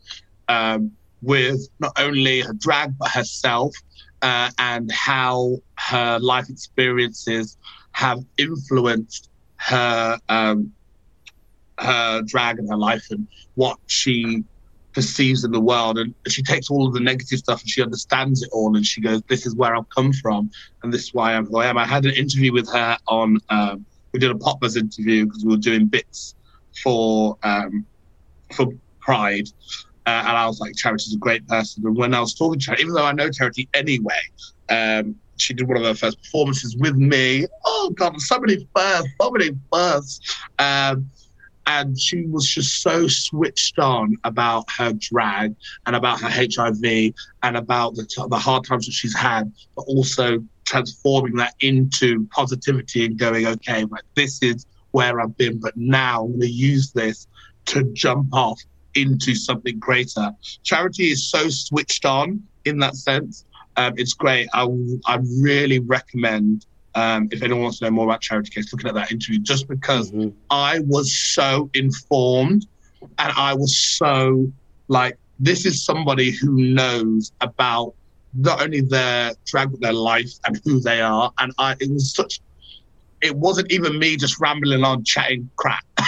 um, 0.48 0.90
with 1.22 1.68
not 1.78 1.92
only 1.98 2.40
her 2.40 2.54
drag 2.54 2.96
but 2.98 3.10
herself 3.10 3.74
uh, 4.22 4.50
and 4.58 4.90
how 4.90 5.58
her 5.76 6.18
life 6.18 6.48
experiences 6.48 7.56
have 7.92 8.24
influenced 8.36 9.30
her 9.56 10.18
um, 10.28 10.72
her 11.78 12.22
drag 12.22 12.58
and 12.58 12.68
her 12.68 12.76
life 12.76 13.06
and 13.10 13.26
what 13.54 13.78
she 13.86 14.44
perceives 14.94 15.44
in 15.44 15.52
the 15.52 15.60
world. 15.60 15.98
And 15.98 16.14
she 16.28 16.42
takes 16.42 16.70
all 16.70 16.86
of 16.86 16.94
the 16.94 17.00
negative 17.00 17.38
stuff 17.38 17.60
and 17.60 17.68
she 17.68 17.82
understands 17.82 18.42
it 18.42 18.50
all. 18.52 18.76
And 18.76 18.84
she 18.84 19.00
goes, 19.00 19.22
This 19.28 19.46
is 19.46 19.54
where 19.54 19.76
I've 19.76 19.88
come 19.90 20.12
from. 20.12 20.50
And 20.82 20.92
this 20.92 21.04
is 21.04 21.14
why 21.14 21.34
I'm 21.34 21.46
who 21.46 21.58
I 21.58 21.66
am. 21.66 21.78
I 21.78 21.86
had 21.86 22.04
an 22.04 22.14
interview 22.14 22.52
with 22.52 22.68
her 22.72 22.96
on, 23.06 23.38
um, 23.48 23.84
we 24.12 24.18
did 24.18 24.30
a 24.30 24.38
Pop 24.38 24.60
Buzz 24.60 24.76
interview 24.76 25.26
because 25.26 25.44
we 25.44 25.50
were 25.50 25.60
doing 25.60 25.86
bits 25.86 26.34
for, 26.82 27.36
um, 27.42 27.86
for 28.54 28.66
Pride. 29.00 29.48
Uh, 30.06 30.24
and 30.26 30.36
I 30.36 30.46
was 30.46 30.58
like, 30.58 30.74
Charity's 30.74 31.14
a 31.14 31.18
great 31.18 31.46
person. 31.46 31.86
And 31.86 31.96
when 31.96 32.14
I 32.14 32.20
was 32.20 32.34
talking 32.34 32.58
to 32.60 32.70
her, 32.70 32.76
even 32.78 32.94
though 32.94 33.04
I 33.04 33.12
know 33.12 33.30
Charity 33.30 33.68
anyway, 33.74 34.14
um, 34.70 35.14
she 35.36 35.54
did 35.54 35.68
one 35.68 35.76
of 35.76 35.84
her 35.84 35.94
first 35.94 36.18
performances 36.22 36.76
with 36.76 36.96
me. 36.96 37.46
Oh 37.64 37.92
God, 37.94 38.18
so 38.20 38.38
many 38.40 38.66
firsts, 38.74 39.08
so 39.20 39.30
many 39.30 39.50
firsts. 39.72 40.36
Um, 40.58 41.10
and 41.68 42.00
she 42.00 42.22
was 42.22 42.48
just 42.48 42.80
so 42.80 43.06
switched 43.06 43.78
on 43.78 44.16
about 44.24 44.64
her 44.78 44.90
drag 44.94 45.54
and 45.86 45.94
about 45.94 46.18
her 46.18 46.30
HIV 46.30 47.12
and 47.42 47.56
about 47.58 47.94
the, 47.94 48.06
t- 48.06 48.24
the 48.28 48.38
hard 48.38 48.64
times 48.64 48.86
that 48.86 48.92
she's 48.92 49.14
had, 49.14 49.52
but 49.76 49.82
also 49.82 50.42
transforming 50.64 51.36
that 51.36 51.54
into 51.60 52.26
positivity 52.28 53.04
and 53.04 53.18
going, 53.18 53.46
okay, 53.46 53.84
like 53.84 54.02
this 54.14 54.42
is 54.42 54.64
where 54.92 55.20
I've 55.20 55.36
been, 55.36 55.60
but 55.60 55.76
now 55.76 56.24
I'm 56.24 56.30
going 56.30 56.40
to 56.40 56.48
use 56.48 56.90
this 56.92 57.26
to 57.66 57.84
jump 57.92 58.32
off 58.32 58.58
into 58.94 59.34
something 59.34 59.78
greater. 59.78 60.32
Charity 60.62 61.10
is 61.10 61.28
so 61.28 61.50
switched 61.50 62.06
on 62.06 62.42
in 62.64 62.78
that 62.78 62.96
sense. 62.96 63.44
Um, 63.76 63.92
it's 63.98 64.14
great. 64.14 64.48
I, 64.54 64.66
I 65.04 65.18
really 65.38 65.80
recommend 65.80 66.64
um, 66.94 67.28
if 67.30 67.42
anyone 67.42 67.62
wants 67.62 67.78
to 67.78 67.84
know 67.84 67.90
more 67.90 68.04
about 68.04 68.20
Charity 68.20 68.50
Kase, 68.50 68.72
looking 68.72 68.88
at 68.88 68.94
that 68.94 69.12
interview, 69.12 69.38
just 69.38 69.68
because 69.68 70.10
mm-hmm. 70.10 70.30
I 70.50 70.80
was 70.80 71.14
so 71.14 71.70
informed 71.74 72.66
and 73.18 73.32
I 73.36 73.54
was 73.54 73.76
so 73.76 74.50
like, 74.88 75.16
this 75.38 75.66
is 75.66 75.84
somebody 75.84 76.30
who 76.30 76.52
knows 76.52 77.32
about 77.40 77.94
not 78.34 78.62
only 78.62 78.80
their 78.80 79.32
drag, 79.46 79.70
but 79.70 79.80
their 79.80 79.92
life 79.92 80.32
and 80.44 80.60
who 80.64 80.80
they 80.80 81.00
are. 81.00 81.32
And 81.38 81.52
I, 81.58 81.76
it 81.80 81.90
was 81.90 82.12
such, 82.12 82.40
it 83.20 83.34
wasn't 83.34 83.70
even 83.72 83.98
me 83.98 84.16
just 84.16 84.40
rambling 84.40 84.84
on 84.84 85.04
chatting 85.04 85.48
crap. 85.56 85.84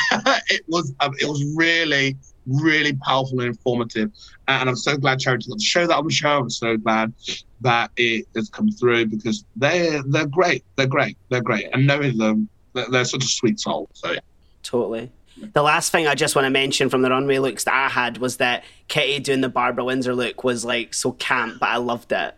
it 0.48 0.62
was, 0.68 0.92
um, 1.00 1.12
it 1.20 1.26
was 1.26 1.44
really, 1.56 2.16
really 2.46 2.94
powerful 2.94 3.40
and 3.40 3.48
informative. 3.48 4.10
And 4.48 4.68
I'm 4.68 4.76
so 4.76 4.96
glad 4.96 5.20
Charity 5.20 5.48
got 5.48 5.58
to 5.58 5.64
show 5.64 5.86
that 5.86 5.96
on 5.96 6.04
the 6.04 6.12
show. 6.12 6.38
I'm 6.38 6.50
so 6.50 6.76
glad 6.76 7.12
that 7.60 7.90
it 7.96 8.26
has 8.34 8.48
come 8.48 8.70
through 8.70 9.06
because 9.06 9.44
they're 9.56 10.02
they're 10.04 10.26
great. 10.26 10.64
They're 10.76 10.86
great. 10.86 11.16
They're 11.28 11.42
great. 11.42 11.68
And 11.72 11.86
knowing 11.86 12.18
them, 12.18 12.48
they're, 12.72 12.90
they're 12.90 13.04
such 13.04 13.24
a 13.24 13.28
sweet 13.28 13.60
soul. 13.60 13.88
So 13.92 14.12
yeah. 14.12 14.20
Totally. 14.62 15.10
The 15.52 15.62
last 15.62 15.90
thing 15.90 16.06
I 16.06 16.14
just 16.14 16.36
want 16.36 16.46
to 16.46 16.50
mention 16.50 16.90
from 16.90 17.02
the 17.02 17.10
runway 17.10 17.38
looks 17.38 17.64
that 17.64 17.74
I 17.74 17.88
had 17.88 18.18
was 18.18 18.36
that 18.38 18.64
Kitty 18.88 19.20
doing 19.20 19.40
the 19.40 19.48
Barbara 19.48 19.84
Windsor 19.84 20.14
look 20.14 20.44
was 20.44 20.64
like 20.64 20.92
so 20.92 21.12
camp, 21.12 21.60
but 21.60 21.68
I 21.68 21.76
loved 21.76 22.12
it. 22.12 22.34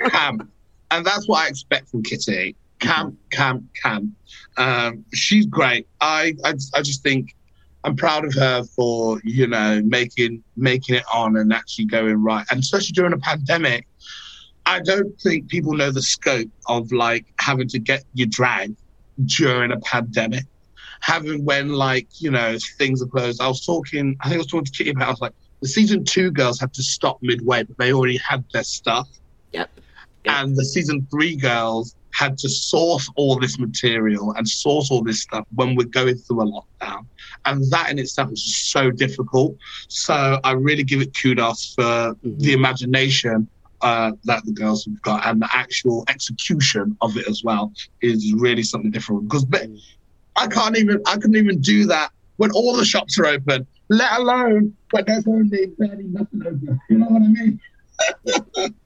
camp. 0.10 0.50
And 0.90 1.06
that's 1.06 1.26
what 1.26 1.46
I 1.46 1.48
expect 1.48 1.88
from 1.88 2.02
Kitty. 2.02 2.54
Camp, 2.80 3.16
camp, 3.30 3.64
camp. 3.82 4.10
Um, 4.56 5.04
she's 5.14 5.46
great. 5.46 5.86
I, 6.00 6.34
I, 6.44 6.54
I 6.74 6.82
just 6.82 7.02
think 7.02 7.34
I'm 7.84 7.96
proud 7.96 8.24
of 8.24 8.34
her 8.34 8.64
for 8.64 9.20
you 9.24 9.46
know 9.46 9.82
making 9.84 10.42
making 10.56 10.96
it 10.96 11.04
on 11.12 11.36
and 11.36 11.52
actually 11.52 11.84
going 11.84 12.22
right, 12.22 12.46
and 12.50 12.60
especially 12.60 12.92
during 12.92 13.12
a 13.12 13.18
pandemic. 13.18 13.86
I 14.66 14.80
don't 14.80 15.20
think 15.20 15.48
people 15.48 15.74
know 15.74 15.90
the 15.90 16.00
scope 16.00 16.48
of 16.68 16.90
like 16.90 17.26
having 17.38 17.68
to 17.68 17.78
get 17.78 18.02
your 18.14 18.28
drag 18.28 18.74
during 19.26 19.72
a 19.72 19.78
pandemic. 19.80 20.44
Having 21.00 21.44
when 21.44 21.70
like, 21.70 22.08
you 22.18 22.30
know, 22.30 22.56
things 22.78 23.02
are 23.02 23.06
closed. 23.06 23.42
I 23.42 23.48
was 23.48 23.64
talking, 23.64 24.16
I 24.20 24.28
think 24.28 24.36
I 24.36 24.38
was 24.38 24.46
talking 24.46 24.64
to 24.64 24.72
Kitty 24.72 24.90
about 24.90 25.08
I 25.08 25.10
was 25.10 25.20
like, 25.20 25.34
the 25.60 25.68
season 25.68 26.04
two 26.04 26.30
girls 26.30 26.58
had 26.58 26.72
to 26.74 26.82
stop 26.82 27.18
midway, 27.20 27.62
but 27.64 27.76
they 27.78 27.92
already 27.92 28.16
had 28.16 28.44
their 28.52 28.64
stuff. 28.64 29.08
Yep. 29.52 29.70
yep. 30.24 30.34
And 30.34 30.56
the 30.56 30.64
season 30.64 31.06
three 31.10 31.36
girls 31.36 31.94
had 32.12 32.38
to 32.38 32.48
source 32.48 33.10
all 33.16 33.38
this 33.38 33.58
material 33.58 34.32
and 34.32 34.48
source 34.48 34.90
all 34.90 35.02
this 35.02 35.22
stuff 35.22 35.46
when 35.54 35.74
we're 35.74 35.84
going 35.84 36.16
through 36.16 36.42
a 36.42 36.46
lockdown. 36.46 37.04
And 37.46 37.70
that 37.70 37.90
in 37.90 37.98
itself 37.98 38.32
is 38.32 38.56
so 38.56 38.90
difficult. 38.90 39.56
So 39.88 40.40
I 40.44 40.52
really 40.52 40.84
give 40.84 41.00
it 41.00 41.16
kudos 41.20 41.74
for 41.74 41.82
mm-hmm. 41.82 42.38
the 42.38 42.52
imagination 42.52 43.48
uh, 43.80 44.12
that 44.24 44.44
the 44.46 44.52
girls 44.52 44.86
have 44.86 45.00
got, 45.02 45.26
and 45.26 45.42
the 45.42 45.48
actual 45.52 46.04
execution 46.08 46.96
of 47.02 47.16
it 47.16 47.28
as 47.28 47.44
well 47.44 47.72
is 48.00 48.32
really 48.34 48.62
something 48.62 48.90
different. 48.90 49.28
Because 49.28 49.46
I 50.36 50.46
can't 50.46 50.78
even, 50.78 51.02
I 51.06 51.14
couldn't 51.14 51.36
even 51.36 51.60
do 51.60 51.86
that 51.86 52.10
when 52.36 52.50
all 52.52 52.76
the 52.76 52.84
shops 52.84 53.18
are 53.18 53.26
open, 53.26 53.66
let 53.90 54.18
alone 54.18 54.74
when 54.90 55.04
there's 55.06 55.26
only 55.26 55.66
barely 55.78 56.04
nothing 56.04 56.42
open. 56.46 56.80
You 56.88 56.98
know 56.98 57.06
what 57.06 57.22
I 57.22 57.28
mean? 57.28 57.60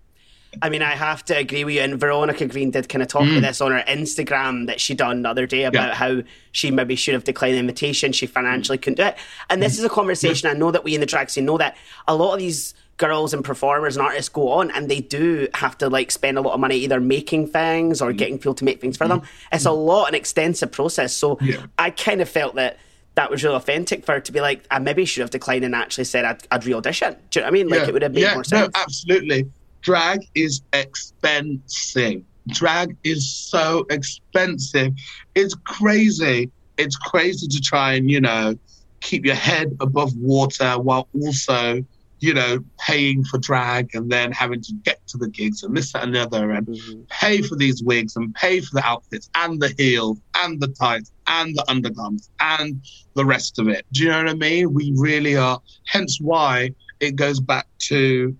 I 0.63 0.71
mean, 0.71 0.83
I 0.83 0.93
have 0.93 1.25
to 1.27 1.37
agree 1.37 1.65
with 1.65 1.75
you. 1.75 1.81
And 1.83 2.01
Veronica 2.01 2.47
Green 2.47 2.71
did 2.71 2.89
kind 2.89 3.03
of 3.03 3.09
talk 3.09 3.23
mm. 3.23 3.33
about 3.33 3.47
this 3.47 3.61
on 3.61 3.73
her 3.73 3.85
Instagram 3.87 4.67
that 4.67 4.81
she 4.81 4.95
done 4.95 5.23
the 5.23 5.29
other 5.29 5.47
day 5.47 5.65
about 5.65 5.89
yeah. 5.89 5.95
how 5.95 6.23
she 6.53 6.71
maybe 6.71 6.97
should 6.97 7.15
have 7.15 7.25
declined 7.25 7.55
the 7.55 7.59
invitation. 7.59 8.13
She 8.13 8.27
financially 8.27 8.79
couldn't 8.79 8.97
do 8.97 9.05
it. 9.05 9.17
And 9.51 9.63
this 9.63 9.75
mm. 9.75 9.79
is 9.79 9.85
a 9.85 9.89
conversation 9.89 10.49
I 10.49 10.55
know 10.55 10.71
that 10.71 10.85
we 10.85 10.95
in 10.95 11.01
the 11.01 11.07
drag 11.07 11.31
scene 11.31 11.45
know 11.45 11.59
that 11.59 11.77
a 12.07 12.17
lot 12.17 12.33
of 12.33 12.39
these 12.39 12.75
girls 12.97 13.33
and 13.33 13.45
performers 13.45 13.97
and 13.97 14.05
artists 14.05 14.29
go 14.29 14.49
on 14.49 14.71
and 14.73 14.91
they 14.91 15.01
do 15.01 15.47
have 15.55 15.79
to 15.79 15.89
like 15.89 16.11
spend 16.11 16.37
a 16.37 16.41
lot 16.41 16.55
of 16.55 16.61
money 16.61 16.77
either 16.77 16.99
making 16.99 17.47
things 17.47 18.03
or 18.03 18.13
mm. 18.13 18.19
getting 18.19 18.39
people 18.39 18.55
to 18.55 18.65
make 18.65 18.81
things 18.81 18.97
for 18.97 19.07
them. 19.07 19.21
Mm. 19.21 19.27
It's 19.53 19.67
a 19.67 19.71
lot, 19.71 20.09
an 20.09 20.15
extensive 20.15 20.73
process. 20.73 21.15
So 21.15 21.39
yeah. 21.41 21.67
I 21.79 21.91
kind 21.91 22.21
of 22.21 22.29
felt 22.29 22.57
that 22.57 22.79
that 23.15 23.31
was 23.31 23.43
really 23.45 23.57
authentic 23.57 24.05
for 24.05 24.13
her 24.13 24.21
to 24.21 24.33
be 24.33 24.41
like, 24.41 24.65
I 24.71 24.79
maybe 24.79 25.05
should 25.05 25.21
have 25.21 25.31
declined 25.31 25.65
and 25.65 25.75
actually 25.75 26.05
said 26.05 26.25
I'd, 26.25 26.47
I'd 26.51 26.65
re-audition. 26.65 27.17
Do 27.31 27.39
you 27.39 27.43
know 27.43 27.47
what 27.47 27.49
I 27.49 27.53
mean? 27.53 27.69
Like 27.69 27.81
yeah. 27.81 27.89
it 27.89 27.93
would 27.93 28.03
have 28.03 28.15
made 28.15 28.21
yeah, 28.23 28.35
more 28.35 28.45
sense. 28.45 28.73
No, 28.75 28.81
absolutely. 28.81 29.51
Drag 29.83 30.21
is 30.35 30.63
expensive. 30.73 32.23
Drag 32.49 32.97
is 33.05 33.29
so 33.31 33.87
expensive. 33.91 34.93
It's 35.35 35.55
crazy. 35.65 36.51
It's 36.77 36.97
crazy 36.97 37.47
to 37.49 37.61
try 37.61 37.95
and, 37.95 38.11
you 38.11 38.21
know, 38.21 38.57
keep 39.01 39.25
your 39.25 39.35
head 39.35 39.77
above 39.81 40.17
water 40.17 40.79
while 40.79 41.09
also 41.15 41.85
you 42.21 42.35
know, 42.35 42.59
paying 42.79 43.25
for 43.25 43.39
drag 43.39 43.95
and 43.95 44.11
then 44.11 44.33
having 44.33 44.61
to 44.61 44.73
get 44.83 45.07
to 45.07 45.19
the 45.19 45.29
gigs 45.29 45.63
and 45.63 45.77
this, 45.77 45.93
that, 45.93 46.03
and 46.03 46.15
the 46.15 46.21
other, 46.21 46.51
and 46.51 46.67
mm-hmm. 46.67 47.03
pay 47.09 47.43
for 47.43 47.55
these 47.57 47.83
wigs 47.83 48.17
and 48.17 48.35
pay 48.35 48.61
for 48.61 48.75
the 48.75 48.85
outfits 48.85 49.31
and 49.37 49.61
the 49.61 49.73
heels 49.79 50.19
and 50.37 50.61
the 50.61 50.69
tights 50.69 51.13
and 51.29 51.57
the 51.57 51.65
undergarments 51.69 52.31
and 52.41 52.81
the 53.15 53.25
rest 53.25 53.59
of 53.59 53.69
it. 53.69 53.87
Do 53.93 54.03
you 54.03 54.11
know 54.11 54.19
what 54.19 54.29
I 54.29 54.35
mean? 54.35 54.73
We 54.75 54.93
really 54.97 55.37
are. 55.37 55.61
Hence 55.87 56.21
why 56.21 56.75
it 57.01 57.15
goes 57.15 57.39
back 57.39 57.69
to 57.81 58.37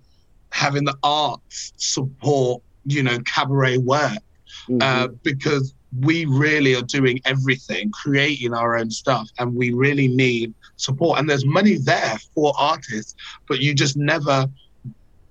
having 0.51 0.85
the 0.85 0.95
arts 1.03 1.73
support, 1.77 2.61
you 2.85 3.03
know, 3.03 3.19
cabaret 3.25 3.77
work. 3.77 4.17
Mm-hmm. 4.67 4.81
Uh, 4.81 5.07
because 5.23 5.73
we 6.01 6.25
really 6.25 6.75
are 6.75 6.83
doing 6.83 7.19
everything, 7.25 7.91
creating 7.91 8.53
our 8.53 8.77
own 8.77 8.91
stuff, 8.91 9.29
and 9.39 9.55
we 9.55 9.73
really 9.73 10.07
need 10.07 10.53
support. 10.75 11.19
And 11.19 11.29
there's 11.29 11.45
money 11.45 11.77
there 11.77 12.17
for 12.35 12.53
artists, 12.57 13.15
but 13.47 13.59
you 13.59 13.73
just 13.73 13.97
never, 13.97 14.47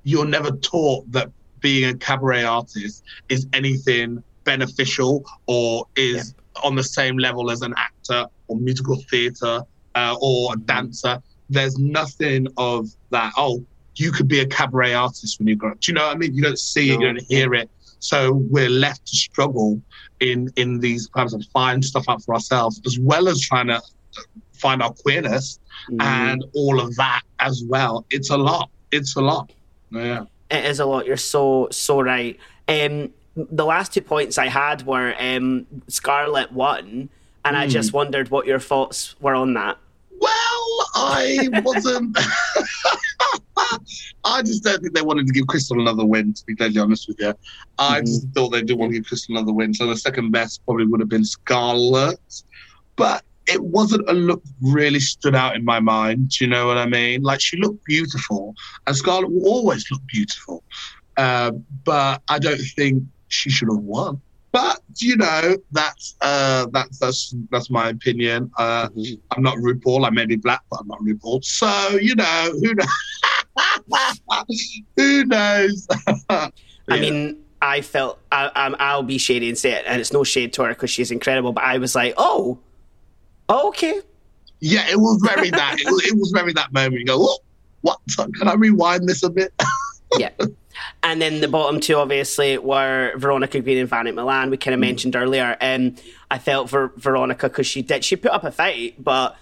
you're 0.02 0.26
never 0.26 0.50
taught 0.50 1.10
that 1.12 1.30
being 1.60 1.90
a 1.90 1.94
cabaret 1.94 2.44
artist 2.44 3.04
is 3.28 3.46
anything 3.52 4.22
beneficial 4.44 5.24
or 5.46 5.86
is 5.96 6.34
yeah. 6.36 6.62
on 6.62 6.74
the 6.74 6.84
same 6.84 7.18
level 7.18 7.50
as 7.50 7.62
an 7.62 7.74
actor 7.76 8.26
or 8.48 8.56
musical 8.56 8.96
theatre 9.10 9.62
uh, 9.94 10.16
or 10.20 10.54
a 10.54 10.56
dancer. 10.58 11.22
There's 11.50 11.78
nothing 11.78 12.48
of 12.56 12.88
that. 13.10 13.32
Oh, 13.36 13.64
you 13.98 14.12
could 14.12 14.28
be 14.28 14.40
a 14.40 14.46
cabaret 14.46 14.94
artist 14.94 15.38
when 15.38 15.48
you 15.48 15.56
grow 15.56 15.72
up. 15.72 15.80
Do 15.80 15.90
you 15.90 15.94
know 15.94 16.06
what 16.06 16.16
I 16.16 16.18
mean? 16.18 16.34
You 16.34 16.42
don't 16.42 16.58
see 16.58 16.88
no. 16.88 16.94
it, 16.94 17.00
you 17.00 17.06
don't 17.06 17.22
hear 17.28 17.54
it. 17.54 17.70
So 18.00 18.34
we're 18.50 18.68
left 18.68 19.06
to 19.06 19.16
struggle 19.16 19.80
in 20.20 20.50
in 20.56 20.80
these 20.80 21.08
times 21.08 21.34
and 21.34 21.44
find 21.46 21.84
stuff 21.84 22.04
out 22.08 22.22
for 22.22 22.34
ourselves, 22.34 22.80
as 22.86 22.98
well 22.98 23.28
as 23.28 23.40
trying 23.40 23.68
to 23.68 23.80
find 24.52 24.82
our 24.82 24.92
queerness 24.92 25.58
mm. 25.90 26.02
and 26.02 26.44
all 26.54 26.80
of 26.80 26.94
that 26.96 27.22
as 27.40 27.64
well. 27.66 28.04
It's 28.10 28.30
a 28.30 28.36
lot. 28.36 28.70
It's 28.90 29.16
a 29.16 29.20
lot. 29.20 29.52
Yeah. 29.90 30.24
It 30.50 30.64
is 30.64 30.80
a 30.80 30.86
lot. 30.86 31.06
You're 31.06 31.16
so 31.16 31.68
so 31.70 32.00
right. 32.00 32.38
Um, 32.68 33.12
the 33.36 33.64
last 33.64 33.94
two 33.94 34.00
points 34.00 34.38
I 34.38 34.48
had 34.48 34.84
were 34.86 35.14
um, 35.18 35.66
Scarlett 35.88 36.52
won, 36.52 37.08
and 37.44 37.56
mm. 37.56 37.60
I 37.60 37.66
just 37.66 37.92
wondered 37.92 38.30
what 38.30 38.46
your 38.46 38.58
thoughts 38.58 39.14
were 39.20 39.34
on 39.34 39.54
that. 39.54 39.78
Well, 40.20 40.86
I 40.94 41.48
wasn't. 41.64 42.18
I 44.24 44.42
just 44.42 44.64
don't 44.64 44.80
think 44.80 44.94
they 44.94 45.02
wanted 45.02 45.26
to 45.26 45.32
give 45.32 45.46
Krystal 45.46 45.80
another 45.80 46.04
win, 46.04 46.32
to 46.34 46.44
be 46.44 46.54
totally 46.54 46.80
honest 46.80 47.08
with 47.08 47.20
you. 47.20 47.34
I 47.78 48.00
mm 48.00 48.06
just 48.06 48.28
thought 48.34 48.50
they 48.50 48.62
did 48.62 48.78
want 48.78 48.92
to 48.92 49.00
give 49.00 49.08
Krystal 49.08 49.30
another 49.30 49.52
win. 49.52 49.74
So 49.74 49.86
the 49.86 49.96
second 49.96 50.30
best 50.30 50.64
probably 50.64 50.86
would 50.86 51.00
have 51.00 51.08
been 51.08 51.24
Scarlett. 51.24 52.42
But 52.96 53.22
it 53.46 53.62
wasn't 53.62 54.08
a 54.08 54.12
look 54.12 54.42
really 54.60 55.00
stood 55.00 55.34
out 55.34 55.56
in 55.56 55.64
my 55.64 55.80
mind. 55.80 56.30
Do 56.30 56.44
you 56.44 56.50
know 56.50 56.66
what 56.66 56.76
I 56.76 56.86
mean? 56.86 57.22
Like 57.22 57.40
she 57.40 57.56
looked 57.56 57.84
beautiful, 57.84 58.54
and 58.86 58.96
Scarlett 58.96 59.30
will 59.30 59.46
always 59.46 59.90
look 59.90 60.02
beautiful. 60.06 60.62
Uh, 61.16 61.52
but 61.84 62.22
I 62.28 62.38
don't 62.38 62.60
think 62.76 63.02
she 63.28 63.50
should 63.50 63.68
have 63.68 63.78
won. 63.78 64.20
But 64.52 64.80
you 64.96 65.16
know, 65.16 65.56
that's 65.72 66.16
uh, 66.20 66.66
that's 66.72 66.98
that's 66.98 67.34
that's 67.50 67.70
my 67.70 67.90
opinion. 67.90 68.50
Uh, 68.56 68.88
mm-hmm. 68.88 69.14
I'm 69.32 69.42
not 69.42 69.56
RuPaul. 69.58 70.06
I 70.06 70.10
may 70.10 70.26
be 70.26 70.36
black, 70.36 70.62
but 70.70 70.80
I'm 70.80 70.88
not 70.88 71.00
RuPaul. 71.00 71.44
So 71.44 71.98
you 72.00 72.14
know, 72.14 72.50
who 72.52 72.74
knows? 72.74 72.88
who 74.96 75.24
knows? 75.24 75.86
yeah. 76.30 76.48
I 76.88 77.00
mean, 77.00 77.44
I 77.60 77.80
felt 77.80 78.18
I, 78.32 78.94
will 78.96 79.02
be 79.02 79.18
shady 79.18 79.48
and 79.48 79.58
say 79.58 79.72
it, 79.72 79.84
and 79.86 80.00
it's 80.00 80.12
no 80.12 80.24
shade 80.24 80.52
to 80.54 80.62
her 80.62 80.68
because 80.70 80.90
she's 80.90 81.10
incredible. 81.10 81.52
But 81.52 81.64
I 81.64 81.78
was 81.78 81.94
like, 81.94 82.14
oh, 82.16 82.58
Oh, 83.48 83.68
okay. 83.68 84.00
Yeah, 84.60 84.86
it 84.90 84.98
was 84.98 85.22
very 85.22 85.50
that. 85.50 85.76
it, 85.80 85.90
was, 85.90 86.04
it 86.04 86.18
was 86.18 86.30
very 86.32 86.52
that 86.54 86.72
moment. 86.72 87.00
You 87.00 87.06
go, 87.06 87.16
oh, 87.18 87.38
what? 87.82 87.98
Can 88.16 88.48
I 88.48 88.54
rewind 88.54 89.08
this 89.08 89.22
a 89.22 89.30
bit? 89.30 89.52
yeah. 90.18 90.30
And 91.02 91.22
then 91.22 91.40
the 91.40 91.48
bottom 91.48 91.80
two, 91.80 91.96
obviously, 91.96 92.58
were 92.58 93.12
Veronica 93.16 93.60
Green 93.60 93.78
and 93.78 93.88
Vanity 93.88 94.14
Milan. 94.14 94.50
We 94.50 94.56
kind 94.56 94.74
of 94.74 94.78
mm. 94.78 94.82
mentioned 94.82 95.16
earlier. 95.16 95.56
Um, 95.60 95.96
I 96.30 96.38
felt 96.38 96.70
for 96.70 96.92
Veronica 96.96 97.48
because 97.48 97.66
she 97.66 97.82
did 97.82 98.04
she 98.04 98.16
put 98.16 98.30
up 98.30 98.44
a 98.44 98.52
fight, 98.52 99.02
but 99.02 99.36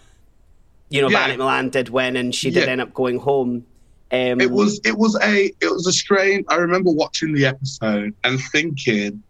you 0.88 1.02
know, 1.02 1.08
yeah. 1.08 1.20
Vanity 1.20 1.38
Milan 1.38 1.70
did 1.70 1.88
win, 1.88 2.16
and 2.16 2.34
she 2.34 2.50
did 2.50 2.64
yeah. 2.64 2.72
end 2.72 2.80
up 2.80 2.94
going 2.94 3.18
home. 3.18 3.66
Um, 4.12 4.40
it 4.40 4.50
was 4.50 4.80
it 4.84 4.96
was 4.96 5.18
a 5.22 5.46
it 5.60 5.70
was 5.70 5.86
a 5.86 5.92
strain. 5.92 6.44
I 6.48 6.56
remember 6.56 6.90
watching 6.90 7.32
the 7.32 7.44
episode 7.44 8.14
and 8.22 8.40
thinking, 8.52 9.22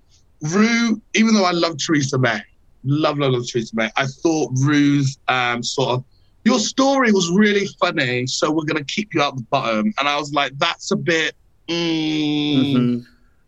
Rue. 0.42 1.00
even 1.14 1.34
though 1.34 1.44
I 1.44 1.52
love 1.52 1.78
Theresa 1.78 2.18
May, 2.18 2.42
love, 2.84 3.18
love, 3.18 3.32
love 3.32 3.46
Theresa 3.46 3.74
May. 3.74 3.90
I 3.96 4.06
thought 4.06 4.52
Rue's 4.56 5.18
um, 5.28 5.62
sort 5.62 5.90
of 5.90 6.04
your 6.44 6.58
story 6.58 7.10
was 7.10 7.30
really 7.30 7.66
funny, 7.80 8.26
so 8.26 8.50
we're 8.50 8.64
gonna 8.64 8.84
keep 8.84 9.14
you 9.14 9.22
at 9.22 9.34
the 9.34 9.42
bottom. 9.44 9.94
And 9.98 10.08
I 10.08 10.18
was 10.18 10.32
like, 10.34 10.52
that's 10.58 10.90
a 10.90 10.96
bit. 10.96 11.34
Mm, 11.68 12.74
mm-hmm. 12.74 12.98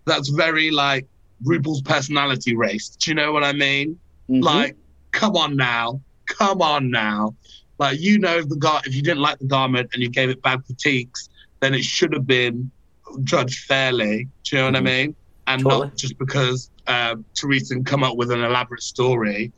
That's 0.06 0.30
very 0.30 0.70
like 0.70 1.06
RuPaul's 1.44 1.82
personality 1.82 2.56
race. 2.56 2.88
Do 2.88 3.10
you 3.10 3.14
know 3.14 3.32
what 3.32 3.44
I 3.44 3.52
mean? 3.52 3.98
Mm-hmm. 4.30 4.42
Like, 4.42 4.76
come 5.12 5.36
on 5.36 5.56
now, 5.56 6.00
come 6.26 6.62
on 6.62 6.90
now. 6.90 7.34
Like, 7.78 8.00
you 8.00 8.18
know, 8.18 8.38
if 8.38 8.48
the 8.48 8.56
gar- 8.56 8.82
if 8.84 8.94
you 8.94 9.02
didn't 9.02 9.20
like 9.20 9.38
the 9.38 9.46
garment 9.46 9.90
and 9.92 10.02
you 10.02 10.08
gave 10.08 10.30
it 10.30 10.42
bad 10.42 10.64
critiques, 10.66 11.28
then 11.60 11.74
it 11.74 11.84
should 11.84 12.12
have 12.12 12.26
been 12.26 12.70
judged 13.24 13.64
fairly. 13.64 14.28
Do 14.44 14.56
you 14.56 14.62
know 14.62 14.68
mm-hmm. 14.68 14.74
what 14.74 14.76
I 14.76 14.78
mm-hmm. 14.78 15.06
mean? 15.06 15.16
And 15.46 15.62
totally. 15.62 15.86
not 15.86 15.96
just 15.96 16.18
because 16.18 16.70
uh, 16.86 17.16
Theresa 17.34 17.74
can 17.74 17.84
come 17.84 18.02
up 18.02 18.16
with 18.16 18.30
an 18.30 18.42
elaborate 18.42 18.82
story 18.82 19.52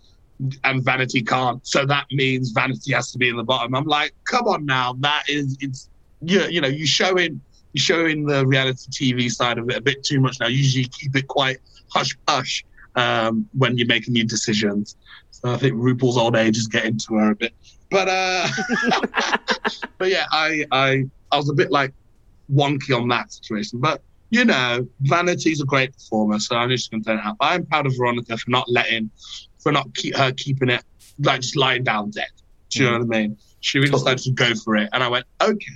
and 0.65 0.85
Vanity 0.85 1.23
can't. 1.23 1.67
So 1.67 1.85
that 1.87 2.07
means 2.11 2.51
Vanity 2.51 2.93
has 2.93 3.11
to 3.13 3.19
be 3.19 3.29
in 3.29 3.37
the 3.37 3.43
bottom. 3.43 3.75
I'm 3.75 3.85
like, 3.85 4.15
come 4.25 4.47
on 4.47 4.65
now, 4.65 4.95
that 5.01 5.25
is 5.29 5.57
it's 5.61 5.89
you, 6.23 6.43
you 6.43 6.61
know, 6.61 6.69
you 6.69 6.87
showing 6.87 7.41
you 7.73 7.81
showing 7.81 8.27
the 8.27 8.47
reality 8.47 8.91
TV 8.91 9.31
side 9.31 9.59
of 9.59 9.69
it 9.71 9.77
a 9.77 9.81
bit 9.81 10.03
too 10.05 10.21
much 10.21 10.41
now. 10.41 10.47
Usually 10.47 10.85
keep 10.85 11.17
it 11.17 11.29
quite 11.29 11.59
hush 11.89 12.17
hush 12.29 12.65
um, 12.97 13.49
when 13.57 13.77
you're 13.79 13.87
making 13.87 14.15
your 14.17 14.27
decisions. 14.27 14.97
So 15.31 15.53
I 15.53 15.57
think 15.57 15.75
RuPaul's 15.75 16.19
old 16.19 16.37
age 16.37 16.57
is 16.57 16.67
getting 16.67 16.99
to 16.99 17.15
her 17.15 17.31
a 17.31 17.35
bit. 17.35 17.55
But 17.91 18.09
uh, 18.09 18.49
but 19.99 20.09
yeah, 20.09 20.27
I 20.31 20.65
I 20.71 21.05
I 21.33 21.37
was 21.37 21.49
a 21.49 21.55
bit 21.55 21.71
like 21.71 21.93
wonky 22.53 22.97
on 22.97 23.09
that 23.09 23.33
situation. 23.33 23.81
But 23.81 24.03
you 24.31 24.45
know, 24.45 24.87
Vanity's 25.03 25.61
a 25.61 25.65
great 25.65 25.93
performer, 25.93 26.39
so 26.39 26.57
I'm 26.57 26.71
just 26.71 26.91
going 26.91 27.03
to 27.03 27.11
turn 27.11 27.19
it 27.19 27.25
out. 27.25 27.37
I'm 27.41 27.67
proud 27.67 27.87
of 27.87 27.97
Veronica 27.97 28.37
for 28.37 28.51
not 28.51 28.69
letting, 28.69 29.11
for 29.59 29.73
not 29.73 29.93
keep 29.95 30.17
her 30.17 30.33
keeping 30.33 30.69
it 30.69 30.85
like 31.19 31.41
just 31.41 31.57
lying 31.57 31.85
down 31.85 32.11
dead. 32.11 32.29
Do 32.71 32.83
you 32.83 32.89
mm. 32.89 32.93
know 32.93 32.99
what 33.07 33.17
I 33.17 33.21
mean? 33.21 33.39
She 33.61 33.79
really 33.79 33.91
totally. 33.91 34.15
decided 34.15 34.37
to 34.37 34.55
go 34.55 34.61
for 34.61 34.77
it, 34.77 34.89
and 34.93 35.03
I 35.03 35.09
went, 35.09 35.27
okay, 35.41 35.67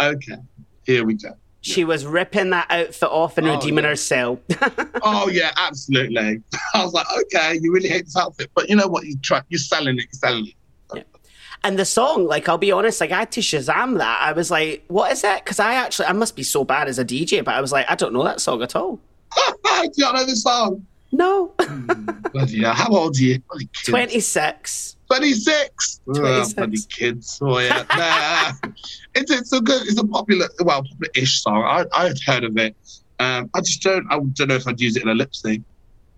okay, 0.00 0.36
here 0.84 1.04
we 1.04 1.14
go. 1.14 1.34
She 1.60 1.84
was 1.84 2.06
ripping 2.06 2.50
that 2.50 2.66
outfit 2.70 3.08
off 3.10 3.36
and 3.36 3.46
oh, 3.48 3.56
redeeming 3.56 3.84
yeah. 3.84 3.90
herself. 3.90 4.38
oh 5.02 5.28
yeah, 5.28 5.50
absolutely. 5.56 6.40
I 6.74 6.84
was 6.84 6.94
like, 6.94 7.06
okay, 7.22 7.58
you 7.60 7.72
really 7.72 7.88
hate 7.88 8.04
this 8.04 8.16
outfit, 8.16 8.50
but 8.54 8.68
you 8.70 8.76
know 8.76 8.86
what? 8.86 9.04
You 9.04 9.16
try, 9.18 9.42
you're 9.48 9.58
selling 9.58 9.98
it. 9.98 10.04
You're 10.04 10.12
selling 10.12 10.46
it. 10.46 10.54
And 11.64 11.78
the 11.78 11.84
song, 11.84 12.26
like, 12.26 12.48
I'll 12.48 12.58
be 12.58 12.72
honest, 12.72 13.00
like, 13.00 13.10
I 13.10 13.20
had 13.20 13.32
to 13.32 13.40
Shazam 13.40 13.98
that. 13.98 14.20
I 14.22 14.32
was 14.32 14.50
like, 14.50 14.84
what 14.88 15.12
is 15.12 15.24
it? 15.24 15.44
Because 15.44 15.58
I 15.58 15.74
actually, 15.74 16.06
I 16.06 16.12
must 16.12 16.36
be 16.36 16.42
so 16.42 16.64
bad 16.64 16.88
as 16.88 16.98
a 16.98 17.04
DJ, 17.04 17.44
but 17.44 17.54
I 17.54 17.60
was 17.60 17.72
like, 17.72 17.86
I 17.90 17.94
don't 17.94 18.12
know 18.12 18.24
that 18.24 18.40
song 18.40 18.62
at 18.62 18.76
all. 18.76 19.00
Do 19.36 19.90
you 19.94 20.04
not 20.04 20.14
know 20.14 20.24
the 20.24 20.36
song? 20.36 20.86
No. 21.10 21.48
mm. 21.58 22.72
How 22.72 22.90
old 22.90 23.16
are 23.16 23.22
you? 23.22 23.42
26. 23.84 24.96
26. 25.06 26.00
26. 26.06 26.50
Oh, 26.50 26.54
bloody 26.54 26.78
kids. 26.88 27.38
Oh, 27.42 27.58
yeah. 27.58 27.84
nah. 27.96 28.70
it's, 29.14 29.30
it's 29.30 29.52
a 29.52 29.60
good, 29.60 29.82
it's 29.82 29.98
a 29.98 30.06
popular, 30.06 30.48
well, 30.60 30.82
popular-ish 30.82 31.42
song. 31.42 31.62
I, 31.64 31.84
I 31.92 32.08
had 32.08 32.18
heard 32.24 32.44
of 32.44 32.56
it. 32.58 32.76
Um, 33.18 33.50
I 33.54 33.60
just 33.60 33.82
don't, 33.82 34.06
I 34.10 34.18
don't 34.18 34.48
know 34.48 34.54
if 34.54 34.68
I'd 34.68 34.80
use 34.80 34.96
it 34.96 35.02
in 35.02 35.08
a 35.08 35.14
lip 35.14 35.34
sync. 35.34 35.64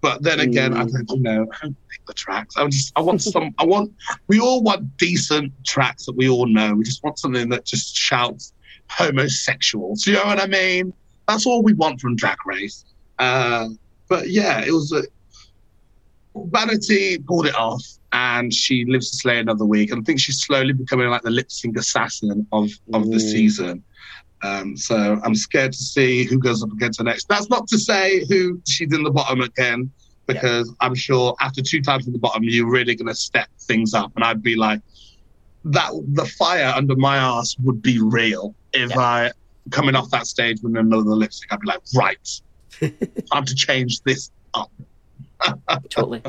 But 0.01 0.23
then 0.23 0.41
again, 0.41 0.73
mm. 0.73 0.79
I 0.79 0.85
don't 0.85 1.11
you 1.11 1.23
know. 1.23 1.47
I 1.53 1.65
don't 1.65 1.89
pick 1.89 2.07
the 2.07 2.15
tracks. 2.15 2.57
I 2.57 2.67
just, 2.69 2.93
I 2.97 3.01
want 3.01 3.23
some, 3.23 3.55
I 3.59 3.65
want, 3.65 3.93
we 4.29 4.41
all 4.41 4.63
want 4.63 4.97
decent 4.97 5.53
tracks 5.65 6.07
that 6.07 6.17
we 6.17 6.29
all 6.29 6.47
know. 6.47 6.75
We 6.75 6.85
just 6.85 7.03
want 7.05 7.19
something 7.19 7.49
that 7.51 7.67
just 7.67 7.97
shouts 7.97 8.55
homosexual. 8.89 9.95
Do 9.97 10.11
you 10.11 10.17
know 10.17 10.25
what 10.25 10.41
I 10.41 10.47
mean? 10.47 10.93
That's 11.29 11.47
all 11.47 11.63
we 11.63 11.75
want 11.75 12.01
from 12.01 12.17
Drag 12.17 12.39
Race. 12.47 12.85
Uh, 13.19 13.69
but 14.09 14.31
yeah, 14.31 14.65
it 14.65 14.73
was 14.73 14.93
a, 14.93 15.03
Vanity 16.35 17.19
pulled 17.19 17.47
it 17.47 17.55
off 17.55 17.85
and 18.13 18.53
she 18.55 18.85
lives 18.87 19.11
to 19.11 19.17
slay 19.17 19.39
another 19.39 19.67
week. 19.67 19.91
And 19.91 20.01
I 20.01 20.05
think 20.05 20.21
she's 20.21 20.41
slowly 20.41 20.73
becoming 20.73 21.09
like 21.09 21.23
the 21.23 21.31
lip 21.31 21.51
sync 21.53 21.77
assassin 21.77 22.47
of, 22.53 22.71
of 22.95 23.11
the 23.11 23.21
season. 23.21 23.85
Um, 24.43 24.77
so 24.77 25.21
I'm 25.23 25.35
scared 25.35 25.73
to 25.73 25.79
see 25.79 26.25
who 26.25 26.39
goes 26.39 26.63
up 26.63 26.73
against 26.73 26.99
her 26.99 27.05
next. 27.05 27.29
That's 27.29 27.51
not 27.51 27.67
to 27.69 27.79
say 27.79 28.25
who 28.29 28.61
she's 28.67 28.93
in 28.93 29.03
the 29.03 29.11
bottom 29.11 29.43
again, 29.43 29.91
because 30.27 30.69
yeah. 30.69 30.87
I'm 30.87 30.95
sure 30.95 31.37
after 31.41 31.63
two 31.63 31.83
times 31.83 32.07
in 32.07 32.13
the 32.13 32.19
bottom, 32.19 32.43
you're 32.45 32.71
really 32.71 32.95
going 32.95 33.09
to 33.09 33.15
step 33.15 33.49
things 33.61 33.95
up. 33.95 34.13
And 34.17 34.25
I'd 34.25 34.43
be 34.43 34.57
like, 34.57 34.81
that 35.65 35.91
the 36.09 36.25
fire 36.25 36.73
under 36.75 36.97
my 36.97 37.17
ass 37.17 37.57
would 37.63 37.83
be 37.83 38.01
real 38.01 38.55
if 38.73 38.91
yeah. 38.91 38.99
I 38.99 39.31
coming 39.71 39.95
off 39.95 40.11
that 40.11 40.27
stage 40.27 40.61
with 40.63 40.77
another 40.77 41.11
lipstick. 41.11 41.53
I'd 41.53 41.61
be 41.61 41.67
like, 41.67 41.81
right, 41.95 42.41
time 43.33 43.45
to 43.45 43.55
change 43.55 44.01
this 44.03 44.31
up. 44.55 44.71
totally. 45.91 46.23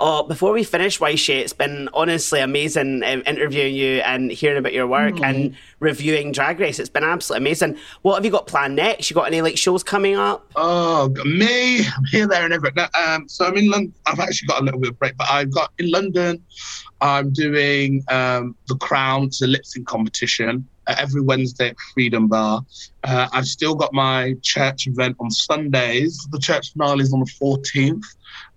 Oh, 0.00 0.24
before 0.24 0.52
we 0.52 0.64
finish, 0.64 0.98
Yshee, 0.98 1.40
it's 1.40 1.52
been 1.52 1.88
honestly 1.94 2.40
amazing 2.40 3.04
um, 3.04 3.22
interviewing 3.26 3.74
you 3.74 4.00
and 4.00 4.30
hearing 4.30 4.58
about 4.58 4.72
your 4.72 4.86
work 4.86 5.14
mm. 5.14 5.24
and 5.24 5.56
reviewing 5.78 6.32
Drag 6.32 6.58
Race. 6.58 6.78
It's 6.78 6.88
been 6.88 7.04
absolutely 7.04 7.44
amazing. 7.44 7.78
What 8.02 8.16
have 8.16 8.24
you 8.24 8.30
got 8.30 8.46
planned 8.46 8.76
next? 8.76 9.10
You 9.10 9.14
got 9.14 9.28
any 9.28 9.42
like 9.42 9.56
shows 9.56 9.84
coming 9.84 10.16
up? 10.16 10.50
Oh, 10.56 11.08
me, 11.24 11.86
I'm 11.86 12.04
here, 12.10 12.26
there, 12.26 12.44
and 12.44 12.52
everywhere. 12.52 12.88
Um, 12.98 13.28
so 13.28 13.44
I'm 13.44 13.56
in 13.56 13.70
London. 13.70 13.94
I've 14.06 14.18
actually 14.18 14.48
got 14.48 14.62
a 14.62 14.64
little 14.64 14.80
bit 14.80 14.90
of 14.90 14.98
break, 14.98 15.16
but 15.16 15.30
I've 15.30 15.52
got 15.52 15.72
in 15.78 15.90
London. 15.90 16.42
I'm 17.00 17.32
doing 17.32 18.04
um, 18.08 18.54
the 18.68 18.76
Crown, 18.76 19.24
it's 19.24 19.42
a 19.42 19.46
lip 19.46 19.66
sync 19.66 19.86
competition 19.88 20.66
uh, 20.86 20.94
every 20.98 21.20
Wednesday 21.20 21.70
at 21.70 21.76
Freedom 21.94 22.28
Bar. 22.28 22.64
Uh, 23.04 23.28
I've 23.32 23.46
still 23.46 23.74
got 23.74 23.92
my 23.92 24.34
church 24.42 24.86
event 24.86 25.16
on 25.18 25.30
Sundays. 25.30 26.26
The 26.30 26.38
church 26.38 26.72
finale 26.72 27.02
is 27.02 27.12
on 27.12 27.20
the 27.20 27.26
14th. 27.26 28.04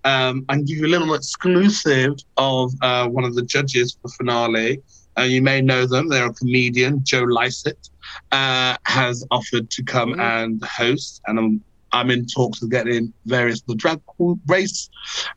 Um, 0.06 0.44
and 0.48 0.66
give 0.66 0.78
you 0.78 0.86
a 0.86 0.94
little 0.96 1.14
exclusive 1.14 2.14
of 2.36 2.72
uh, 2.80 3.08
one 3.08 3.24
of 3.24 3.34
the 3.34 3.42
judges 3.42 3.98
for 4.00 4.08
finale. 4.08 4.80
Uh, 5.18 5.22
you 5.22 5.42
may 5.42 5.60
know 5.60 5.84
them. 5.84 6.08
They're 6.08 6.26
a 6.26 6.32
comedian, 6.32 7.02
Joe 7.02 7.24
Lycett, 7.24 7.90
uh, 8.30 8.76
has 8.84 9.26
offered 9.32 9.68
to 9.70 9.82
come 9.82 10.12
mm-hmm. 10.12 10.20
and 10.20 10.64
host. 10.64 11.22
And 11.26 11.38
I'm 11.38 11.60
I'm 11.92 12.10
in 12.10 12.26
talks 12.26 12.62
of 12.62 12.70
getting 12.70 13.12
various 13.24 13.62
the 13.62 13.74
drag 13.74 14.00
race 14.46 14.90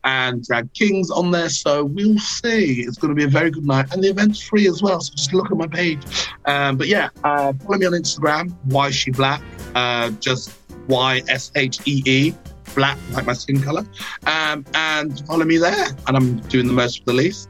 and 0.04 0.44
drag 0.44 0.74
kings 0.74 1.10
on 1.10 1.32
there. 1.32 1.50
So 1.50 1.86
we'll 1.86 2.20
see. 2.20 2.82
It's 2.82 2.98
going 2.98 3.10
to 3.10 3.16
be 3.16 3.24
a 3.24 3.30
very 3.30 3.52
good 3.52 3.66
night, 3.66 3.94
and 3.94 4.04
the 4.04 4.10
event's 4.10 4.42
free 4.42 4.68
as 4.68 4.82
well. 4.82 5.00
So 5.00 5.14
just 5.16 5.34
look 5.34 5.52
at 5.52 5.58
my 5.58 5.68
page. 5.68 6.02
Um, 6.46 6.78
but 6.78 6.88
yeah, 6.88 7.10
uh, 7.24 7.54
follow 7.54 7.78
me 7.78 7.86
on 7.86 7.94
Instagram. 7.94 8.54
Yshee 8.68 9.16
Black? 9.16 9.42
Uh, 9.74 10.12
just 10.20 10.52
Y 10.88 11.22
S 11.28 11.52
H 11.56 11.80
E 11.86 12.04
E 12.06 12.34
black, 12.80 12.98
like 13.12 13.26
my 13.26 13.34
skin 13.34 13.62
color. 13.62 13.86
Um, 14.26 14.66
and 14.74 15.20
follow 15.28 15.44
me 15.44 15.58
there. 15.58 15.88
And 16.08 16.16
I'm 16.16 16.38
doing 16.48 16.66
the 16.66 16.74
most 16.74 17.00
for 17.00 17.06
the 17.12 17.14
least. 17.14 17.50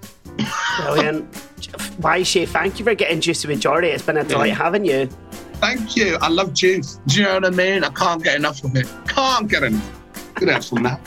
Brilliant. 0.78 1.32
Yshee? 2.02 2.48
Thank 2.48 2.80
you 2.80 2.86
for 2.86 2.96
getting 2.96 3.22
juicy 3.22 3.48
with 3.48 3.62
Jordy. 3.62 3.90
It's 3.90 4.04
been 4.04 4.18
a 4.18 4.24
delight 4.24 4.48
yeah. 4.48 4.56
having 4.56 4.86
you. 4.86 5.06
Thank 5.62 5.96
you. 5.96 6.18
I 6.20 6.30
love 6.30 6.54
juice. 6.54 7.00
Do 7.06 7.20
you 7.20 7.26
know 7.26 7.36
what 7.36 7.46
I 7.46 7.50
mean? 7.52 7.84
I 7.84 7.90
can't 7.90 8.24
get 8.24 8.38
enough 8.38 8.64
of 8.64 8.76
it. 8.76 8.88
Can't 9.08 9.48
get 9.48 9.64
enough. 9.64 9.92
Good 10.34 10.50
have 10.50 10.66
some 10.66 10.82
now. 10.82 11.00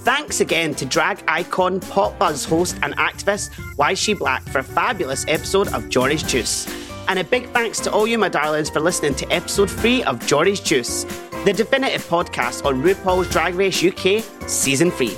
Thanks 0.00 0.40
again 0.40 0.74
to 0.76 0.86
drag 0.86 1.22
icon, 1.28 1.80
pop 1.80 2.18
buzz 2.18 2.46
host, 2.46 2.78
and 2.82 2.96
activist 2.96 3.50
Yshee 3.76 4.18
Black 4.18 4.42
for 4.44 4.60
a 4.60 4.62
fabulous 4.62 5.26
episode 5.28 5.68
of 5.74 5.90
Jordy's 5.90 6.22
Juice. 6.22 6.66
And 7.08 7.18
a 7.18 7.24
big 7.24 7.48
thanks 7.50 7.80
to 7.80 7.92
all 7.92 8.06
you, 8.06 8.18
my 8.18 8.28
darlings, 8.28 8.70
for 8.70 8.80
listening 8.80 9.14
to 9.16 9.32
episode 9.32 9.70
3 9.70 10.04
of 10.04 10.24
Jordy's 10.26 10.60
Juice, 10.60 11.04
the 11.44 11.52
definitive 11.52 12.06
podcast 12.06 12.64
on 12.64 12.82
RuPaul's 12.82 13.28
Drag 13.30 13.54
Race 13.54 13.82
UK 13.82 14.22
Season 14.48 14.90
3. 14.90 15.16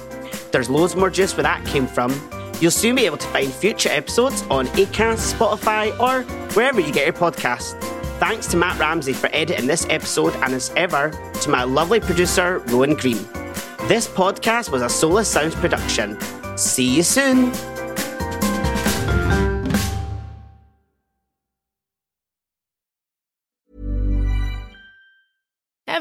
There's 0.52 0.70
loads 0.70 0.96
more 0.96 1.10
juice 1.10 1.36
where 1.36 1.42
that 1.42 1.64
came 1.66 1.86
from, 1.86 2.12
You'll 2.62 2.70
soon 2.70 2.94
be 2.94 3.06
able 3.06 3.16
to 3.16 3.26
find 3.26 3.52
future 3.52 3.88
episodes 3.88 4.42
on 4.42 4.68
Acast, 4.68 5.34
Spotify, 5.34 5.98
or 5.98 6.22
wherever 6.54 6.80
you 6.80 6.92
get 6.92 7.04
your 7.04 7.12
podcast. 7.12 7.76
Thanks 8.20 8.46
to 8.52 8.56
Matt 8.56 8.78
Ramsey 8.78 9.12
for 9.12 9.28
editing 9.32 9.66
this 9.66 9.84
episode, 9.90 10.32
and 10.36 10.54
as 10.54 10.70
ever, 10.76 11.10
to 11.40 11.50
my 11.50 11.64
lovely 11.64 11.98
producer, 11.98 12.60
Rowan 12.68 12.94
Green. 12.94 13.26
This 13.88 14.06
podcast 14.06 14.70
was 14.70 14.80
a 14.80 14.88
Solus 14.88 15.28
Sounds 15.28 15.56
production. 15.56 16.16
See 16.56 16.88
you 16.88 17.02
soon. 17.02 17.50